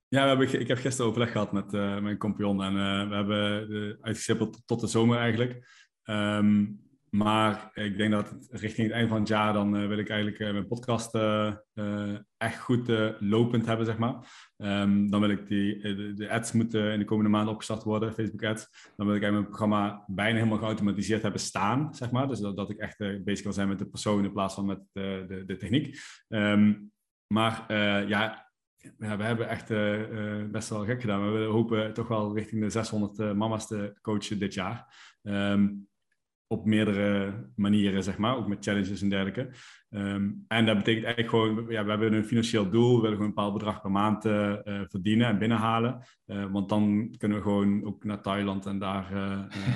Ja, 0.08 0.22
we 0.22 0.28
hebben, 0.28 0.60
ik 0.60 0.68
heb 0.68 0.78
gisteren 0.78 1.10
overleg 1.10 1.32
gehad 1.32 1.52
met 1.52 1.74
uh, 1.74 2.00
mijn 2.00 2.18
compagnon 2.18 2.64
en 2.64 2.74
uh, 2.74 3.10
we 3.10 3.16
hebben 3.16 3.72
uh, 3.72 3.94
uitgestippeld 4.02 4.62
tot 4.66 4.80
de 4.80 4.88
zomer 4.88 5.18
eigenlijk. 5.18 5.68
Um, 6.04 6.85
maar 7.16 7.72
ik 7.74 7.97
denk 7.97 8.11
dat 8.11 8.36
richting 8.49 8.88
het 8.88 8.95
einde 8.95 9.09
van 9.09 9.20
het 9.20 9.28
jaar 9.28 9.53
dan 9.53 9.76
uh, 9.76 9.88
wil 9.88 9.97
ik 9.97 10.09
eigenlijk 10.09 10.39
uh, 10.39 10.51
mijn 10.51 10.68
podcast 10.68 11.16
uh, 11.16 11.53
echt 12.38 12.59
goed 12.59 12.88
lopend 13.20 13.66
hebben, 13.66 13.86
zeg 13.86 13.97
maar. 13.97 14.13
Um, 14.57 15.09
dan 15.09 15.20
wil 15.20 15.30
ik 15.30 15.47
die, 15.47 15.80
de, 16.13 16.30
ads 16.30 16.51
moeten 16.51 16.91
in 16.91 16.99
de 16.99 17.05
komende 17.05 17.30
maanden 17.30 17.51
opgestart 17.51 17.84
worden, 17.84 18.13
Facebook 18.13 18.43
ads. 18.43 18.91
Dan 18.95 19.05
wil 19.05 19.16
ik 19.16 19.22
eigenlijk 19.22 19.32
mijn 19.32 19.45
programma 19.45 20.03
bijna 20.07 20.38
helemaal 20.38 20.57
geautomatiseerd 20.57 21.22
hebben 21.22 21.41
staan, 21.41 21.95
zeg 21.95 22.11
maar. 22.11 22.28
Dus 22.28 22.39
dat, 22.39 22.70
ik 22.70 22.78
echt 22.78 22.97
bezig 23.24 23.43
wil 23.43 23.53
zijn 23.53 23.68
met 23.68 23.80
de 23.80 23.89
persoon 23.89 24.24
in 24.24 24.32
plaats 24.32 24.53
van 24.53 24.66
met 24.66 24.80
de, 24.91 25.26
de, 25.28 25.45
de 25.45 25.57
techniek. 25.57 25.99
Um, 26.28 26.91
maar 27.28 27.66
ja, 28.07 28.47
ja, 28.97 29.18
we 29.18 29.24
hebben 29.24 29.49
echt 29.49 29.68
best 30.51 30.70
wel 30.70 30.86
gek 30.86 31.01
gedaan. 31.01 31.34
We 31.34 31.43
hopen 31.43 31.93
toch 31.93 32.07
wel 32.07 32.36
richting 32.36 32.61
de 32.61 32.70
600 32.70 33.36
mama's 33.36 33.68
te 33.68 33.97
coachen 34.01 34.39
dit 34.39 34.53
jaar. 34.53 34.93
Um, 35.22 35.88
op 36.56 36.66
meerdere 36.66 37.34
manieren, 37.56 38.03
zeg 38.03 38.18
maar, 38.18 38.38
ook 38.38 38.47
met 38.47 38.64
challenges 38.64 39.01
en 39.01 39.10
dergelijke. 39.10 39.49
Um, 39.89 40.45
en 40.47 40.66
dat 40.66 40.78
betekent 40.78 41.06
eigenlijk 41.06 41.30
gewoon, 41.30 41.66
ja, 41.70 41.84
we 41.84 41.89
hebben 41.89 42.14
een 42.14 42.26
financieel 42.26 42.70
doel, 42.70 42.95
we 42.95 43.01
willen 43.01 43.18
gewoon 43.18 43.30
een 43.30 43.36
bepaald 43.36 43.53
bedrag 43.53 43.82
per 43.82 43.91
maand 43.91 44.26
uh, 44.26 44.53
verdienen 44.88 45.28
en 45.28 45.38
binnenhalen. 45.38 46.06
Uh, 46.26 46.45
want 46.51 46.70
dan 46.70 47.16
kunnen 47.18 47.38
we 47.38 47.43
gewoon 47.43 47.86
ook 47.86 48.03
naar 48.03 48.22
Thailand 48.22 48.66
en 48.66 48.80
daar, 48.80 49.10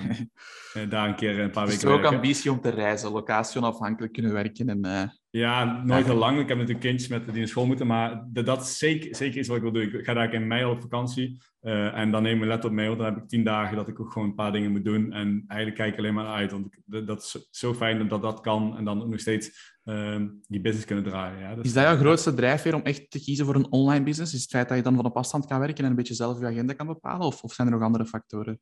daar 0.90 1.08
een 1.08 1.16
keer 1.16 1.40
een 1.40 1.52
paar 1.52 1.68
weken. 1.68 1.90
Het 1.90 2.00
is 2.00 2.06
ook 2.06 2.14
ambitie 2.14 2.52
om 2.52 2.62
te 2.62 2.70
reizen, 2.70 3.12
locatie 3.12 3.62
onafhankelijk 3.62 4.14
kunnen 4.14 4.34
werken 4.34 4.70
en 4.70 5.12
Ja, 5.32 5.84
nooit 5.84 6.06
heel 6.06 6.16
lang. 6.16 6.40
Ik 6.40 6.48
heb 6.48 6.58
natuurlijk 6.58 6.86
kindjes 6.86 7.10
met 7.10 7.26
die 7.26 7.42
in 7.42 7.48
school 7.48 7.66
moeten, 7.66 7.88
maar 7.88 8.26
dat, 8.28 8.46
dat 8.46 8.62
is 8.62 8.78
zeker, 8.78 9.16
zeker 9.16 9.40
iets 9.40 9.48
wat 9.48 9.58
ik 9.58 9.64
wil 9.64 9.72
doen. 9.72 9.82
Ik 9.82 10.06
ga 10.06 10.14
daar 10.14 10.34
in 10.34 10.48
mei 10.48 10.66
op 10.66 10.82
vakantie 10.82 11.42
uh, 11.62 11.98
en 11.98 12.12
dan 12.12 12.24
neem 12.24 12.32
ik 12.32 12.38
mijn 12.38 12.52
laptop 12.52 12.72
mee, 12.72 12.88
want 12.88 13.00
dan 13.00 13.14
heb 13.14 13.24
ik 13.24 13.30
tien 13.30 13.44
dagen 13.44 13.76
dat 13.76 13.88
ik 13.88 14.00
ook 14.00 14.12
gewoon 14.12 14.28
een 14.28 14.36
paar 14.36 14.52
dingen 14.52 14.72
moet 14.72 14.86
doen. 14.86 15.12
En 15.14 15.44
eigenlijk 15.48 15.82
kijk 15.82 15.94
ik 15.94 16.00
alleen 16.00 16.14
maar 16.14 16.26
uit, 16.26 16.52
want 16.52 16.66
ik, 16.66 17.08
dat, 17.08 17.22
is 17.22 17.48
zo 17.52 17.74
fijn 17.74 18.08
dat 18.08 18.22
dat 18.22 18.42
kan 18.42 18.78
en 18.78 18.86
dan 18.86 19.02
ook 19.02 19.10
nog 19.10 19.20
steeds 19.20 19.78
uh, 19.84 20.22
die 20.48 20.62
business 20.62 20.86
kunnen 20.86 21.04
draaien. 21.04 21.40
Ja. 21.40 21.56
Dus, 21.56 21.66
is 21.66 21.74
dat 21.74 21.84
jouw 21.84 21.98
grootste 21.98 22.34
drijfveer 22.34 22.76
om 22.76 22.82
echt 22.82 23.12
te 23.12 23.20
kiezen 23.20 23.46
voor 23.46 23.56
een 23.56 23.72
online 23.72 24.04
business? 24.04 24.34
Is 24.34 24.42
het 24.42 24.50
feit 24.50 24.68
dat 24.68 24.78
je 24.78 24.84
dan 24.84 24.96
van 24.96 25.06
op 25.06 25.18
afstand 25.18 25.46
kan 25.46 25.60
werken 25.60 25.84
en 25.84 25.90
een 25.90 25.96
beetje 25.96 26.14
zelf 26.14 26.40
je 26.40 26.46
agenda 26.46 26.74
kan 26.74 26.88
bepalen? 26.88 27.26
Of, 27.26 27.44
of 27.44 27.54
zijn 27.54 27.68
er 27.68 27.74
nog 27.74 27.84
andere 27.84 28.06
factoren? 28.06 28.60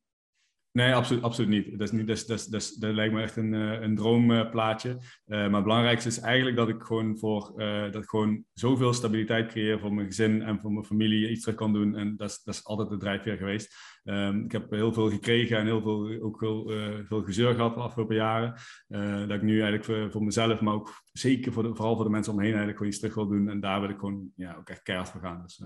Nee, 0.71 0.93
absoluut, 0.93 1.23
absoluut 1.23 1.49
niet. 1.49 1.71
Dat, 1.71 1.87
is 1.87 1.91
niet 1.91 2.07
dat, 2.07 2.23
dat, 2.27 2.47
dat, 2.49 2.75
dat 2.79 2.93
lijkt 2.93 3.13
me 3.13 3.21
echt 3.21 3.35
een, 3.35 3.53
eh, 3.53 3.81
een 3.81 3.95
droomplaatje. 3.95 4.89
Uh, 4.89 4.97
maar 5.27 5.53
het 5.53 5.63
belangrijkste 5.63 6.09
is 6.09 6.19
eigenlijk 6.19 6.57
dat 6.57 6.69
ik 6.69 6.83
gewoon 6.83 7.17
voor 7.17 7.53
uh, 7.55 7.91
dat 7.91 8.03
ik 8.03 8.09
gewoon 8.09 8.43
zoveel 8.53 8.93
stabiliteit 8.93 9.51
creëer 9.51 9.79
voor 9.79 9.93
mijn 9.93 10.07
gezin 10.07 10.41
en 10.41 10.59
voor 10.59 10.71
mijn 10.71 10.85
familie 10.85 11.29
iets 11.29 11.41
terug 11.41 11.55
kan 11.55 11.73
doen. 11.73 11.95
En 11.95 12.15
dat 12.15 12.29
is, 12.29 12.43
dat 12.43 12.53
is 12.53 12.65
altijd 12.65 12.89
de 12.89 12.97
drijfveer 12.97 13.37
geweest. 13.37 13.75
Um, 14.03 14.43
ik 14.43 14.51
heb 14.51 14.71
heel 14.71 14.93
veel 14.93 15.09
gekregen 15.09 15.57
en 15.57 15.65
heel 15.65 15.81
veel, 15.81 16.21
ook 16.21 16.39
heel, 16.39 16.71
veel 17.03 17.23
gezeur 17.23 17.53
gehad 17.53 17.73
de 17.73 17.79
afgelopen 17.79 18.15
jaren. 18.15 18.53
dat 19.27 19.37
ik 19.37 19.41
nu 19.41 19.61
eigenlijk 19.61 19.83
voor, 19.83 20.11
voor, 20.11 20.23
mezelf, 20.23 20.61
maar 20.61 20.73
ook 20.73 21.01
zeker 21.11 21.53
voor 21.53 21.63
de, 21.63 21.75
vooral 21.75 21.95
voor 21.95 22.05
de 22.05 22.11
mensen 22.11 22.33
omheen 22.33 22.47
eigenlijk 22.47 22.77
gewoon 22.77 22.91
iets 22.91 23.01
terug 23.01 23.15
wil 23.15 23.27
doen. 23.27 23.49
En 23.49 23.59
daar 23.59 23.81
wil 23.81 23.89
ik 23.89 23.99
gewoon 23.99 24.31
ja, 24.35 24.55
ook 24.55 24.69
echt 24.69 24.81
keihard 24.81 25.09
voor 25.09 25.21
gaan. 25.21 25.41
Dus, 25.41 25.61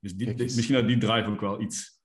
dus 0.00 0.14
die, 0.14 0.34
die, 0.34 0.44
misschien 0.44 0.74
dat 0.74 0.86
die 0.86 0.98
drive 0.98 1.30
ook 1.30 1.40
wel 1.40 1.60
iets 1.60 1.99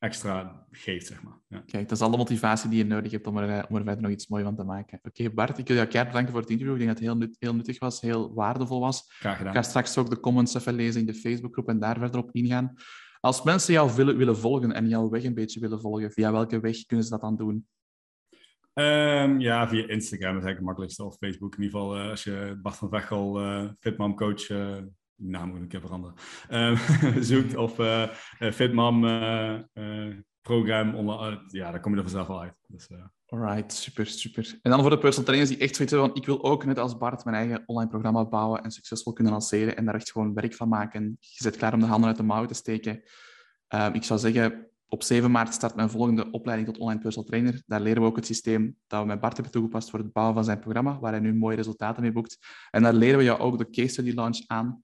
extra 0.00 0.66
geeft, 0.70 1.06
zeg 1.06 1.22
maar. 1.22 1.38
Ja. 1.48 1.62
Kijk, 1.66 1.88
dat 1.88 1.98
is 1.98 2.04
alle 2.04 2.16
motivatie 2.16 2.70
die 2.70 2.78
je 2.78 2.84
nodig 2.84 3.12
hebt 3.12 3.26
om 3.26 3.36
er, 3.36 3.58
eh, 3.58 3.64
om 3.68 3.76
er 3.76 3.84
verder 3.84 4.02
nog 4.02 4.10
iets 4.10 4.28
moois 4.28 4.44
van 4.44 4.56
te 4.56 4.64
maken. 4.64 5.00
Oké, 5.02 5.30
Bart, 5.30 5.58
ik 5.58 5.66
wil 5.66 5.76
jou 5.76 5.88
keihard 5.88 6.08
bedanken 6.08 6.32
voor 6.32 6.40
het 6.40 6.50
interview. 6.50 6.80
Ik 6.80 6.86
denk 6.86 6.90
dat 6.90 6.98
het 6.98 7.08
heel, 7.08 7.18
nut, 7.18 7.36
heel 7.38 7.54
nuttig 7.54 7.78
was, 7.78 8.00
heel 8.00 8.34
waardevol 8.34 8.80
was. 8.80 9.04
Graag 9.08 9.36
gedaan. 9.36 9.52
Ik 9.52 9.58
ga 9.58 9.68
straks 9.68 9.98
ook 9.98 10.10
de 10.10 10.20
comments 10.20 10.54
even 10.54 10.74
lezen 10.74 11.00
in 11.00 11.06
de 11.06 11.14
Facebookgroep 11.14 11.68
en 11.68 11.78
daar 11.78 11.98
verder 11.98 12.20
op 12.20 12.30
ingaan. 12.32 12.74
Als 13.20 13.42
mensen 13.42 13.72
jou 13.72 13.94
willen, 13.94 14.16
willen 14.16 14.36
volgen 14.36 14.72
en 14.72 14.88
jouw 14.88 15.08
weg 15.08 15.24
een 15.24 15.34
beetje 15.34 15.60
willen 15.60 15.80
volgen, 15.80 16.10
via 16.10 16.32
welke 16.32 16.60
weg 16.60 16.86
kunnen 16.86 17.04
ze 17.04 17.10
dat 17.10 17.20
dan 17.20 17.36
doen? 17.36 17.66
Um, 18.74 19.40
ja, 19.40 19.68
via 19.68 19.88
Instagram 19.88 20.36
is 20.36 20.44
eigenlijk 20.44 20.56
het 20.56 20.64
makkelijkste. 20.64 21.04
Of 21.04 21.16
Facebook 21.16 21.56
in 21.56 21.62
ieder 21.62 21.80
geval. 21.80 21.98
Uh, 21.98 22.10
als 22.10 22.24
je 22.24 22.58
Bart 22.62 22.76
van 22.76 22.88
Vechel, 22.88 23.42
uh, 23.42 23.70
Fitmom 23.78 24.14
Coach 24.14 24.46
naam 25.20 25.48
moet 25.48 25.62
ik 25.62 25.68
keer 25.68 25.80
veranderen, 25.80 26.14
uh, 26.50 27.22
zoekt 27.30 27.56
of 27.56 27.78
uh, 27.78 28.08
Fitmam 28.38 29.04
uh, 29.04 29.58
program, 30.40 30.94
onder, 30.94 31.42
ja, 31.46 31.70
dan 31.70 31.80
kom 31.80 31.92
je 31.92 31.96
er 31.96 32.04
vanzelf 32.04 32.28
al 32.28 32.40
uit. 32.40 32.54
Dus, 32.66 32.88
Alright, 33.26 33.72
super, 33.72 34.06
super. 34.06 34.58
En 34.62 34.70
dan 34.70 34.80
voor 34.80 34.90
de 34.90 34.98
personal 34.98 35.24
trainers 35.24 35.50
die 35.50 35.60
echt 35.60 35.76
zoiets 35.76 35.94
hebben 35.94 36.10
van, 36.10 36.20
ik 36.20 36.26
wil 36.26 36.44
ook 36.44 36.64
net 36.64 36.78
als 36.78 36.96
Bart 36.96 37.24
mijn 37.24 37.36
eigen 37.36 37.62
online 37.66 37.90
programma 37.90 38.24
bouwen 38.24 38.62
en 38.62 38.70
succesvol 38.70 39.12
kunnen 39.12 39.32
lanceren 39.32 39.76
en 39.76 39.84
daar 39.84 39.94
echt 39.94 40.10
gewoon 40.10 40.34
werk 40.34 40.54
van 40.54 40.68
maken. 40.68 41.16
Je 41.20 41.42
zit 41.42 41.56
klaar 41.56 41.72
om 41.72 41.80
de 41.80 41.86
handen 41.86 42.08
uit 42.08 42.16
de 42.16 42.22
mouwen 42.22 42.48
te 42.48 42.54
steken. 42.54 43.02
Ehm, 43.68 43.94
ik 43.94 44.04
zou 44.04 44.20
zeggen, 44.20 44.70
op 44.88 45.02
7 45.02 45.30
maart 45.30 45.54
start 45.54 45.74
mijn 45.74 45.90
volgende 45.90 46.30
opleiding 46.30 46.68
tot 46.68 46.78
online 46.78 47.00
personal 47.00 47.28
trainer. 47.28 47.62
Daar 47.66 47.80
leren 47.80 48.02
we 48.02 48.08
ook 48.08 48.16
het 48.16 48.26
systeem 48.26 48.76
dat 48.86 49.00
we 49.00 49.06
met 49.06 49.20
Bart 49.20 49.34
hebben 49.34 49.52
toegepast 49.52 49.90
voor 49.90 49.98
het 49.98 50.12
bouwen 50.12 50.34
van 50.34 50.44
zijn 50.44 50.58
programma, 50.58 50.98
waar 50.98 51.12
hij 51.12 51.20
nu 51.20 51.34
mooie 51.34 51.56
resultaten 51.56 52.02
mee 52.02 52.12
boekt. 52.12 52.38
En 52.70 52.82
daar 52.82 52.94
leren 52.94 53.18
we 53.18 53.24
jou 53.24 53.38
ook 53.38 53.58
de 53.58 53.70
case 53.70 53.88
study 53.88 54.12
launch 54.12 54.46
aan. 54.46 54.82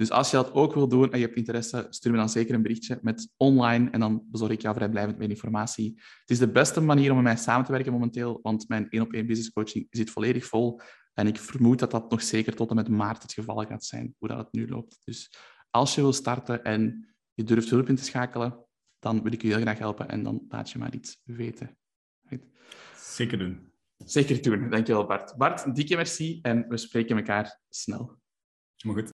Dus 0.00 0.10
als 0.10 0.30
je 0.30 0.36
dat 0.36 0.52
ook 0.52 0.74
wil 0.74 0.88
doen 0.88 1.12
en 1.12 1.18
je 1.18 1.24
hebt 1.24 1.36
interesse, 1.36 1.86
stuur 1.90 2.12
me 2.12 2.18
dan 2.18 2.28
zeker 2.28 2.54
een 2.54 2.62
berichtje 2.62 2.98
met 3.02 3.28
online 3.36 3.90
en 3.90 4.00
dan 4.00 4.22
bezorg 4.30 4.52
ik 4.52 4.60
jou 4.60 4.74
vrijblijvend 4.74 5.18
meer 5.18 5.30
informatie. 5.30 5.92
Het 6.20 6.30
is 6.30 6.38
de 6.38 6.50
beste 6.50 6.80
manier 6.80 7.10
om 7.10 7.16
met 7.16 7.24
mij 7.24 7.36
samen 7.36 7.66
te 7.66 7.72
werken 7.72 7.92
momenteel, 7.92 8.38
want 8.42 8.68
mijn 8.68 8.88
één 8.90 9.02
op 9.02 9.12
één 9.12 9.26
business 9.26 9.52
coaching 9.52 9.86
zit 9.90 10.10
volledig 10.10 10.44
vol. 10.44 10.80
En 11.14 11.26
ik 11.26 11.38
vermoed 11.38 11.78
dat 11.78 11.90
dat 11.90 12.10
nog 12.10 12.22
zeker 12.22 12.54
tot 12.54 12.70
en 12.70 12.76
met 12.76 12.88
maart 12.88 13.22
het 13.22 13.32
geval 13.32 13.66
gaat 13.66 13.84
zijn, 13.84 14.14
hoe 14.18 14.28
dat 14.28 14.38
het 14.38 14.52
nu 14.52 14.68
loopt. 14.68 15.00
Dus 15.04 15.32
als 15.70 15.94
je 15.94 16.00
wil 16.00 16.12
starten 16.12 16.64
en 16.64 17.08
je 17.34 17.44
durft 17.44 17.70
hulp 17.70 17.88
in 17.88 17.96
te 17.96 18.04
schakelen, 18.04 18.64
dan 18.98 19.22
wil 19.22 19.32
ik 19.32 19.42
je 19.42 19.48
heel 19.48 19.60
graag 19.60 19.78
helpen 19.78 20.08
en 20.08 20.22
dan 20.22 20.44
laat 20.48 20.70
je 20.70 20.78
maar 20.78 20.94
iets 20.94 21.20
weten. 21.24 21.78
Zeker 22.96 23.38
doen. 23.38 23.72
Zeker 23.96 24.42
doen. 24.42 24.70
Dankjewel 24.70 25.06
Bart. 25.06 25.36
Bart, 25.36 25.74
dikke 25.74 25.96
merci 25.96 26.38
en 26.42 26.68
we 26.68 26.76
spreken 26.76 27.16
elkaar 27.16 27.60
snel. 27.68 28.18
Maar 28.84 28.94
goed. 28.94 29.08